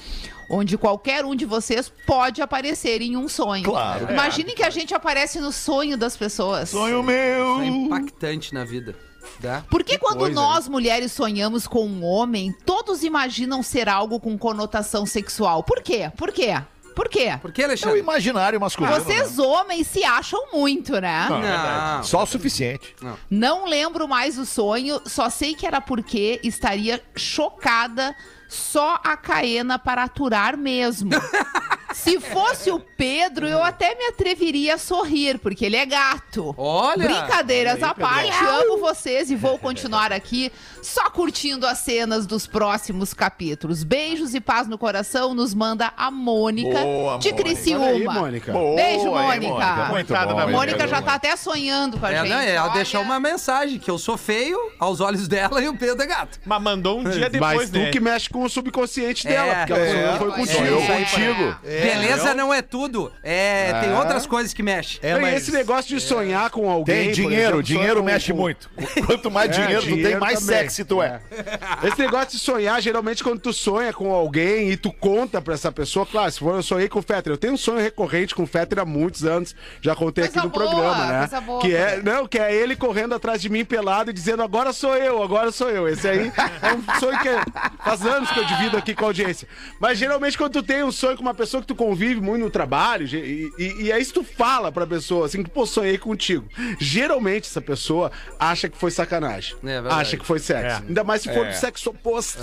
Onde 0.52 0.78
qualquer 0.78 1.24
um 1.26 1.36
de 1.36 1.46
vocês 1.46 1.92
pode 2.08 2.42
aparecer 2.42 3.02
em 3.02 3.16
um 3.16 3.28
sonho. 3.28 3.64
Claro. 3.64 4.12
Imaginem 4.12 4.56
que 4.56 4.64
a 4.64 4.70
gente 4.72 4.96
aparece 4.96 5.40
no 5.40 5.52
sonho 5.52 5.96
das 5.96 6.18
pessoas. 6.18 6.70
Sonho 6.70 7.04
meu. 7.04 7.62
É 7.62 7.68
impactante 7.68 8.54
na 8.54 8.66
vida. 8.66 8.96
Tá? 9.40 9.64
Por 9.70 9.84
que 9.84 9.98
quando 9.98 10.20
coisa, 10.20 10.34
nós 10.34 10.68
mulheres 10.68 11.12
sonhamos 11.12 11.68
com 11.68 11.86
um 11.86 12.04
homem, 12.04 12.52
todos 12.66 13.04
imaginam 13.04 13.62
ser 13.62 13.88
algo 13.88 14.20
com 14.20 14.38
conotação 14.38 15.06
sexual? 15.06 15.64
Por 15.64 15.84
quê? 15.84 16.12
Por 16.18 16.32
quê? 16.32 16.62
Por 17.00 17.08
quê? 17.08 17.32
Por 17.42 17.54
que, 17.54 17.62
É 17.62 17.66
o 17.66 17.68
Alexandre? 17.70 18.00
imaginário 18.00 18.60
masculino. 18.60 18.94
Vocês 18.94 19.38
né? 19.38 19.44
homens 19.46 19.88
se 19.88 20.04
acham 20.04 20.52
muito, 20.52 21.00
né? 21.00 21.30
Não. 21.30 22.04
Só 22.04 22.24
o 22.24 22.26
suficiente. 22.26 22.94
Não 23.30 23.66
lembro 23.66 24.06
mais 24.06 24.38
o 24.38 24.46
sonho, 24.46 25.00
só 25.06 25.30
sei 25.30 25.56
que 25.56 25.66
era 25.66 25.80
porque 25.80 26.42
estaria 26.44 27.02
chocada 27.16 28.14
só 28.50 29.00
a 29.02 29.16
Caena 29.16 29.80
para 29.80 30.04
aturar 30.04 30.58
mesmo. 30.58 31.12
Se 31.94 32.20
fosse 32.20 32.70
o 32.70 32.80
Pedro, 32.80 33.48
eu 33.48 33.64
até 33.64 33.96
me 33.96 34.06
atreveria 34.06 34.76
a 34.76 34.78
sorrir, 34.78 35.40
porque 35.40 35.66
ele 35.66 35.76
é 35.76 35.86
gato. 35.86 36.54
Olha! 36.58 37.04
Brincadeiras 37.04 37.82
à 37.82 37.96
parte, 37.96 38.32
amo 38.44 38.78
vocês 38.78 39.32
e 39.32 39.36
vou 39.36 39.58
continuar 39.58 40.12
aqui 40.14 40.52
só 40.82 41.10
curtindo 41.10 41.66
as 41.68 41.80
cenas 41.80 42.26
dos 42.26 42.48
próximos 42.48 43.14
capítulos. 43.14 43.84
Beijos 43.84 44.34
e 44.34 44.40
paz 44.40 44.68
no 44.68 44.78
coração, 44.78 45.34
nos 45.34 45.54
manda 45.54 45.92
a 45.98 46.10
Mônica 46.12 46.70
Boa, 46.80 47.18
de 47.20 47.30
Mônica. 47.32 47.34
Criciúma. 47.44 47.86
Aí, 47.88 48.04
Mônica. 48.04 48.52
Boa, 48.52 48.76
Beijo, 48.76 49.06
Mônica. 49.12 49.86
Muito 49.90 50.08
Coitada 50.08 50.34
bom, 50.34 50.40
da 50.40 50.46
hein, 50.46 50.52
Mônica 50.52 50.88
já 50.88 51.02
tá 51.02 51.14
até 51.16 51.36
sonhando 51.36 51.98
com 51.98 52.06
a 52.06 52.12
É, 52.12 52.18
gente. 52.20 52.30
não, 52.30 52.40
ela 52.40 52.64
Olha. 52.66 52.74
deixou 52.74 53.02
uma 53.02 53.20
mensagem 53.20 53.78
que 53.80 53.90
eu 53.90 53.98
sou 53.98 54.18
feio 54.18 54.58
aos 54.80 55.00
olhos 55.02 55.28
dela 55.28 55.62
e 55.62 55.68
o 55.68 55.78
Pedro 55.78 56.02
é 56.04 56.08
gato. 56.08 56.40
Mas 56.46 56.62
mandou 56.62 57.00
um 57.00 57.04
dia 57.04 57.30
depois, 57.30 57.56
Mas 57.58 57.70
tu 57.70 57.80
né? 57.80 57.92
que 57.92 58.00
mexe 58.00 58.30
com 58.30 58.44
o 58.44 58.50
subconsciente 58.50 59.28
É, 59.28 59.32
dela, 59.32 59.56
porque 59.56 59.74
ela 59.74 59.82
é, 59.82 59.92
sonhou, 59.92 60.18
foi 60.18 60.28
é, 60.30 60.32
contigo. 60.36 60.58
Sonhou 60.60 60.82
É. 60.82 61.00
contigo. 61.00 61.56
Beleza 61.64 62.34
não 62.34 62.54
é 62.54 62.62
tudo. 62.62 63.12
É, 63.24 63.74
Tem 63.82 63.94
outras 63.96 64.26
coisas 64.26 64.54
que 64.54 64.64
mexem. 64.64 65.00
Não, 65.02 65.28
e 65.28 65.36
esse 65.36 65.52
negócio 65.52 65.90
de 65.96 66.02
sonhar 66.02 66.50
com 66.50 66.70
alguém. 66.70 67.06
Tem 67.06 67.12
dinheiro, 67.12 67.60
exemplo, 67.60 67.64
dinheiro 67.64 68.04
mexe 68.04 68.32
com- 68.32 68.40
muito. 68.40 68.70
Quanto 69.06 69.30
mais 69.32 69.50
É, 69.52 69.54
dinheiro 69.62 69.82
tu 69.84 70.02
tem, 70.02 70.18
mais 70.18 70.40
também. 70.70 70.80
sexy 70.80 70.86
tu 70.86 71.02
é. 71.02 71.20
Esse 71.84 72.00
negócio 72.00 72.32
de 72.32 72.40
sonhar, 72.40 72.82
geralmente 72.82 73.24
quando 73.24 73.40
tu 73.40 73.52
sonha 73.54 73.92
com 73.94 74.14
alguém 74.14 74.70
e 74.72 74.78
tu 74.78 74.92
conta 74.92 75.42
pra 75.42 75.54
essa 75.54 75.72
pessoa, 75.72 76.06
claro, 76.06 76.32
se 76.32 76.40
for 76.40 76.56
eu 76.56 76.64
sonhei 76.64 76.88
com 76.90 77.00
o 77.00 77.02
Fetter, 77.02 77.34
eu 77.34 77.38
tenho 77.38 77.54
um 77.54 77.58
sonho 77.58 77.80
recorrente 77.80 78.34
com 78.36 78.44
o 78.44 78.48
Fetter 78.48 78.80
há 78.80 78.86
muitos 78.86 79.26
anos, 79.26 79.56
já 79.82 79.96
contei 79.96 80.26
Coisa 80.26 80.40
aqui 80.40 80.48
no 80.48 80.54
boa, 80.54 80.70
programa, 80.70 81.06
né? 81.08 81.20
coisa 81.20 81.42
boa, 81.42 81.62
que 81.62 81.76
é, 81.76 82.02
não, 82.04 82.28
que 82.28 82.38
é 82.38 82.54
ele 82.54 82.76
correndo 82.76 83.14
atrás 83.16 83.42
de 83.42 83.50
mim 83.50 83.64
pelado 83.66 84.10
e 84.10 84.14
dizendo 84.14 84.42
agora 84.44 84.72
sou 84.74 84.96
eu, 84.96 85.22
agora 85.24 85.52
sou 85.52 85.70
eu. 85.70 85.88
Esse 85.88 86.08
aí 86.08 86.32
é 86.62 86.74
um 86.74 87.00
sonho 87.00 87.20
que 87.20 87.28
é- 87.30 87.44
faz 87.84 88.06
anos 88.06 88.30
que 88.32 88.40
eu 88.40 88.46
divido 88.46 88.78
aqui 88.78 88.94
com 88.94 89.06
a 89.06 89.08
audiência. 89.08 89.48
Mas 89.80 89.98
geralmente 89.98 90.38
quando 90.38 90.54
tu 90.54 90.64
tem 90.64 90.84
um 90.84 90.92
sonho 90.92 91.16
com 91.18 91.22
uma 91.24 91.34
pessoa 91.34 91.62
que 91.62 91.68
tu 91.68 91.76
convive 91.76 92.20
muito 92.22 92.44
no 92.44 92.50
trabalho, 92.50 93.06
e, 93.08 93.50
e, 93.58 93.84
e 93.86 93.92
aí 93.92 94.04
se 94.04 94.14
tu 94.14 94.24
fala 94.24 94.72
pra 94.72 94.86
pessoa 94.86 95.26
assim, 95.26 95.44
que 95.44 95.50
pô, 95.50 95.66
sonhei 95.66 95.98
contigo. 95.98 96.48
Geralmente 96.80 97.48
essa 97.48 97.62
pessoa 97.62 98.12
acha 98.40 98.70
que 98.70 98.78
foi 98.78 98.92
sacanagem. 98.92 99.56
É 99.64 99.66
verdade. 99.82 100.02
acha 100.02 100.18
que 100.18 100.26
foi 100.26 100.40
sexo. 100.62 100.84
Ainda 100.88 101.04
mais 101.04 101.22
se 101.22 101.34
for 101.34 101.46
do 101.46 101.54
sexo 101.54 101.90
oposto. 101.90 102.40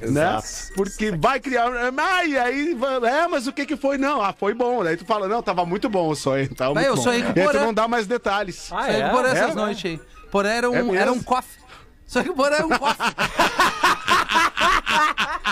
Né? 0.00 0.38
Porque 0.74 1.10
vai 1.12 1.40
criar. 1.40 1.68
Ah, 1.98 2.24
e 2.24 2.38
aí. 2.38 2.76
É, 3.04 3.26
mas 3.28 3.46
o 3.46 3.52
que 3.52 3.64
que 3.66 3.76
foi? 3.76 3.98
Não, 3.98 4.20
ah, 4.22 4.32
foi 4.38 4.54
bom. 4.54 4.82
Daí 4.84 4.96
tu 4.96 5.04
fala, 5.04 5.28
não, 5.28 5.42
tava 5.42 5.64
muito 5.64 5.88
bom 5.88 6.08
o 6.08 6.14
sonho. 6.16 6.48
Tava 6.54 6.74
Vai, 6.74 6.84
muito 6.84 6.92
eu 6.92 6.96
bom. 6.96 7.02
sonhei 7.02 7.22
com 7.22 7.30
o 7.30 7.38
E 7.38 7.40
aí 7.40 7.48
tu 7.48 7.58
não 7.58 7.72
dá 7.74 7.88
mais 7.88 8.06
detalhes. 8.06 8.68
Ah, 8.72 8.90
é? 8.90 9.08
Porã 9.10 9.28
essas 9.30 9.50
É, 9.50 9.54
noites 9.54 9.84
aí. 9.90 10.00
Porã 10.30 10.48
era 10.50 10.66
É 10.66 10.70
um, 10.70 10.72
mesmo? 10.72 10.94
era 10.96 11.12
um 11.12 11.22
cofre. 11.22 11.65
Só 12.06 12.22
que 12.22 12.30
o 12.30 12.34
Porã 12.34 12.56
era 12.56 12.66
um 12.66 12.70
cofre. 12.78 13.06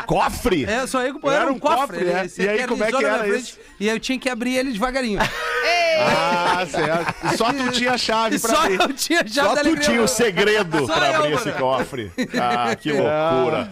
Cofre? 0.06 0.64
É, 0.66 0.86
sonhei 0.86 1.12
com 1.12 1.18
o 1.18 1.20
Porã 1.20 1.34
Era 1.34 1.52
um 1.52 1.58
cofre. 1.58 1.98
cofre, 2.04 2.08
é. 2.08 2.26
E 2.38 2.48
aí, 2.48 2.66
como 2.66 2.84
é 2.84 2.92
que 2.92 3.04
era 3.04 3.28
isso? 3.28 3.58
E 3.80 3.88
eu 3.88 3.98
tinha 3.98 4.18
que 4.18 4.28
abrir 4.28 4.54
ele 4.56 4.72
devagarinho. 4.72 5.18
Ah, 5.20 6.66
certo. 6.66 7.14
E 7.32 7.36
só 7.36 7.52
tu 7.52 7.70
tinha 7.72 7.92
a 7.92 7.98
chave 7.98 8.38
pra 8.38 8.50
só 8.54 8.62
abrir. 8.64 8.80
eu 8.80 8.92
tinha 8.92 9.24
já 9.26 9.44
Só 9.44 9.54
da 9.54 9.60
tu 9.62 9.66
alegria. 9.68 9.84
tinha 9.88 10.02
o 10.02 10.08
segredo 10.08 10.86
Só 10.86 10.94
pra 10.94 11.08
eu, 11.10 11.14
abrir 11.16 11.34
mano. 11.34 11.48
esse 11.48 11.52
cofre. 11.58 12.12
Ah, 12.40 12.74
que 12.76 12.90
loucura. 12.92 13.70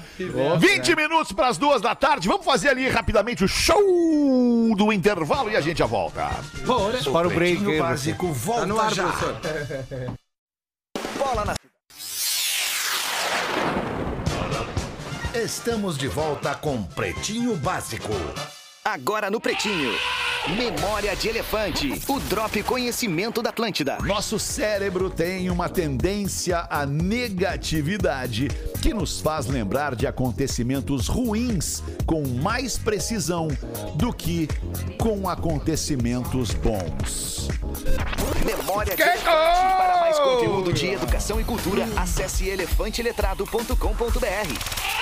20 0.58 0.96
minutos 0.96 1.32
pras 1.32 1.58
duas 1.58 1.82
da 1.82 1.94
tarde. 1.94 2.28
Vamos 2.28 2.44
fazer 2.44 2.70
ali 2.70 2.88
rapidamente 2.88 3.44
o 3.44 3.48
show 3.48 4.74
do 4.76 4.92
intervalo 4.92 5.50
e 5.50 5.56
a 5.56 5.60
gente 5.60 5.78
já 5.78 5.86
volta. 5.86 6.30
Para 7.12 7.28
o 7.28 7.30
break. 7.30 7.66
Aí, 7.66 7.78
Básico 7.78 8.26
Tá 8.28 8.32
volta 8.32 8.66
no 8.66 8.80
ar, 8.80 8.94
já. 8.94 9.04
Bola 11.18 11.44
na... 11.46 11.54
Estamos 15.34 15.96
de 15.96 16.08
volta 16.08 16.54
com 16.54 16.82
Pretinho 16.82 17.56
Básico. 17.56 18.10
Agora 18.84 19.30
no 19.30 19.40
Pretinho. 19.40 19.90
Memória 20.58 21.16
de 21.16 21.28
Elefante. 21.28 21.98
O 22.06 22.20
Drop 22.20 22.62
Conhecimento 22.64 23.42
da 23.42 23.48
Atlântida. 23.48 23.96
Nosso 24.02 24.38
cérebro 24.38 25.08
tem 25.08 25.48
uma 25.48 25.70
tendência 25.70 26.66
à 26.68 26.84
negatividade 26.84 28.48
que 28.82 28.92
nos 28.92 29.22
faz 29.22 29.46
lembrar 29.46 29.96
de 29.96 30.06
acontecimentos 30.06 31.08
ruins 31.08 31.82
com 32.04 32.28
mais 32.28 32.76
precisão 32.76 33.48
do 33.94 34.12
que 34.12 34.46
com 34.98 35.30
acontecimentos 35.30 36.50
bons. 36.50 37.48
Memória 38.44 38.94
de 38.94 39.00
Elefante. 39.00 39.76
Para 39.78 39.98
mais 39.98 40.18
conteúdo 40.18 40.74
de 40.74 40.88
educação 40.88 41.40
e 41.40 41.44
cultura, 41.44 41.88
acesse 41.96 42.46
elefanteletrado.com.br. 42.48 44.92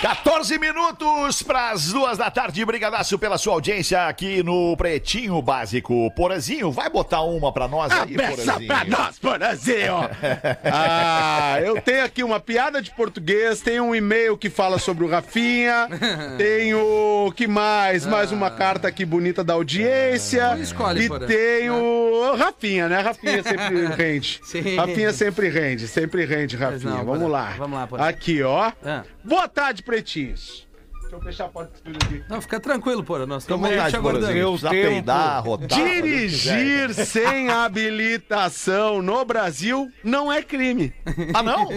14 0.00 0.58
minutos 0.58 1.42
para 1.42 1.72
as 1.72 1.92
duas 1.92 2.16
da 2.16 2.30
tarde. 2.30 2.64
Brigadaço 2.64 3.18
pela 3.18 3.36
sua 3.36 3.52
audiência 3.52 4.08
aqui 4.08 4.42
no 4.42 4.74
Pretinho 4.74 5.42
Básico. 5.42 6.10
Porazinho, 6.12 6.72
vai 6.72 6.88
botar 6.88 7.20
uma 7.20 7.52
para 7.52 7.68
nós 7.68 7.92
aí, 7.92 8.16
Peça 8.16 8.44
Porazinho. 8.44 8.66
pra 8.66 8.84
nós, 8.86 9.18
Brasil! 9.18 9.92
ah, 10.64 11.58
eu 11.62 11.78
tenho 11.82 12.02
aqui 12.02 12.24
uma 12.24 12.40
piada 12.40 12.80
de 12.80 12.90
português, 12.92 13.60
tenho 13.60 13.84
um 13.84 13.94
e-mail 13.94 14.38
que 14.38 14.48
fala 14.48 14.78
sobre 14.78 15.04
o 15.04 15.08
Rafinha, 15.08 15.86
tenho. 16.38 17.30
que 17.36 17.46
mais? 17.46 18.06
Mais 18.06 18.32
uma 18.32 18.50
carta 18.50 18.88
aqui 18.88 19.04
bonita 19.04 19.44
da 19.44 19.52
audiência. 19.52 20.56
Escolhe, 20.58 21.04
e 21.04 21.26
tenho. 21.26 22.34
Rafinha, 22.36 22.88
né? 22.88 23.00
Rafinha 23.00 23.42
sempre 23.44 23.86
rende. 23.86 24.40
Sim. 24.44 24.76
Rafinha 24.76 25.12
sempre 25.12 25.48
rende, 25.50 25.86
sempre 25.86 26.24
rende, 26.24 26.56
Rafinha. 26.56 26.94
não, 26.94 27.04
Vamos 27.04 27.30
lá. 27.30 27.54
Vamos 27.58 27.78
lá, 27.78 27.86
Porã. 27.86 28.08
Aqui, 28.08 28.42
ó. 28.42 28.72
Ah. 28.82 29.02
Boa 29.22 29.39
tarde, 29.48 29.82
pretinhos. 29.82 30.68
Deixa 31.10 31.16
eu 31.16 31.20
fechar 31.22 31.44
a 31.46 31.48
porta 31.48 31.72
do 31.72 31.90
estúdio 31.90 32.18
aqui. 32.20 32.30
Não, 32.30 32.40
fica 32.40 32.60
tranquilo, 32.60 33.02
porra. 33.02 33.26
Nós 33.26 33.42
estamos 33.42 33.66
aí 33.68 33.72
te 33.72 33.76
vontade, 33.78 33.96
aguardando. 33.96 34.26
Precisar 34.32 34.70
peidar, 34.70 35.44
rodar. 35.44 35.68
Dirigir 35.68 36.94
sem 36.94 37.48
habilitação 37.48 39.02
no 39.02 39.24
Brasil 39.24 39.90
não 40.04 40.32
é 40.32 40.40
crime. 40.40 40.92
Ah, 41.34 41.42
não? 41.42 41.68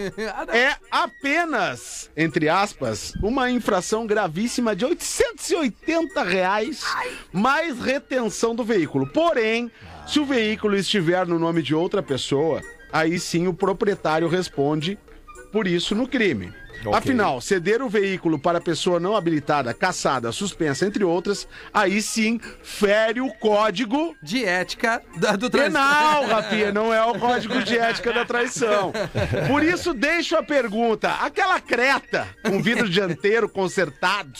É 0.54 0.76
apenas, 0.92 2.12
entre 2.18 2.50
aspas, 2.50 3.14
uma 3.22 3.50
infração 3.50 4.06
gravíssima 4.06 4.76
de 4.76 4.86
880 4.86 6.24
reais 6.24 6.84
mais 7.32 7.80
retenção 7.80 8.56
do 8.56 8.64
veículo. 8.64 9.08
Porém, 9.08 9.72
se 10.08 10.20
o 10.20 10.26
veículo 10.26 10.76
estiver 10.76 11.26
no 11.26 11.40
nome 11.40 11.62
de 11.62 11.74
outra 11.74 12.02
pessoa, 12.04 12.62
aí 12.92 13.20
sim 13.20 13.48
o 13.48 13.54
proprietário 13.54 14.28
responde 14.28 14.98
por 15.52 15.68
isso 15.68 15.96
no 15.96 16.08
crime. 16.08 16.54
Ok. 16.90 16.98
Afinal, 16.98 17.40
ceder 17.42 17.82
o 17.82 17.90
veículo 17.90 18.38
para 18.40 18.60
pessoa 18.62 19.00
não 19.00 19.16
habilitada, 19.16 19.74
caçada, 19.74 20.32
suspensa, 20.32 20.86
entre 20.86 21.04
outras, 21.04 21.48
aí 21.74 22.02
sim 22.02 22.40
fere 22.62 23.22
o 23.22 23.32
código 23.34 24.16
De 24.22 24.44
ética 24.46 25.02
da- 25.18 25.36
do 25.36 25.50
trânsito. 25.50 25.74
Penal, 25.74 26.26
Rafinha, 26.28 26.72
não 26.72 26.94
é 26.94 27.04
o 27.04 27.18
código 27.20 27.62
de 27.64 27.78
ética 27.78 28.12
da 28.14 28.26
traição. 28.26 28.92
Por 29.48 29.64
isso, 29.64 29.94
deixo 29.94 30.36
a 30.36 30.44
pergunta: 30.44 31.10
aquela 31.22 31.60
creta 31.60 32.28
com 32.46 32.62
vidro 32.62 32.90
dianteiro 32.90 33.48
consertado 33.50 34.32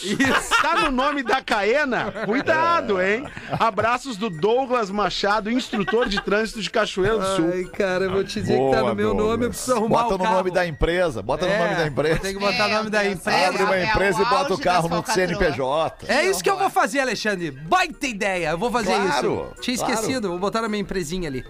tá 0.62 0.82
no 0.82 0.92
nome 0.92 1.24
da 1.24 1.42
Caena? 1.42 2.12
Cuidado, 2.26 3.02
hein? 3.02 3.26
Abraços 3.60 4.18
do 4.18 4.30
Douglas 4.30 4.90
Machado, 4.90 5.50
instrutor 5.52 6.08
de 6.08 6.22
trânsito 6.22 6.62
de 6.62 6.70
Cachoeiro 6.70 7.20
do 7.20 7.36
Sul. 7.36 7.52
Ai, 7.54 7.64
cara, 7.66 8.06
eu 8.06 8.12
vou 8.12 8.24
te 8.24 8.40
dizer 8.42 8.58
que 8.60 8.72
tá 8.72 8.82
no 8.82 8.96
meu 8.96 9.14
nome, 9.14 9.46
eu 9.46 9.50
preciso 9.50 9.74
arrumar 9.76 10.04
Bota 10.04 10.16
o 10.16 10.18
no 10.18 10.24
carro. 10.24 10.36
nome 10.38 10.52
da 10.52 10.66
empresa, 10.68 11.22
bota 11.22 11.46
no 11.46 11.52
É, 11.52 11.60
nome 11.60 11.76
da 11.76 11.88
empresa. 11.88 12.33
Tem 12.34 12.40
que 12.40 12.46
botar 12.58 12.68
o 12.68 12.74
nome 12.74 12.90
da 12.90 13.06
empresa. 13.06 13.48
Abre 13.48 13.64
uma 13.64 13.76
É, 13.76 13.86
empresa 13.86 14.20
é 14.20 14.22
e 14.22 14.26
o 14.26 14.30
bota 14.30 14.54
o 14.54 14.58
carro 14.58 14.90
no. 14.90 15.06
CNPJ. 15.06 16.06
É 16.08 16.26
isso 16.26 16.44
que 16.44 16.50
eu 16.50 16.58
vou 16.58 16.70
fazer, 16.70 17.00
Alexandre. 17.00 17.52
Baita 17.52 18.08
ideia. 18.08 18.50
Eu 18.50 18.58
vou 18.58 18.72
fazer 18.72 18.96
Claro, 18.96 19.52
isso. 19.54 19.62
Tinha 19.62 19.78
claro. 19.78 19.94
esquecido. 19.94 20.30
Vou 20.30 20.40
botar 20.40 20.62
na 20.62 20.70
minha 20.70 20.82
empresinha 20.82 21.30
ali. 21.30 21.44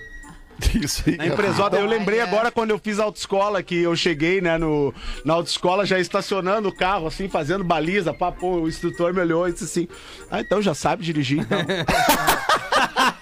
Isso 0.76 1.04
aí. 1.08 1.18
Na 1.18 1.26
empresota, 1.26 1.78
eu 1.78 1.86
lembrei 1.86 2.22
agora 2.22 2.52
quando 2.52 2.70
eu 2.70 2.78
fiz 2.78 3.00
autoescola, 3.00 3.64
que 3.64 3.82
eu 3.82 3.96
cheguei, 3.96 4.40
né, 4.40 4.56
no, 4.58 4.94
na 5.26 5.34
autoescola, 5.34 5.84
já 5.84 6.00
estacionando 6.00 6.70
o 6.70 6.76
carro, 6.76 7.08
assim, 7.08 7.28
fazendo 7.28 7.64
baliza, 7.64 8.14
pá, 8.14 8.32
pô, 8.32 8.62
o 8.62 8.68
instrutor 8.68 9.14
me 9.14 9.20
olhou 9.20 9.50
e 9.50 9.54
disse 9.54 9.66
assim, 9.66 9.88
ah, 10.30 10.42
então 10.42 10.62
já 10.62 10.76
sabe 10.76 11.04
dirigir, 11.04 11.40
então. 11.40 11.60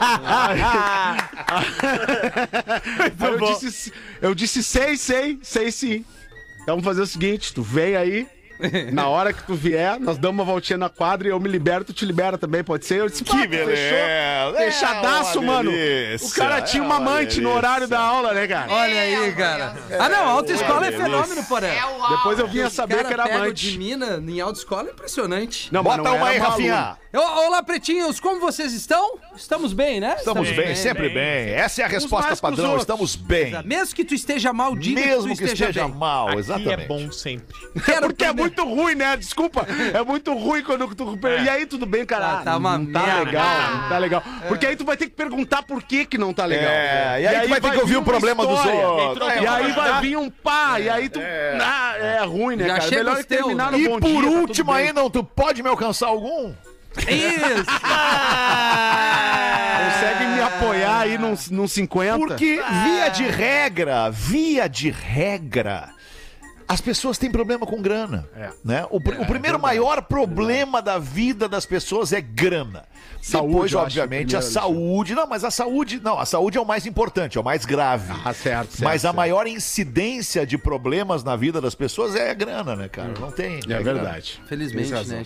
Eu, 3.22 3.38
disse, 3.39 3.93
eu 4.22 4.36
disse, 4.36 4.64
sei, 4.64 4.97
sei, 4.97 5.39
sei 5.41 5.72
sim. 5.72 6.05
Então 6.62 6.76
vamos 6.76 6.86
fazer 6.86 7.01
o 7.01 7.07
seguinte, 7.07 7.53
tu 7.53 7.62
vem 7.64 7.95
aí, 7.95 8.28
na 8.91 9.07
hora 9.07 9.34
que 9.34 9.43
tu 9.43 9.53
vier, 9.55 9.99
nós 9.99 10.18
damos 10.18 10.39
uma 10.39 10.43
voltinha 10.45 10.78
na 10.78 10.89
quadra 10.89 11.28
e 11.28 11.32
eu 11.32 11.39
me 11.39 11.49
libero, 11.49 11.84
tu 11.84 11.93
te 11.93 12.05
libera 12.05 12.38
também, 12.38 12.64
pode 12.64 12.86
ser? 12.86 12.99
Eu 12.99 13.09
disse, 13.09 13.24
Que 13.24 13.32
"Pá, 13.32 13.47
beleza! 13.47 13.72
Fechou? 14.55 14.55
Fechadaço, 14.66 15.39
É 15.39 15.41
mano. 15.41 15.72
delícia, 15.72 16.28
O 16.28 16.32
cara 16.32 16.62
tinha 16.62 16.84
uma 16.84 16.95
é 16.95 16.97
uma 16.99 17.12
amante 17.12 17.38
no 17.41 17.49
delícia. 17.49 17.57
horário 17.57 17.88
da 17.88 17.99
aula, 17.99 18.34
né, 18.34 18.47
cara? 18.47 18.72
Olha 18.72 19.01
aí, 19.01 19.16
Meu 19.18 19.36
cara. 19.36 19.76
Ah, 19.99 20.09
não. 20.09 20.28
Autoescola 20.30 20.88
é 20.88 20.91
delícia. 20.91 21.05
fenômeno, 21.05 21.43
porém. 21.45 21.70
É. 21.72 21.82
Depois 22.09 22.39
eu 22.39 22.47
vim 22.47 22.62
a 22.62 22.70
saber 22.70 23.05
que 23.05 23.14
era 23.14 23.24
amante. 23.24 23.72
de 23.72 23.78
mina 23.78 24.22
em 24.28 24.39
autoescola 24.41 24.89
é 24.89 24.91
impressionante. 24.91 25.72
Não, 25.72 25.84
Bota 25.84 25.97
não 25.97 26.16
uma 26.18 26.28
aí, 26.30 26.38
Rafinha. 26.38 26.97
Olá, 27.14 27.62
pretinhos. 27.62 28.20
Como 28.20 28.39
vocês 28.39 28.74
estão? 28.74 29.18
Estamos 29.36 29.74
bem, 29.74 29.99
né? 29.99 30.16
Estamos 30.18 30.49
bem, 30.51 30.76
sempre 30.76 31.09
bem. 31.09 31.49
Essa 31.49 31.82
é 31.82 31.86
a 31.86 31.88
resposta 31.88 32.36
padrão. 32.38 32.78
Estamos 32.78 33.16
bem. 33.16 33.53
Mesmo 33.66 33.93
que 33.95 34.05
tu 34.05 34.14
esteja 34.14 34.53
mal, 34.53 34.76
diga 34.76 35.01
Mesmo 35.01 35.24
que 35.24 35.30
que 35.30 35.38
tu 35.39 35.43
esteja, 35.45 35.66
esteja 35.70 35.88
bem. 35.88 35.97
mal, 35.97 36.30
Aqui 36.30 36.39
exatamente. 36.39 36.84
é 36.84 36.88
bom 36.88 37.12
sempre. 37.12 37.55
Quero 37.86 38.07
Porque 38.07 38.24
é 38.24 38.28
primeiro- 38.28 38.51
muito 38.52 38.66
ruim, 38.66 38.95
né? 38.95 39.16
Desculpa. 39.18 39.66
É 39.93 40.04
muito 40.04 40.34
ruim 40.34 40.64
quando 40.64 40.93
tu. 40.93 41.18
E 41.43 41.49
aí, 41.49 41.66
tudo 41.66 41.86
bem, 41.86 42.06
cara? 42.06 42.39
Ah, 42.39 42.41
tá 42.43 42.58
uma 42.58 42.78
não 42.78 42.86
tá 42.91 43.02
merda. 43.02 43.24
legal, 43.24 43.72
não 43.72 43.89
tá 43.89 43.97
legal. 43.97 44.24
Porque 44.47 44.66
aí 44.66 44.76
tu 44.76 44.86
vai 44.86 44.97
ter 44.97 45.06
que 45.06 45.16
perguntar 45.16 45.64
por 45.64 45.82
que 45.84 46.06
que 46.06 46.18
não 46.18 46.34
tá 46.34 46.45
legal. 46.45 46.70
É, 46.72 47.22
e 47.22 47.28
aí 47.28 47.41
tu 47.41 47.49
vai 47.49 47.62
ter 47.62 47.72
que 47.72 47.78
ouvir 47.78 47.91
vir 47.93 47.97
o 47.97 48.04
problema 48.04 48.45
dos 48.45 48.66
outros. 48.66 49.28
E 49.28 49.47
aí 49.47 49.72
vai 49.72 50.02
vir 50.02 50.18
um 50.18 50.30
pá, 50.30 50.80
e 50.80 50.89
aí 50.89 51.10
tu. 51.10 51.20
Ah, 51.62 51.95
é 51.97 52.24
ruim, 52.24 52.56
né, 52.56 52.68
Já 52.68 52.76
cara? 52.78 52.89
chega 52.89 53.04
Melhor 53.04 53.24
terminar 53.24 53.70
teus, 53.72 53.82
no 53.84 53.97
E 53.97 53.99
por 53.99 54.22
dia, 54.22 54.32
tá 54.32 54.38
último 54.38 54.72
não, 54.93 55.10
tu 55.10 55.24
pode 55.24 55.64
me 55.64 55.70
alcançar 55.70 56.08
algum? 56.08 56.54
Isso! 56.97 57.66
Consegue 59.82 60.26
me 60.26 60.41
apoiar 60.41 60.99
aí 60.99 61.18
num, 61.18 61.34
num 61.52 61.68
50? 61.68 62.18
Porque, 62.18 62.62
via 62.84 63.10
de 63.10 63.24
regra, 63.24 64.10
via 64.10 64.68
de 64.68 64.89
regra, 64.89 65.89
as 66.72 66.80
pessoas 66.80 67.17
têm 67.17 67.30
problema 67.30 67.65
com 67.67 67.82
grana. 67.82 68.26
Né? 68.63 68.86
O, 68.89 69.01
pr- 69.01 69.19
o 69.19 69.26
primeiro 69.26 69.59
maior 69.59 70.01
problema 70.03 70.82
da 70.82 70.97
vida 70.97 71.49
das 71.49 71.65
pessoas 71.65 72.13
é 72.13 72.22
grana. 72.22 72.86
Saúde, 73.22 73.51
Depois, 73.53 73.74
obviamente, 73.76 74.36
a 74.36 74.39
primeiro, 74.39 74.53
saúde. 74.53 75.13
Não, 75.15 75.28
mas 75.28 75.43
a 75.43 75.51
saúde. 75.51 75.99
Não, 76.01 76.17
a 76.17 76.26
saúde 76.26 76.57
é 76.57 76.61
o 76.61 76.65
mais 76.65 76.86
importante, 76.86 77.38
é 77.38 77.41
o 77.41 77.43
mais 77.43 77.65
grave. 77.65 78.11
Ah, 78.24 78.34
certo, 78.34 78.69
certo, 78.72 78.84
mas 78.84 79.03
a 79.03 79.09
certo. 79.09 79.15
maior 79.15 79.47
incidência 79.47 80.45
de 80.45 80.57
problemas 80.57 81.24
na 81.24 81.36
vida 81.36 81.59
das 81.59 81.76
pessoas 81.76 82.15
é 82.15 82.32
a 82.32 82.34
grana, 82.34 82.74
né, 82.76 82.88
cara? 82.88 83.13
Não 83.19 83.32
tem. 83.32 83.57
É 83.57 83.59
grana. 83.59 83.84
verdade. 83.84 84.41
Felizmente, 84.47 84.88
Tem 84.88 84.97
razão. 84.97 85.24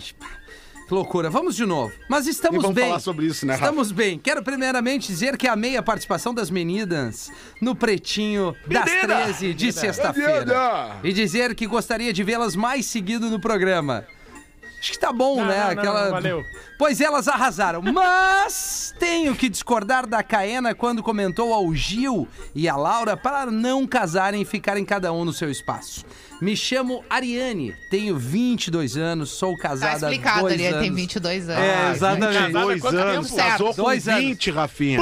Que 0.86 0.94
loucura. 0.94 1.28
Vamos 1.28 1.56
de 1.56 1.66
novo. 1.66 1.92
Mas 2.08 2.26
estamos 2.28 2.58
E 2.58 2.62
vamos 2.62 2.74
bem. 2.76 2.86
falar 2.86 3.00
sobre 3.00 3.26
isso, 3.26 3.44
né, 3.44 3.54
Rafa? 3.54 3.64
Estamos 3.64 3.90
bem. 3.90 4.18
Quero 4.18 4.42
primeiramente 4.42 5.08
dizer 5.08 5.36
que 5.36 5.48
amei 5.48 5.76
a 5.76 5.82
participação 5.82 6.32
das 6.32 6.48
meninas 6.48 7.30
no 7.60 7.74
Pretinho 7.74 8.54
das 8.68 8.84
Menina! 8.84 9.16
13 9.24 9.52
de 9.54 9.72
sexta-feira. 9.72 10.96
E 11.02 11.12
dizer 11.12 11.54
que 11.56 11.66
gostaria 11.66 12.12
de 12.12 12.22
vê-las 12.22 12.54
mais 12.54 12.86
seguido 12.86 13.28
no 13.28 13.40
programa. 13.40 14.06
Acho 14.78 14.92
que 14.92 14.98
tá 14.98 15.12
bom, 15.12 15.36
Não, 15.40 15.46
né? 15.46 15.58
não, 15.58 15.64
não, 15.64 15.70
Aquela... 15.72 16.10
valeu. 16.10 16.42
Pois 16.78 17.00
elas 17.00 17.26
arrasaram. 17.28 17.80
Mas 17.80 18.94
tenho 18.98 19.34
que 19.34 19.48
discordar 19.48 20.06
da 20.06 20.22
Caena 20.22 20.74
quando 20.74 21.02
comentou 21.02 21.52
ao 21.52 21.74
Gil 21.74 22.28
e 22.54 22.68
a 22.68 22.76
Laura 22.76 23.16
para 23.16 23.50
não 23.50 23.86
casarem 23.86 24.42
e 24.42 24.44
ficarem 24.44 24.84
cada 24.84 25.12
um 25.12 25.24
no 25.24 25.32
seu 25.32 25.50
espaço. 25.50 26.04
Me 26.40 26.54
chamo 26.54 27.02
Ariane, 27.08 27.74
tenho 27.90 28.18
22 28.18 28.98
anos, 28.98 29.30
sou 29.30 29.56
Tá 29.56 29.70
casada 29.70 30.06
há 30.06 30.10
explicado, 30.10 30.40
dois 30.42 30.52
ele 30.52 30.66
anos. 30.66 30.80
tem 30.80 30.92
22 30.92 31.48
anos. 31.48 31.62
É, 31.62 31.90
exatamente. 31.92 32.52
Dois 32.52 32.80
quanto 32.82 32.98
anos, 32.98 33.30
tempo? 33.30 33.48
casou 33.48 33.74
com 33.74 33.82
Dois 33.82 34.06
anos. 34.06 34.20
20, 34.20 34.50
Rafinha. 34.50 35.00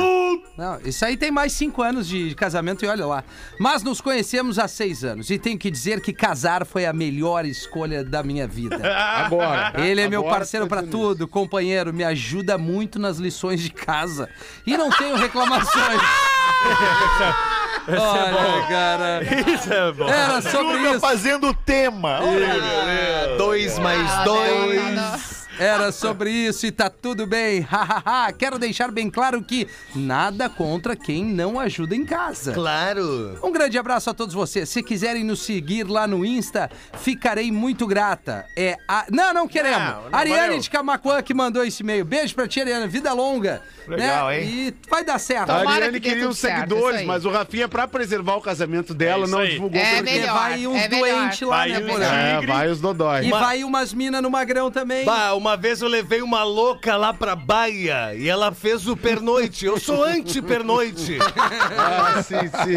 Não, 0.57 0.79
isso 0.85 1.05
aí 1.05 1.17
tem 1.17 1.33
mais 1.33 1.53
cinco 1.53 1.83
anos 1.83 2.07
de 2.07 2.37
casamento 2.37 2.85
e 2.85 2.89
olha 2.89 3.05
lá. 3.05 3.25
Mas 3.59 3.83
nos 3.83 4.01
conhecemos 4.01 4.61
há 4.61 4.69
seis 4.69 5.03
anos 5.03 5.29
e 5.29 5.37
tenho 5.37 5.59
que 5.59 5.73
dizer 5.73 6.01
que 6.01 6.13
casar 6.13 6.65
foi 6.65 6.87
a 6.87 6.93
melhor 6.93 7.45
escolha 7.45 8.05
da 8.05 8.23
minha 8.23 8.47
vida. 8.47 8.77
Agora. 8.95 9.73
Ele 9.85 10.03
é 10.03 10.09
meu 10.09 10.21
Agora 10.21 10.37
parceiro 10.37 10.67
tá 10.67 10.69
pra 10.69 10.81
dizendo 10.83 10.97
tudo, 10.97 11.27
companheiro, 11.27 11.64
me 11.93 12.05
ajuda 12.05 12.57
muito 12.59 12.99
nas 12.99 13.19
lições 13.19 13.61
de 13.61 13.71
casa. 13.71 14.29
E 14.67 14.77
não 14.77 14.91
tenho 14.91 15.17
reclamações. 15.17 16.01
Olha, 17.87 18.67
cara. 18.69 19.21
Isso 19.23 19.73
é 19.73 19.93
bom. 19.93 20.09
Era 20.09 20.41
sobre 20.41 20.79
isso. 20.91 21.01
fazendo 21.01 21.53
tema. 21.53 22.21
Olha, 22.23 23.37
Dois 23.37 23.79
mais 23.79 24.11
Ah, 24.11 24.25
dois. 24.25 24.75
não, 24.83 24.91
não, 24.91 25.11
não. 25.13 25.19
Era 25.59 25.93
sobre 25.93 26.31
isso 26.31 26.67
e 26.67 26.73
tá 26.73 26.91
tudo 26.91 27.27
bem. 27.27 27.61
Hahaha. 27.61 28.33
Quero 28.33 28.59
deixar 28.59 28.91
bem 28.91 29.09
claro 29.11 29.43
que 29.43 29.69
nada 29.95 30.49
contra 30.49 30.97
quem 30.97 31.25
não 31.25 31.59
ajuda 31.61 31.95
em 31.95 32.05
casa. 32.05 32.53
Claro. 32.53 33.39
Um 33.43 33.53
grande 33.53 33.79
abraço 33.79 34.11
a 34.11 34.15
todos 34.15 34.35
vocês. 34.35 34.69
Se 34.69 34.83
quiserem 34.83 35.25
nos 35.25 35.41
seguir 35.43 35.85
lá 35.85 36.07
no 36.07 36.25
Insta, 36.25 36.71
ficarei 36.99 37.53
muito 37.53 37.87
grata. 37.87 38.45
É 38.57 38.77
a... 38.89 39.07
Não, 39.11 39.33
não 39.33 39.49
queremos. 39.49 39.79
Não, 39.79 40.11
não, 40.11 40.19
Ariane 40.19 40.41
valeu. 40.49 40.61
de 40.61 40.71
Camacuã 40.71 41.23
que 41.23 41.33
mandou 41.35 41.65
esse 41.65 41.83
e-mail. 41.83 42.05
Beijo 42.05 42.35
pra 42.35 42.49
ti, 42.49 42.61
Ariane. 42.61 42.89
Vida 42.89 43.13
longa. 43.13 43.63
Legal, 43.87 44.29
né? 44.29 44.43
hein? 44.43 44.49
E 44.49 44.75
vai 44.89 45.05
dar 45.05 45.19
certo. 45.19 45.51
A 45.51 45.71
Ariane 45.71 46.01
que 46.01 46.09
queria 46.09 46.29
os 46.29 46.39
certo, 46.39 46.71
seguidores, 46.71 47.05
mas 47.05 47.25
o 47.25 47.31
Rafinha, 47.31 47.69
pra 47.69 47.87
preservar 47.87 48.37
o 48.37 48.41
casamento 48.41 48.95
dela, 48.95 49.27
É 49.27 49.29
não 49.29 49.39
aí. 49.39 49.51
divulgou 49.51 49.81
É 49.81 50.03
melhor. 50.03 50.35
vai 50.35 50.67
uns 50.67 50.77
é 50.81 50.89
doentes 50.89 51.41
lá, 51.43 51.57
Vai 51.59 51.69
né, 51.71 51.79
uns 51.79 51.91
Porã? 51.93 52.05
É, 52.07 52.47
vai 52.47 52.69
os 52.69 52.81
dodói. 52.81 53.27
E 53.27 53.31
vai 53.31 53.63
umas 53.63 53.93
minas 53.93 54.23
no 54.23 54.31
magrão 54.31 54.71
também. 54.71 55.05
Bah, 55.05 55.35
uma 55.45 55.59
vez 55.59 55.83
eu 55.83 55.89
levei 55.89 56.23
uma 56.23 56.43
louca 56.43 56.97
lá 56.97 57.13
pra 57.13 57.37
Baia 57.37 58.15
e 58.15 58.27
ela 58.31 58.51
fez 58.51 58.89
o 58.89 58.97
pernoite. 58.97 59.67
Eu 59.67 59.79
sou 59.79 60.03
anti-pernoite. 60.03 61.19
Ah, 61.77 62.23
sim, 62.23 62.37
sim. 62.39 62.77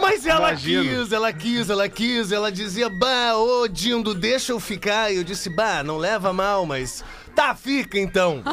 Mas 0.00 0.26
ela 0.26 0.48
Imagino. 0.50 0.82
quis, 1.04 1.12
ela 1.12 1.32
quis, 1.32 1.70
ela 1.70 1.88
quis. 1.88 2.32
Ela 2.32 2.50
dizia, 2.50 2.88
bah, 2.88 3.36
ô 3.36 3.68
Dindo, 3.68 4.12
deixa 4.14 4.50
eu 4.52 4.58
ficar. 4.58 5.12
E 5.12 5.16
eu 5.18 5.24
disse, 5.24 5.48
bah, 5.50 5.82
não 5.84 5.96
leva 5.98 6.32
mal, 6.32 6.66
mas. 6.66 7.04
Tá, 7.34 7.54
fica 7.54 7.98
então. 7.98 8.42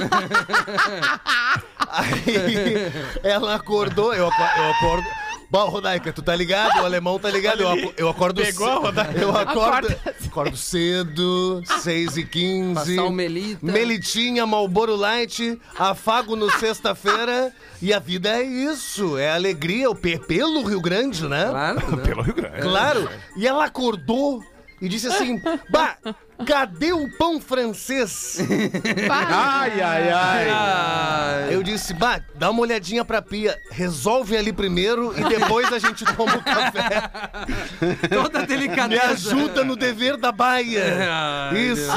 Aí 1.90 2.92
ela 3.24 3.56
acordou, 3.56 4.14
eu, 4.14 4.28
aco- 4.28 4.60
eu 4.60 4.70
acordo. 4.72 5.08
Bom, 5.50 5.70
Rodaica, 5.70 6.12
tu 6.12 6.22
tá 6.22 6.36
ligado? 6.36 6.82
O 6.82 6.86
alemão 6.86 7.18
tá 7.18 7.30
ligado? 7.30 7.62
Eu, 7.64 7.94
eu 7.98 8.10
acordo 8.10 8.42
Pegou 8.42 8.68
a 8.68 8.76
Rodaica. 8.76 9.18
Eu 9.18 9.36
acordo, 9.36 9.96
acordo 10.26 10.58
cedo, 10.58 11.62
6 11.80 12.18
e 12.18 12.26
15 12.26 12.74
Passar 12.74 13.04
o 13.06 13.12
Melita. 13.12 13.60
Melitinha, 13.66 14.46
Malboro 14.46 14.96
Light, 14.98 15.58
afago 15.78 16.36
no 16.36 16.52
sexta-feira. 16.60 17.54
E 17.82 17.94
a 17.94 18.00
vida 18.00 18.30
é 18.30 18.44
isso, 18.44 19.18
é 19.18 19.32
alegria, 19.32 19.90
o 19.90 19.96
pe- 19.96 20.20
pelo 20.20 20.64
Rio 20.64 20.82
Grande, 20.82 21.26
né? 21.28 21.46
Claro. 21.50 21.96
né? 21.96 22.04
Pelo 22.04 22.22
Rio 22.24 22.34
Grande. 22.34 22.62
Claro. 22.62 23.10
E 23.38 23.48
ela 23.48 23.66
acordou 23.66 24.44
e 24.82 24.88
disse 24.88 25.08
assim: 25.08 25.42
Bah, 25.70 25.98
cadê 26.46 26.94
o 26.94 27.10
pão 27.18 27.40
francês? 27.42 28.38
Ai, 29.10 29.82
ai, 29.82 30.10
ai. 30.12 30.50
Aí 31.48 31.54
eu 31.54 31.64
disse: 31.64 31.94
Bah, 31.94 32.22
dá 32.36 32.52
uma 32.52 32.62
olhadinha 32.62 33.04
pra 33.04 33.22
pia, 33.22 33.58
resolve 33.72 34.38
ali 34.38 34.54
primeiro 34.54 35.14
e 35.18 35.24
depois 35.28 35.72
a 35.74 35.80
gente 35.80 36.06
toma 36.16 36.36
o 36.38 36.44
café. 36.44 37.10
Toda 38.10 38.42
Me 38.42 38.46
delicadeza. 38.48 39.04
ajuda 39.12 39.64
no 39.64 39.76
dever 39.76 40.18
da 40.18 40.32
baia. 40.32 40.84
Isso. 41.56 41.92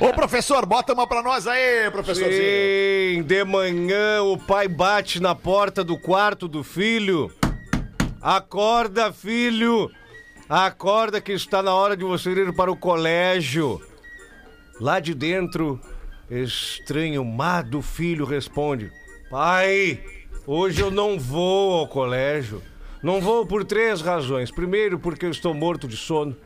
Ô, 0.00 0.12
professor, 0.14 0.64
bota 0.64 0.92
uma 0.94 1.06
pra 1.06 1.22
nós 1.22 1.46
aí, 1.46 1.90
professorzinho. 1.90 2.32
Sim, 3.16 3.22
de 3.22 3.44
manhã 3.44 4.22
o 4.22 4.38
pai 4.38 4.66
bate 4.68 5.20
na 5.20 5.34
porta 5.34 5.84
do 5.84 5.98
quarto 5.98 6.48
do 6.48 6.62
filho. 6.64 7.30
Acorda, 8.22 9.10
filho! 9.14 9.90
Acorda 10.46 11.22
que 11.22 11.32
está 11.32 11.62
na 11.62 11.74
hora 11.74 11.96
de 11.96 12.04
você 12.04 12.30
ir 12.30 12.52
para 12.52 12.70
o 12.70 12.76
colégio. 12.76 13.80
Lá 14.78 15.00
de 15.00 15.14
dentro, 15.14 15.80
estranho 16.30 17.24
do 17.70 17.80
filho 17.80 18.26
responde: 18.26 18.92
Pai, 19.30 20.04
hoje 20.46 20.82
eu 20.82 20.90
não 20.90 21.18
vou 21.18 21.78
ao 21.78 21.88
colégio. 21.88 22.62
Não 23.02 23.22
vou 23.22 23.46
por 23.46 23.64
três 23.64 24.02
razões. 24.02 24.50
Primeiro, 24.50 24.98
porque 24.98 25.24
eu 25.24 25.30
estou 25.30 25.54
morto 25.54 25.88
de 25.88 25.96
sono. 25.96 26.36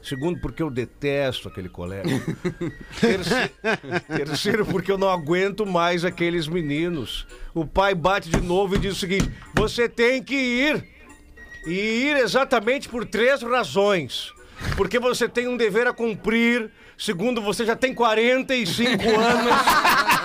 Segundo, 0.00 0.40
porque 0.40 0.62
eu 0.62 0.70
detesto 0.70 1.48
aquele 1.48 1.68
colégio. 1.68 2.22
Terceiro, 3.00 3.50
terceiro, 4.06 4.66
porque 4.66 4.92
eu 4.92 4.96
não 4.96 5.10
aguento 5.10 5.66
mais 5.66 6.04
aqueles 6.04 6.46
meninos. 6.46 7.26
O 7.52 7.66
pai 7.66 7.92
bate 7.92 8.30
de 8.30 8.40
novo 8.40 8.76
e 8.76 8.78
diz 8.78 8.92
o 8.92 9.00
seguinte: 9.00 9.28
você 9.52 9.88
tem 9.88 10.22
que 10.22 10.36
ir. 10.36 10.97
E 11.66 11.72
ir 11.72 12.16
exatamente 12.16 12.88
por 12.88 13.04
três 13.04 13.42
razões. 13.42 14.32
Porque 14.76 14.98
você 14.98 15.28
tem 15.28 15.48
um 15.48 15.56
dever 15.56 15.86
a 15.86 15.92
cumprir. 15.92 16.70
Segundo, 16.96 17.40
você 17.40 17.64
já 17.64 17.76
tem 17.76 17.94
45 17.94 19.02
anos. 19.08 19.52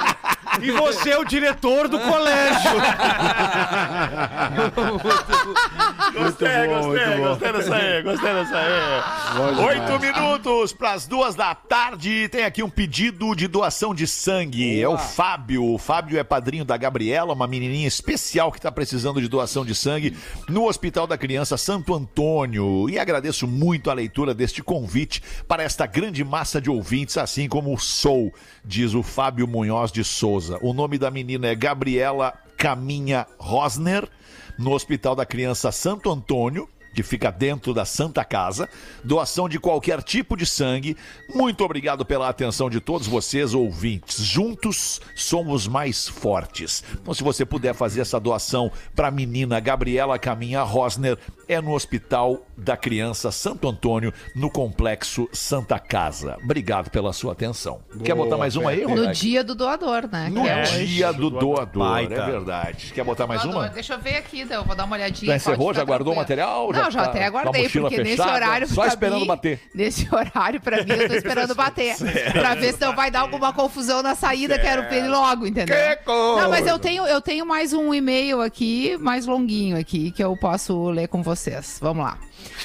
E 0.61 0.71
você 0.71 1.11
é 1.11 1.17
o 1.17 1.25
diretor 1.25 1.87
do 1.87 1.99
colégio. 1.99 2.71
Gostei, 6.13 6.67
gostei, 6.67 7.17
gostei 7.17 7.51
dessa 7.51 7.75
aí, 7.75 8.03
gostei 8.03 8.33
dessa 8.33 8.57
aí. 8.57 9.65
Oito 9.65 9.99
minutos 9.99 10.71
para 10.71 10.91
as 10.91 11.07
duas 11.07 11.33
da 11.33 11.55
tarde. 11.55 12.29
Tem 12.29 12.43
aqui 12.43 12.61
um 12.61 12.69
pedido 12.69 13.35
de 13.35 13.47
doação 13.47 13.95
de 13.95 14.05
sangue. 14.05 14.79
É 14.79 14.87
o 14.87 14.97
Fábio. 14.97 15.73
O 15.73 15.77
Fábio 15.77 16.19
é 16.19 16.23
padrinho 16.23 16.63
da 16.63 16.77
Gabriela, 16.77 17.33
uma 17.33 17.47
menininha 17.47 17.87
especial 17.87 18.51
que 18.51 18.59
está 18.59 18.71
precisando 18.71 19.19
de 19.19 19.27
doação 19.27 19.65
de 19.65 19.73
sangue 19.73 20.15
no 20.47 20.67
Hospital 20.67 21.07
da 21.07 21.17
Criança 21.17 21.57
Santo 21.57 21.95
Antônio. 21.95 22.89
E 22.89 22.99
agradeço 22.99 23.47
muito 23.47 23.89
a 23.89 23.93
leitura 23.93 24.33
deste 24.33 24.61
convite 24.61 25.23
para 25.47 25.63
esta 25.63 25.85
grande 25.85 26.23
massa 26.23 26.61
de 26.61 26.69
ouvintes, 26.69 27.17
assim 27.17 27.47
como 27.47 27.77
sou, 27.79 28.31
diz 28.63 28.93
o 28.93 29.01
Fábio 29.01 29.47
Munhoz 29.47 29.91
de 29.91 30.03
Souza. 30.03 30.42
O 30.61 30.73
nome 30.73 30.97
da 30.97 31.11
menina 31.11 31.47
é 31.47 31.55
Gabriela 31.55 32.33
Caminha 32.57 33.27
Rosner 33.37 34.07
no 34.57 34.71
Hospital 34.71 35.15
da 35.15 35.25
Criança 35.25 35.71
Santo 35.71 36.11
Antônio, 36.11 36.69
que 36.93 37.03
fica 37.03 37.31
dentro 37.31 37.73
da 37.73 37.85
Santa 37.85 38.23
Casa. 38.23 38.69
Doação 39.03 39.49
de 39.49 39.59
qualquer 39.59 40.01
tipo 40.03 40.37
de 40.37 40.45
sangue. 40.45 40.95
Muito 41.33 41.63
obrigado 41.63 42.05
pela 42.05 42.29
atenção 42.29 42.69
de 42.69 42.79
todos 42.79 43.07
vocês, 43.07 43.53
ouvintes. 43.53 44.23
Juntos 44.23 45.01
somos 45.15 45.67
mais 45.67 46.07
fortes. 46.07 46.83
Então, 47.01 47.13
se 47.13 47.23
você 47.23 47.45
puder 47.45 47.73
fazer 47.73 48.01
essa 48.01 48.19
doação 48.19 48.71
para 48.95 49.07
a 49.07 49.11
menina 49.11 49.59
Gabriela 49.59 50.17
Caminha 50.19 50.61
Rosner, 50.63 51.17
é 51.47 51.59
no 51.59 51.73
Hospital 51.73 52.45
da 52.55 52.77
Criança 52.77 53.31
Santo 53.31 53.67
Antônio, 53.67 54.13
no 54.35 54.49
Complexo 54.49 55.27
Santa 55.33 55.77
Casa. 55.79 56.37
Obrigado 56.43 56.89
pela 56.89 57.11
sua 57.11 57.33
atenção. 57.33 57.81
Quer 58.03 58.15
botar 58.15 58.37
mais 58.37 58.55
uma 58.55 58.69
aí, 58.69 58.83
No 58.83 58.89
Rodaica? 58.89 59.13
dia 59.13 59.43
do 59.43 59.55
doador, 59.55 60.07
né? 60.11 60.29
No 60.29 60.47
é 60.47 60.61
hoje. 60.61 60.85
dia 60.85 61.11
do 61.11 61.29
doador, 61.29 61.89
Baita. 61.89 62.13
é 62.13 62.25
verdade. 62.25 62.91
Quer 62.93 63.03
botar 63.03 63.27
mais 63.27 63.41
Doador, 63.41 63.61
uma? 63.61 63.69
Deixa 63.69 63.93
eu 63.93 63.99
ver 63.99 64.15
aqui, 64.17 64.41
então, 64.41 64.61
eu 64.61 64.65
vou 64.65 64.75
dar 64.75 64.85
uma 64.85 64.95
olhadinha. 64.95 65.31
Já 65.31 65.35
encerrou? 65.35 65.73
Já 65.73 65.83
guardou 65.83 66.13
o 66.13 66.15
material? 66.15 66.71
Não, 66.71 66.73
já, 66.82 66.82
tá 66.91 67.03
até 67.03 67.29
com 67.31 67.37
a 67.37 67.41
aguardei, 67.41 67.69
porque 67.69 67.97
nesse 67.97 68.17
fechada? 68.17 68.33
horário. 68.33 68.67
Só 68.67 68.85
esperando 68.85 69.21
mim- 69.21 69.27
bater. 69.27 69.59
Nesse 69.73 70.07
horário, 70.13 70.61
pra 70.61 70.83
mim, 70.83 70.91
eu 70.91 71.07
tô 71.09 71.15
esperando 71.15 71.55
bater. 71.55 71.95
pra 72.33 72.55
ver 72.55 72.73
se 72.73 72.81
não 72.81 72.95
vai 72.95 73.09
dar 73.11 73.21
alguma 73.21 73.53
confusão 73.53 74.01
na 74.01 74.15
saída, 74.15 74.57
quero 74.59 74.89
ver 74.89 74.97
ele 74.97 75.07
logo, 75.07 75.45
entendeu? 75.47 75.75
Que 75.75 75.95
coisa! 76.03 76.41
Não, 76.41 76.49
mas 76.49 76.67
eu 76.67 76.79
tenho, 76.79 77.05
eu 77.05 77.21
tenho 77.21 77.45
mais 77.45 77.73
um 77.73 77.93
e-mail 77.93 78.41
aqui, 78.41 78.97
mais 78.99 79.25
longuinho 79.25 79.77
aqui, 79.77 80.11
que 80.11 80.23
eu 80.23 80.35
posso 80.37 80.89
ler 80.89 81.07
com 81.07 81.21
vocês. 81.23 81.77
Vamos 81.81 82.03
lá. 82.05 82.17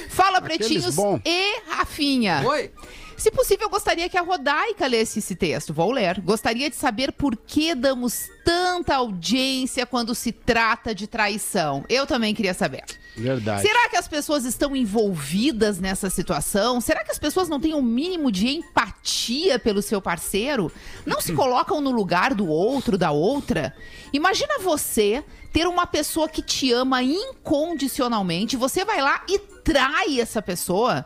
Fala, 0.09 0.41
pretinhos 0.41 0.95
bom. 0.97 1.21
e 1.25 1.61
Rafinha. 1.69 2.43
Oi. 2.47 2.71
Se 3.19 3.33
possível, 3.33 3.67
eu 3.67 3.71
gostaria 3.71 4.09
que 4.09 4.17
a 4.17 4.23
Rodaica 4.23 4.87
lesse 4.87 5.19
esse 5.19 5.35
texto. 5.35 5.75
Vou 5.75 5.91
ler. 5.91 6.21
Gostaria 6.21 6.71
de 6.71 6.77
saber 6.77 7.11
por 7.11 7.37
que 7.37 7.75
damos 7.75 8.31
tanta 8.45 8.95
audiência 8.95 9.85
quando 9.85 10.15
se 10.15 10.31
trata 10.31 10.95
de 10.95 11.09
traição. 11.09 11.85
Eu 11.89 12.07
também 12.07 12.33
queria 12.33 12.55
saber. 12.55 12.85
Verdade. 13.17 13.63
Será 13.63 13.89
que 13.89 13.97
as 13.97 14.07
pessoas 14.07 14.45
estão 14.45 14.77
envolvidas 14.77 15.81
nessa 15.81 16.09
situação? 16.09 16.81
Será 16.81 17.03
que 17.03 17.11
as 17.11 17.19
pessoas 17.19 17.49
não 17.49 17.59
têm 17.59 17.75
o 17.75 17.83
mínimo 17.83 18.31
de 18.31 18.47
empatia 18.49 19.59
pelo 19.59 19.83
seu 19.83 20.01
parceiro? 20.01 20.71
Não 21.05 21.21
se 21.21 21.33
colocam 21.35 21.81
no 21.81 21.91
lugar 21.91 22.35
do 22.35 22.47
outro, 22.47 22.97
da 22.97 23.11
outra? 23.11 23.75
Imagina 24.13 24.61
você 24.61 25.25
ter 25.53 25.67
uma 25.67 25.89
pessoa 25.89 26.29
que 26.29 26.41
te 26.41 26.73
ama 26.73 27.03
incondicionalmente, 27.03 28.57
você 28.57 28.85
vai 28.85 29.03
lá 29.03 29.25
e 29.29 29.41
trai 29.41 30.21
essa 30.21 30.41
pessoa. 30.41 31.05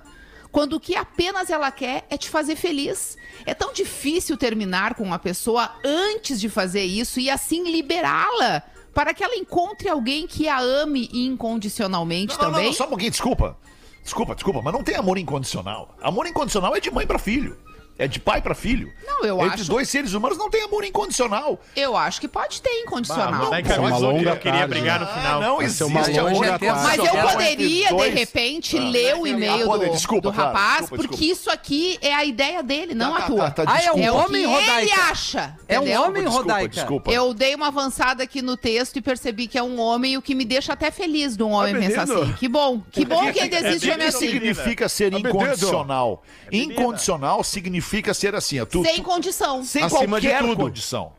Quando 0.52 0.74
o 0.74 0.80
que 0.80 0.94
apenas 0.94 1.48
ela 1.48 1.70
quer 1.72 2.06
é 2.10 2.16
te 2.18 2.28
fazer 2.28 2.54
feliz. 2.56 3.16
É 3.46 3.54
tão 3.54 3.72
difícil 3.72 4.36
terminar 4.36 4.94
com 4.94 5.02
uma 5.02 5.18
pessoa 5.18 5.72
antes 5.82 6.38
de 6.38 6.48
fazer 6.50 6.84
isso 6.84 7.18
e 7.18 7.30
assim 7.30 7.72
liberá-la 7.72 8.62
para 8.92 9.14
que 9.14 9.24
ela 9.24 9.34
encontre 9.34 9.88
alguém 9.88 10.26
que 10.26 10.48
a 10.48 10.60
ame 10.60 11.08
incondicionalmente 11.12 12.36
Não, 12.36 12.44
não, 12.44 12.52
também. 12.52 12.66
não, 12.66 12.72
só 12.74 12.84
um 12.84 12.88
pouquinho, 12.88 13.10
desculpa. 13.10 13.56
Desculpa, 14.02 14.34
desculpa, 14.34 14.60
mas 14.62 14.72
não 14.74 14.82
tem 14.82 14.94
amor 14.96 15.16
incondicional. 15.16 15.96
Amor 16.02 16.26
incondicional 16.26 16.76
é 16.76 16.80
de 16.80 16.90
mãe 16.90 17.06
pra 17.06 17.18
filho. 17.18 17.56
É 17.98 18.08
de 18.08 18.18
pai 18.18 18.40
pra 18.42 18.54
filho. 18.54 18.92
Não, 19.06 19.24
eu 19.24 19.38
Entre 19.44 19.60
acho- 19.60 19.70
dois 19.70 19.88
seres 19.88 20.12
humanos 20.14 20.36
não 20.38 20.48
tem 20.50 20.62
amor 20.64 20.84
incondicional. 20.84 21.60
Eu 21.76 21.96
acho 21.96 22.20
que 22.20 22.26
pode 22.26 22.60
ter 22.60 22.70
incondicional. 22.80 23.50
Daí 23.50 23.62
Vai 23.62 23.72
ser 23.74 23.78
uma 23.78 23.88
avisou 23.90 24.08
que 24.10 24.16
longa 24.18 24.30
não 24.30 24.36
queria 24.38 24.66
brigar 24.66 25.00
no 25.00 25.06
final. 25.06 25.40
não 25.40 25.56
Vai 25.58 25.68
ser 25.68 25.84
existe 25.84 25.84
uma 25.84 26.28
amor 26.28 26.32
longa. 26.32 26.58
Mas 26.82 26.98
eu 26.98 27.06
poderia, 27.30 27.88
de 27.94 28.08
repente, 28.08 28.78
Ah. 28.78 28.80
ler 28.80 29.16
o 29.16 29.26
e-mail 29.26 29.70
Ah, 29.72 29.76
do, 29.76 29.88
desculpa, 29.90 30.30
do 30.30 30.34
claro, 30.34 30.52
rapaz, 30.52 30.80
desculpa, 30.80 30.96
porque 31.04 31.16
desculpa. 31.16 31.32
isso 31.40 31.50
aqui 31.50 31.98
é 32.00 32.14
a 32.14 32.24
ideia 32.24 32.62
dele, 32.62 32.94
não 32.94 33.12
Tá, 33.12 33.18
a 33.18 33.20
tá, 33.20 33.26
tua. 33.26 33.50
tá, 33.50 33.64
tá, 33.66 33.72
Ah, 33.72 33.82
é 33.82 33.92
um. 33.92 33.98
É 34.02 34.10
o 34.10 34.16
homem, 34.16 34.42
que 34.42 34.48
Rodaica. 34.48 34.80
ele 34.80 34.92
acha. 34.92 35.56
É 35.68 35.78
um 35.78 35.82
entendeu? 35.82 36.02
homem, 36.02 36.24
Rodaica. 36.24 36.68
desculpa. 36.68 37.10
Eu 37.12 37.34
dei 37.34 37.54
uma 37.54 37.68
avançada 37.68 38.22
aqui 38.24 38.40
no 38.42 38.56
texto 38.56 38.96
e 38.96 39.02
percebi 39.02 39.46
que 39.46 39.58
é 39.58 39.62
um 39.62 39.78
homem, 39.78 40.16
o 40.16 40.22
que 40.22 40.34
me 40.34 40.44
deixa 40.44 40.72
até 40.72 40.90
feliz 40.90 41.36
de 41.36 41.42
um 41.42 41.50
homem 41.52 41.74
pensar 41.78 42.02
assim. 42.02 42.32
Que 42.38 42.48
bom, 42.48 42.82
que 42.90 43.04
bom 43.04 43.30
que 43.32 43.38
ainda 43.38 43.58
existe 43.68 43.88
O 43.88 43.92
homem 43.92 44.08
que 44.08 44.16
assim. 44.16 44.28
significa 44.30 44.88
ser 44.88 45.12
Tá 45.12 45.18
incondicional? 45.18 46.22
Incondicional 46.50 47.44
significa 47.44 47.81
ser 48.14 48.34
assim, 48.34 48.60
ó, 48.60 48.64
tu, 48.64 48.82
Sem 48.82 49.02
condição. 49.02 49.64
sem 49.64 49.82
Acima 49.84 50.20
de 50.20 50.28
qualquer 50.28 50.42
tudo. 50.42 50.56
condição. 50.56 51.12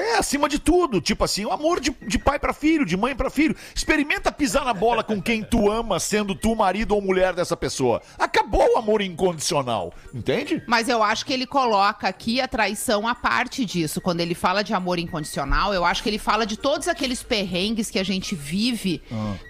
É, 0.00 0.16
acima 0.16 0.48
de 0.48 0.58
tudo. 0.58 1.00
Tipo 1.00 1.24
assim, 1.24 1.44
o 1.44 1.52
amor 1.52 1.78
de, 1.78 1.94
de 2.06 2.18
pai 2.18 2.38
pra 2.38 2.54
filho, 2.54 2.86
de 2.86 2.96
mãe 2.96 3.14
pra 3.14 3.28
filho. 3.28 3.54
Experimenta 3.74 4.32
pisar 4.32 4.64
na 4.64 4.72
bola 4.72 5.04
com 5.04 5.20
quem 5.20 5.42
tu 5.42 5.70
ama, 5.70 6.00
sendo 6.00 6.34
tu 6.34 6.56
marido 6.56 6.94
ou 6.94 7.02
mulher 7.02 7.34
dessa 7.34 7.54
pessoa. 7.54 8.00
Acabou 8.18 8.66
o 8.74 8.78
amor 8.78 9.02
incondicional. 9.02 9.92
Entende? 10.14 10.62
Mas 10.66 10.88
eu 10.88 11.02
acho 11.02 11.26
que 11.26 11.32
ele 11.34 11.46
coloca 11.46 12.08
aqui 12.08 12.40
a 12.40 12.48
traição 12.48 13.06
à 13.06 13.14
parte 13.14 13.64
disso. 13.64 14.00
Quando 14.00 14.20
ele 14.20 14.34
fala 14.34 14.64
de 14.64 14.72
amor 14.72 14.98
incondicional, 14.98 15.74
eu 15.74 15.84
acho 15.84 16.02
que 16.02 16.08
ele 16.08 16.18
fala 16.18 16.46
de 16.46 16.56
todos 16.56 16.88
aqueles 16.88 17.22
perrengues 17.22 17.90
que 17.90 17.98
a 17.98 18.04
gente 18.04 18.34
vive 18.34 19.02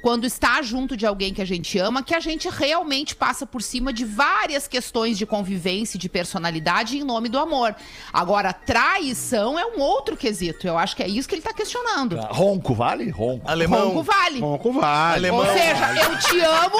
quando 0.02 0.26
está 0.26 0.60
junto 0.62 0.96
de 0.96 1.06
alguém 1.06 1.32
que 1.32 1.42
a 1.42 1.44
gente 1.44 1.78
ama, 1.78 2.02
que 2.02 2.14
a 2.14 2.20
gente 2.20 2.48
realmente 2.48 3.14
passa 3.14 3.46
por 3.46 3.62
cima 3.62 3.92
de 3.92 4.04
várias 4.04 4.66
questões 4.66 5.16
de 5.16 5.24
convivência 5.24 5.96
e 5.96 6.00
de 6.00 6.08
personalidade 6.08 6.98
em 6.98 7.04
nome 7.04 7.28
do 7.28 7.38
amor. 7.38 7.76
Agora, 8.12 8.52
traição 8.52 9.56
é 9.56 9.64
um 9.64 9.80
outro 9.80 10.16
quesito. 10.16 10.39
Eu 10.64 10.78
acho 10.78 10.96
que 10.96 11.02
é 11.02 11.08
isso 11.08 11.28
que 11.28 11.34
ele 11.34 11.42
tá 11.42 11.52
questionando. 11.52 12.16
Ronco, 12.30 12.74
vale? 12.74 13.10
Ronco. 13.10 13.48
Alemão. 13.48 13.88
Ronco 13.88 14.02
vale. 14.02 14.40
Ronco 14.40 14.72
vale. 14.72 15.16
Alemão. 15.28 15.40
Ou 15.40 15.46
seja, 15.46 15.94
eu 16.02 16.18
te 16.18 16.40
amo 16.40 16.76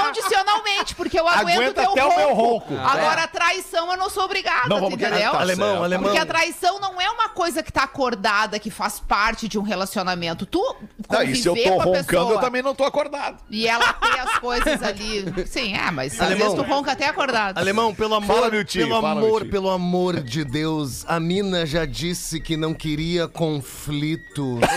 incondicionalmente, 0.00 0.94
porque 0.94 1.18
eu 1.18 1.26
aguento 1.28 1.56
Aguenta 1.60 1.82
teu 1.82 1.90
até 1.92 2.04
o 2.04 2.08
ronco. 2.08 2.18
meu 2.20 2.34
ronco. 2.34 2.74
Agora, 2.76 3.24
a 3.24 3.28
traição 3.28 3.90
eu 3.90 3.96
não 3.96 4.10
sou 4.10 4.24
obrigada, 4.24 4.68
Não, 4.68 4.80
vamos 4.80 4.94
entendeu? 4.94 5.32
tá 5.32 5.40
Alemão, 5.40 5.68
certo. 5.68 5.84
alemão. 5.84 6.04
Porque 6.04 6.18
a 6.18 6.26
traição 6.26 6.80
não 6.80 7.00
é 7.00 7.10
uma 7.10 7.28
coisa 7.28 7.62
que 7.62 7.72
tá 7.72 7.82
acordada, 7.84 8.58
que 8.58 8.70
faz 8.70 9.00
parte 9.00 9.48
de 9.48 9.58
um 9.58 9.62
relacionamento. 9.62 10.46
Tu 10.46 10.76
Não, 11.08 11.22
e 11.22 11.36
se 11.36 11.46
eu 11.48 11.54
conviver 11.54 11.70
tô 11.70 11.76
com 11.76 11.80
a 11.82 11.84
roncando, 11.84 12.06
pessoa 12.06 12.32
eu 12.32 12.38
também 12.40 12.62
não 12.62 12.74
tô 12.74 12.84
acordado. 12.84 13.38
e 13.50 13.66
ela 13.66 13.92
ter 13.92 14.18
as 14.20 14.38
coisas 14.38 14.82
ali... 14.82 15.24
Sim, 15.46 15.74
é, 15.74 15.90
mas 15.90 16.14
às 16.14 16.20
Alemão. 16.20 16.38
vezes 16.50 16.54
tu 16.54 16.62
ronca 16.70 16.92
até 16.92 17.06
acordado. 17.06 17.58
Alemão, 17.58 17.94
pelo 17.94 18.14
amor, 18.14 18.34
Fala, 18.36 18.50
meu 18.50 18.64
tio, 18.64 18.86
pelo 18.86 19.00
fala, 19.00 19.14
meu 19.16 19.24
amor, 19.26 19.42
tio. 19.42 19.50
pelo 19.50 19.70
amor 19.70 20.20
de 20.20 20.44
Deus, 20.44 21.04
a 21.08 21.18
mina 21.18 21.66
já 21.66 21.84
disse 21.84 22.40
que 22.40 22.56
não 22.56 22.72
queria 22.80 23.28
conflito. 23.28 24.58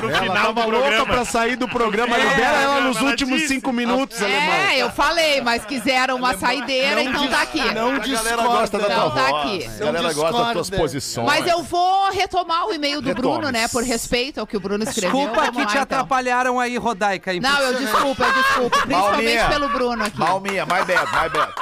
No 0.00 0.10
Ela 0.10 0.20
final 0.20 0.36
do 0.36 0.42
tava 0.42 0.60
louca 0.66 0.78
programa. 0.86 1.06
pra 1.06 1.24
sair 1.24 1.56
do 1.56 1.68
programa. 1.68 2.16
Libera 2.16 2.60
ela 2.60 2.80
nos 2.82 2.96
ela 2.98 3.10
últimos 3.10 3.40
disse. 3.40 3.54
cinco 3.54 3.72
minutos, 3.72 4.20
alemão. 4.22 4.54
É, 4.54 4.78
eu 4.78 4.90
falei, 4.90 5.40
mas 5.40 5.64
quiseram 5.64 6.16
uma 6.16 6.36
saideira, 6.36 7.02
então 7.02 7.26
tá 7.28 7.42
aqui. 7.42 7.60
Não 7.74 7.94
A 7.94 7.98
galera 7.98 8.42
gosta 8.42 8.78
da 8.78 8.84
discorda. 8.86 8.88
tua 8.88 8.88
Então 8.88 9.10
tá 9.10 9.30
voz. 9.30 9.44
aqui. 9.44 9.64
A 9.82 9.84
galera 9.84 10.12
gosta 10.14 10.32
das 10.38 10.52
tuas 10.52 10.66
discorda. 10.66 10.82
posições. 10.82 11.26
Mas 11.26 11.46
eu 11.46 11.62
vou 11.62 12.10
retomar 12.10 12.66
o 12.66 12.74
e-mail 12.74 13.00
do 13.00 13.08
Retome. 13.08 13.28
Bruno, 13.38 13.50
né? 13.50 13.68
Por 13.68 13.82
respeito 13.82 14.38
ao 14.40 14.46
que 14.46 14.56
o 14.56 14.60
Bruno 14.60 14.84
escreveu. 14.84 15.10
Desculpa 15.10 15.40
Vamos 15.46 15.52
que 15.56 15.60
lá, 15.60 15.66
te 15.66 15.70
então. 15.72 15.82
atrapalharam 15.82 16.60
aí, 16.60 16.76
Rodaica. 16.76 17.32
Não, 17.40 17.58
eu 17.60 17.74
desculpo, 17.74 18.22
eu 18.22 18.32
desculpo. 18.32 18.78
Principalmente 18.82 19.48
pelo 19.48 19.68
Bruno 19.70 20.04
aqui. 20.04 20.18
Malminha, 20.18 20.64
my 20.66 20.84
bad, 20.84 21.06
my 21.12 21.28
bad. 21.30 21.52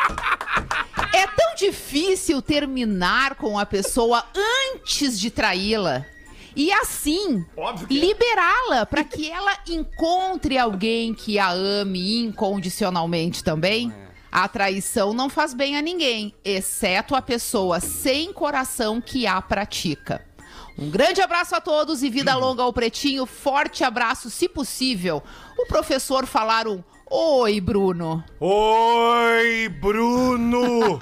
É 1.14 1.28
tão 1.28 1.54
difícil 1.54 2.42
terminar 2.42 3.36
com 3.36 3.56
a 3.56 3.64
pessoa 3.64 4.24
antes 4.74 5.16
de 5.20 5.30
traí-la. 5.30 6.04
E 6.56 6.72
assim, 6.72 7.46
que 7.86 7.96
é. 7.96 8.00
liberá-la 8.00 8.84
para 8.84 9.04
que 9.04 9.30
ela 9.30 9.56
encontre 9.68 10.58
alguém 10.58 11.14
que 11.14 11.38
a 11.38 11.52
ame 11.52 12.18
incondicionalmente 12.18 13.44
também. 13.44 13.94
A 14.30 14.48
traição 14.48 15.14
não 15.14 15.30
faz 15.30 15.54
bem 15.54 15.76
a 15.76 15.82
ninguém, 15.82 16.34
exceto 16.44 17.14
a 17.14 17.22
pessoa 17.22 17.78
sem 17.78 18.32
coração 18.32 19.00
que 19.00 19.24
a 19.24 19.40
pratica. 19.40 20.20
Um 20.76 20.90
grande 20.90 21.22
abraço 21.22 21.54
a 21.54 21.60
todos 21.60 22.02
e 22.02 22.10
vida 22.10 22.34
longa 22.34 22.64
ao 22.64 22.72
Pretinho. 22.72 23.24
Forte 23.24 23.84
abraço, 23.84 24.28
se 24.30 24.48
possível. 24.48 25.22
O 25.56 25.66
professor 25.66 26.26
falar 26.26 26.66
um 26.66 26.82
Oi, 27.10 27.60
Bruno. 27.60 28.24
Oi, 28.40 29.68
Bruno! 29.68 30.98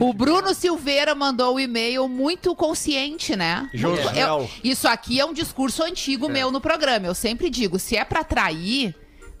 O 0.00 0.12
Bruno 0.12 0.54
Silveira 0.54 1.14
mandou 1.14 1.54
o 1.56 1.60
e-mail 1.60 2.08
muito 2.08 2.56
consciente, 2.56 3.36
né? 3.36 3.68
Josiel. 3.74 4.40
Eu- 4.40 4.50
isso 4.64 4.88
aqui 4.88 5.20
é 5.20 5.24
um 5.24 5.32
discurso 5.34 5.82
antigo 5.82 6.28
meu 6.28 6.50
no 6.50 6.60
programa. 6.60 7.06
Eu 7.06 7.14
sempre 7.14 7.50
digo, 7.50 7.78
se 7.78 7.96
é 7.96 8.04
pra 8.04 8.24
trair, 8.24 8.94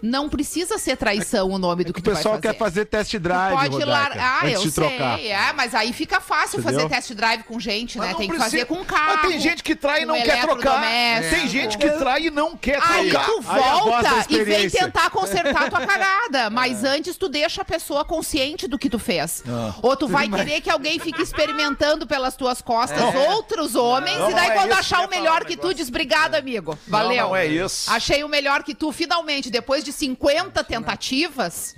não 0.04 0.28
precisa 0.28 0.76
ser 0.78 0.96
traição 0.96 1.50
o 1.50 1.58
nome 1.58 1.82
do 1.84 1.92
que 1.92 2.00
O 2.00 2.02
tu 2.02 2.06
vai 2.10 2.16
pessoal 2.16 2.34
fazer. 2.36 2.48
quer 2.52 2.58
fazer 2.58 2.84
test 2.84 3.10
Tu 3.12 3.18
drive, 3.18 3.54
pode 3.56 3.68
Rodaica. 3.84 4.14
Ah, 4.20 4.48
eu 4.50 4.60
sei. 4.60 4.70
trocar. 4.72 5.20
É, 5.20 5.52
mas 5.54 5.74
aí 5.74 5.92
fica 5.92 6.20
fácil 6.20 6.60
Entendeu? 6.60 6.80
fazer 6.80 6.94
test 6.94 7.12
drive 7.14 7.42
com 7.44 7.58
gente, 7.58 7.96
Mas 7.98 8.08
né? 8.08 8.14
Tem 8.14 8.28
que 8.28 8.34
precisa- 8.34 8.50
fazer 8.50 8.64
com 8.66 8.84
carro. 8.84 9.18
Mas 9.22 9.30
tem 9.30 9.40
gente 9.40 9.62
que 9.62 9.74
trai 9.74 10.02
e 10.02 10.04
não 10.04 10.20
quer 10.22 10.40
trocar. 10.42 10.82
Tem 11.30 11.48
gente 11.48 11.78
que 11.78 11.90
trai 11.90 12.26
e 12.26 12.30
não 12.30 12.56
quer 12.56 12.80
trocar. 12.80 13.24
tu 13.24 13.36
Aí 13.38 13.40
voz 13.42 14.04
da 14.04 14.10
volta 14.10 14.26
e 14.28 14.44
vem 14.44 14.68
tentar 14.68 15.08
consertar 15.10 15.70
tua 15.70 15.80
cagada. 15.86 16.50
Mas 16.50 16.84
antes 16.84 17.16
tu 17.16 17.28
deixa 17.28 17.62
a 17.62 17.64
pessoa 17.64 18.04
consciente 18.04 18.68
do 18.68 18.78
que 18.78 18.90
tu 18.90 18.98
fez. 18.98 19.42
Ou 19.82 19.96
tu 19.96 20.06
vai 20.06 20.28
querer 20.28 20.60
que 20.60 20.68
alguém 20.70 20.98
fique 20.98 21.22
experimentando 21.22 22.06
pelas 22.06 22.36
tuas 22.36 22.60
costas 22.60 23.00
outros 23.28 23.74
homens. 23.74 24.18
Não, 24.18 24.30
e 24.30 24.34
daí 24.34 24.48
é 24.50 24.54
quando 24.54 24.70
isso 24.70 24.80
achar 24.80 24.98
que 25.00 25.06
o 25.06 25.10
melhor 25.10 25.44
que 25.44 25.56
tu, 25.56 25.72
diz 25.72 25.88
obrigado, 25.88 26.34
amigo. 26.34 26.78
Valeu. 26.86 27.16
Não, 27.16 27.28
não 27.28 27.36
é 27.36 27.46
isso. 27.46 27.90
Achei 27.90 28.22
o 28.24 28.28
melhor 28.28 28.62
que 28.62 28.74
tu, 28.74 28.92
finalmente, 28.92 29.50
depois 29.50 29.82
de 29.84 29.93
50 29.94 30.64
tentativas. 30.64 31.74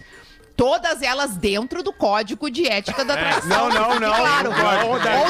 Todas 0.56 1.02
elas 1.02 1.36
dentro 1.36 1.82
do 1.82 1.92
código 1.92 2.50
de 2.50 2.66
ética 2.66 3.04
da 3.04 3.14
traição. 3.14 3.48
Não, 3.48 3.68
não, 3.68 4.00
não. 4.00 4.14
Claro. 4.14 4.50
Não. 4.50 4.88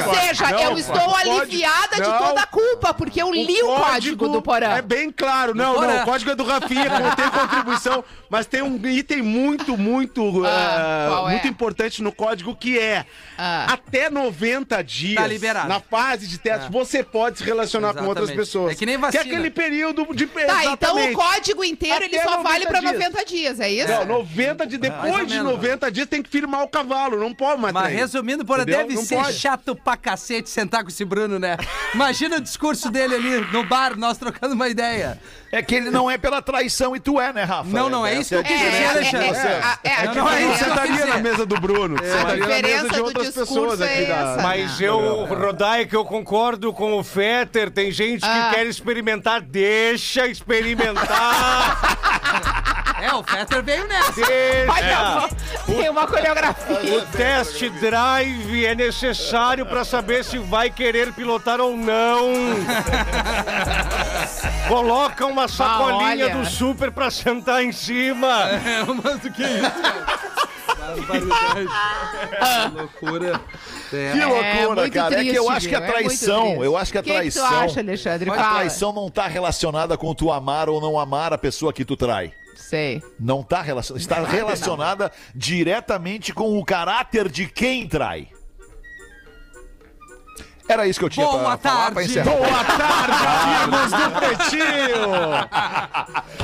Ou 0.08 0.14
seja, 0.14 0.50
Não, 0.52 0.58
eu 0.60 0.78
estou 0.78 0.94
código- 1.00 1.40
aliviada 1.40 1.96
de 1.96 2.08
Não. 2.08 2.18
toda 2.18 2.40
a 2.42 2.46
culpa, 2.46 2.94
porque 2.94 3.20
eu 3.20 3.32
li 3.32 3.60
o 3.62 3.74
código 3.74 4.28
do 4.28 4.40
Porã. 4.40 4.68
É 4.76 4.82
bem 4.82 5.10
claro. 5.10 5.52
Não, 5.54 5.74
Porã. 5.74 5.94
não. 5.94 6.02
O 6.02 6.04
código 6.04 6.30
é 6.30 6.34
do 6.36 6.44
Rafinha, 6.44 6.88
contém 6.90 7.28
contribuição. 7.30 8.04
Mas 8.30 8.46
tem 8.46 8.62
um 8.62 8.76
item 8.86 9.20
muito, 9.22 9.76
muito, 9.76 10.44
Ah, 10.44 11.04
eh, 11.06 11.08
qual 11.08 11.28
é? 11.28 11.32
muito 11.32 11.48
importante 11.48 12.02
no 12.02 12.12
código 12.12 12.54
que 12.54 12.78
é 12.78 13.04
Ah. 13.36 13.66
até 13.72 14.08
90 14.08 14.82
dias 14.82 15.16
Tá 15.20 15.26
liberado. 15.26 15.68
na 15.68 15.80
fase 15.80 16.26
de 16.28 16.38
teste, 16.38 16.66
É. 16.66 16.70
você 16.70 17.02
pode 17.02 17.38
se 17.38 17.44
relacionar 17.44 17.94
com 17.94 18.04
outras 18.04 18.28
Exatamente. 18.28 18.36
pessoas. 18.46 18.72
É 18.72 18.74
que 18.76 18.86
nem 18.86 18.94
Que 18.96 19.00
vacina. 19.00 19.22
é 19.24 19.26
aquele 19.26 19.50
período 19.50 20.06
de 20.14 20.26
Tá, 20.26 20.64
então 20.66 20.94
o 20.94 20.98
exatamente. 20.98 21.14
código 21.14 21.64
inteiro 21.64 22.04
ele 22.04 22.16
Até 22.16 22.28
só 22.28 22.42
vale 22.42 22.64
90 22.64 22.68
pra 22.70 22.80
dias. 22.80 22.92
90 22.92 23.24
dias, 23.24 23.60
é 23.60 23.70
isso? 23.70 23.88
Não, 23.88 24.04
90 24.04 24.66
de 24.66 24.76
Mais 24.78 25.15
depois 25.16 25.28
de 25.28 25.34
menos. 25.38 25.52
90 25.52 25.92
dias 25.92 26.08
tem 26.08 26.22
que 26.22 26.30
firmar 26.30 26.62
o 26.62 26.68
cavalo, 26.68 27.18
não 27.18 27.32
pode 27.34 27.60
mais 27.60 27.72
Mas 27.74 27.92
resumindo, 27.92 28.44
porra, 28.44 28.64
deve 28.64 28.94
Não 28.94 29.02
ser 29.04 29.16
pode. 29.16 29.32
chato 29.34 29.74
pra 29.76 29.96
cacete 29.96 30.48
sentar 30.50 30.82
com 30.82 30.88
esse 30.88 31.04
Bruno, 31.04 31.38
né? 31.38 31.56
Imagina 31.94 32.36
o 32.36 32.40
discurso 32.40 32.90
dele 32.90 33.14
ali 33.14 33.40
no 33.52 33.64
bar, 33.64 33.96
nós 33.96 34.18
trocando 34.18 34.54
uma 34.54 34.68
ideia. 34.68 35.18
É 35.52 35.62
que 35.62 35.74
ele 35.74 35.90
não 35.90 36.10
é 36.10 36.18
pela 36.18 36.42
traição 36.42 36.94
e 36.94 37.00
tu 37.00 37.20
é, 37.20 37.32
né, 37.32 37.44
Rafa? 37.44 37.70
Não, 37.70 37.88
não, 37.88 38.06
é 38.06 38.14
isso 38.14 38.30
que 38.30 38.34
eu 38.34 38.42
quis 38.44 38.60
a 38.60 38.64
dizer, 38.64 38.82
é, 38.82 38.88
Alexandre. 38.88 39.26
é, 39.28 39.60
a- 39.62 39.78
é, 39.84 40.14
Não, 40.14 40.28
é 40.30 40.42
isso 40.42 40.52
que 40.52 40.58
sentaria 40.64 41.06
na 41.06 41.18
mesa 41.18 41.46
do 41.46 41.60
Bruno. 41.60 41.96
sentaria 42.02 42.24
na 42.24 42.34
diferença 42.46 42.82
mesa 42.82 42.88
de 42.88 42.96
do 42.96 43.04
outras 43.04 43.26
discurso 43.28 43.54
pessoas 43.54 43.80
aqui 43.80 44.02
é 44.02 44.06
da... 44.06 44.14
essa, 44.32 44.42
Mas 44.42 44.80
eu, 44.80 45.24
Rodai, 45.24 45.86
que 45.86 45.96
eu 45.96 46.04
concordo 46.04 46.72
com 46.72 46.98
o 46.98 47.04
Fetter, 47.04 47.70
tem 47.70 47.90
gente 47.90 48.24
Ah. 48.24 48.48
que 48.50 48.56
quer 48.56 48.66
experimentar, 48.66 49.40
deixa 49.40 50.26
experimentar, 50.26 51.06
É, 53.00 53.12
o 53.14 53.22
Fetter 53.22 53.62
veio 53.62 53.86
nessa. 53.86 54.20
Olha, 54.68 55.28
tem 55.66 55.88
uma 55.90 56.06
coreografia. 56.06 56.98
O 56.98 57.02
test 57.06 57.62
drive 57.80 58.64
é 58.64 58.74
necessário 58.74 59.66
pra 59.66 59.84
saber 59.84 60.24
se 60.24 60.38
vai 60.38 60.70
querer 60.70 61.12
pilotar 61.12 61.60
ou 61.60 61.76
não. 61.76 62.32
Coloca 64.68 65.26
uma 65.26 65.46
sacolinha 65.46 66.26
olha. 66.26 66.36
do 66.36 66.46
super 66.46 66.90
pra 66.90 67.10
sentar 67.10 67.62
em 67.62 67.72
cima. 67.72 68.50
É, 68.50 68.84
mas 68.84 69.24
o 69.24 69.30
que 69.30 69.44
é 69.44 69.58
isso? 69.58 69.72
Barbaridade. 70.76 71.68
Que 72.66 72.76
loucura. 72.76 73.40
É. 73.92 74.12
Que 74.12 74.24
loucura, 74.24 74.80
muito 74.82 74.92
cara. 74.92 75.20
é 75.20 75.22
que 75.22 75.28
eu 75.30 75.44
triste, 75.44 75.56
acho 75.56 75.68
que 75.68 75.74
a? 75.74 75.78
É 75.78 75.86
traição, 75.86 76.42
triste. 76.44 76.64
eu 76.64 76.76
acho 76.76 76.92
que 76.92 76.98
a 76.98 77.00
O 77.00 77.04
que 77.04 77.10
que 77.10 77.14
tu 77.16 77.18
traição. 77.18 77.46
acha, 77.60 77.80
Alexandre? 77.80 78.30
A 78.30 78.34
Fala. 78.34 78.54
traição 78.56 78.92
não 78.92 79.10
tá 79.10 79.26
relacionada 79.26 79.96
com 79.96 80.14
tu 80.14 80.32
amar 80.32 80.68
ou 80.68 80.80
não 80.80 80.98
amar 80.98 81.32
a 81.32 81.38
pessoa 81.38 81.72
que 81.72 81.84
tu 81.84 81.96
trai. 81.96 82.32
Sei. 82.54 83.02
Não 83.20 83.42
tá 83.42 83.62
relacionada. 83.62 84.02
Está 84.02 84.24
relacionada 84.24 85.12
diretamente 85.34 86.32
com 86.34 86.58
o 86.58 86.64
caráter 86.64 87.28
de 87.28 87.46
quem 87.46 87.86
trai. 87.86 88.28
Era 90.68 90.86
isso 90.86 90.98
que 90.98 91.04
eu 91.04 91.08
tinha 91.10 91.24
Boa 91.26 91.56
pra 91.56 91.70
falar 91.70 91.90
pra 91.92 91.94
tarde. 92.02 92.10
encerrar. 92.10 92.30
Boa 92.36 92.64
tarde, 92.64 93.26
amigos 93.62 93.90
do 93.92 94.10
Pretinho! 94.10 95.06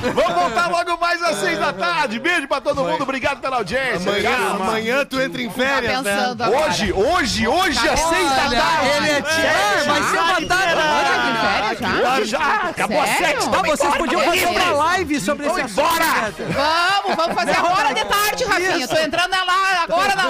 Vamos 0.14 0.34
voltar 0.34 0.68
logo 0.70 1.00
mais 1.00 1.22
às 1.22 1.36
seis 1.36 1.58
da 1.58 1.72
tarde. 1.72 2.18
Beijo 2.18 2.46
pra 2.48 2.60
todo 2.60 2.84
mundo. 2.84 3.02
Obrigado 3.02 3.40
pela 3.40 3.56
audiência. 3.56 4.10
Amanhã, 4.10 4.30
Obrigado. 4.30 4.62
amanhã 4.62 5.04
tu 5.04 5.20
entra 5.20 5.42
em 5.42 5.48
Tá 5.48 5.54
férias, 5.54 6.02
né? 6.02 6.16
pensando 6.16 6.42
agora. 6.42 6.66
Hoje, 6.66 6.92
hoje, 6.92 7.48
hoje 7.48 7.88
às 7.88 8.00
seis 8.00 8.28
da 8.30 8.46
Olha, 8.46 8.60
tarde. 8.60 8.88
ele 8.96 9.08
é. 9.08 9.16
É, 9.18 9.84
vai 9.86 10.02
ser 10.02 10.18
uma 10.18 10.48
tarde. 10.48 10.74
Hoje 10.74 11.12
é 11.12 11.18
de 11.22 11.38
férias 11.38 11.78
já? 11.78 12.02
Já, 12.02 12.24
já. 12.24 12.54
Acabou 12.70 13.00
às 13.02 13.08
Sério? 13.10 13.42
sete. 13.42 13.54
Ah, 13.56 13.62
vocês 13.76 13.94
podiam 13.96 14.20
fazer 14.22 14.46
uma 14.46 14.70
live 14.70 15.20
sobre 15.20 15.46
esse 15.46 15.60
assunto. 15.60 15.90
Fetter. 15.92 16.46
Vamos, 16.52 17.16
vamos 17.16 17.34
fazer 17.34 17.56
agora 17.56 17.92
de 17.94 18.04
tarde, 18.04 18.44
Rafinha. 18.44 18.88
Tô 18.88 18.96
entrando 18.96 19.30
lá 19.30 19.82
agora 19.82 20.14
na 20.16 20.22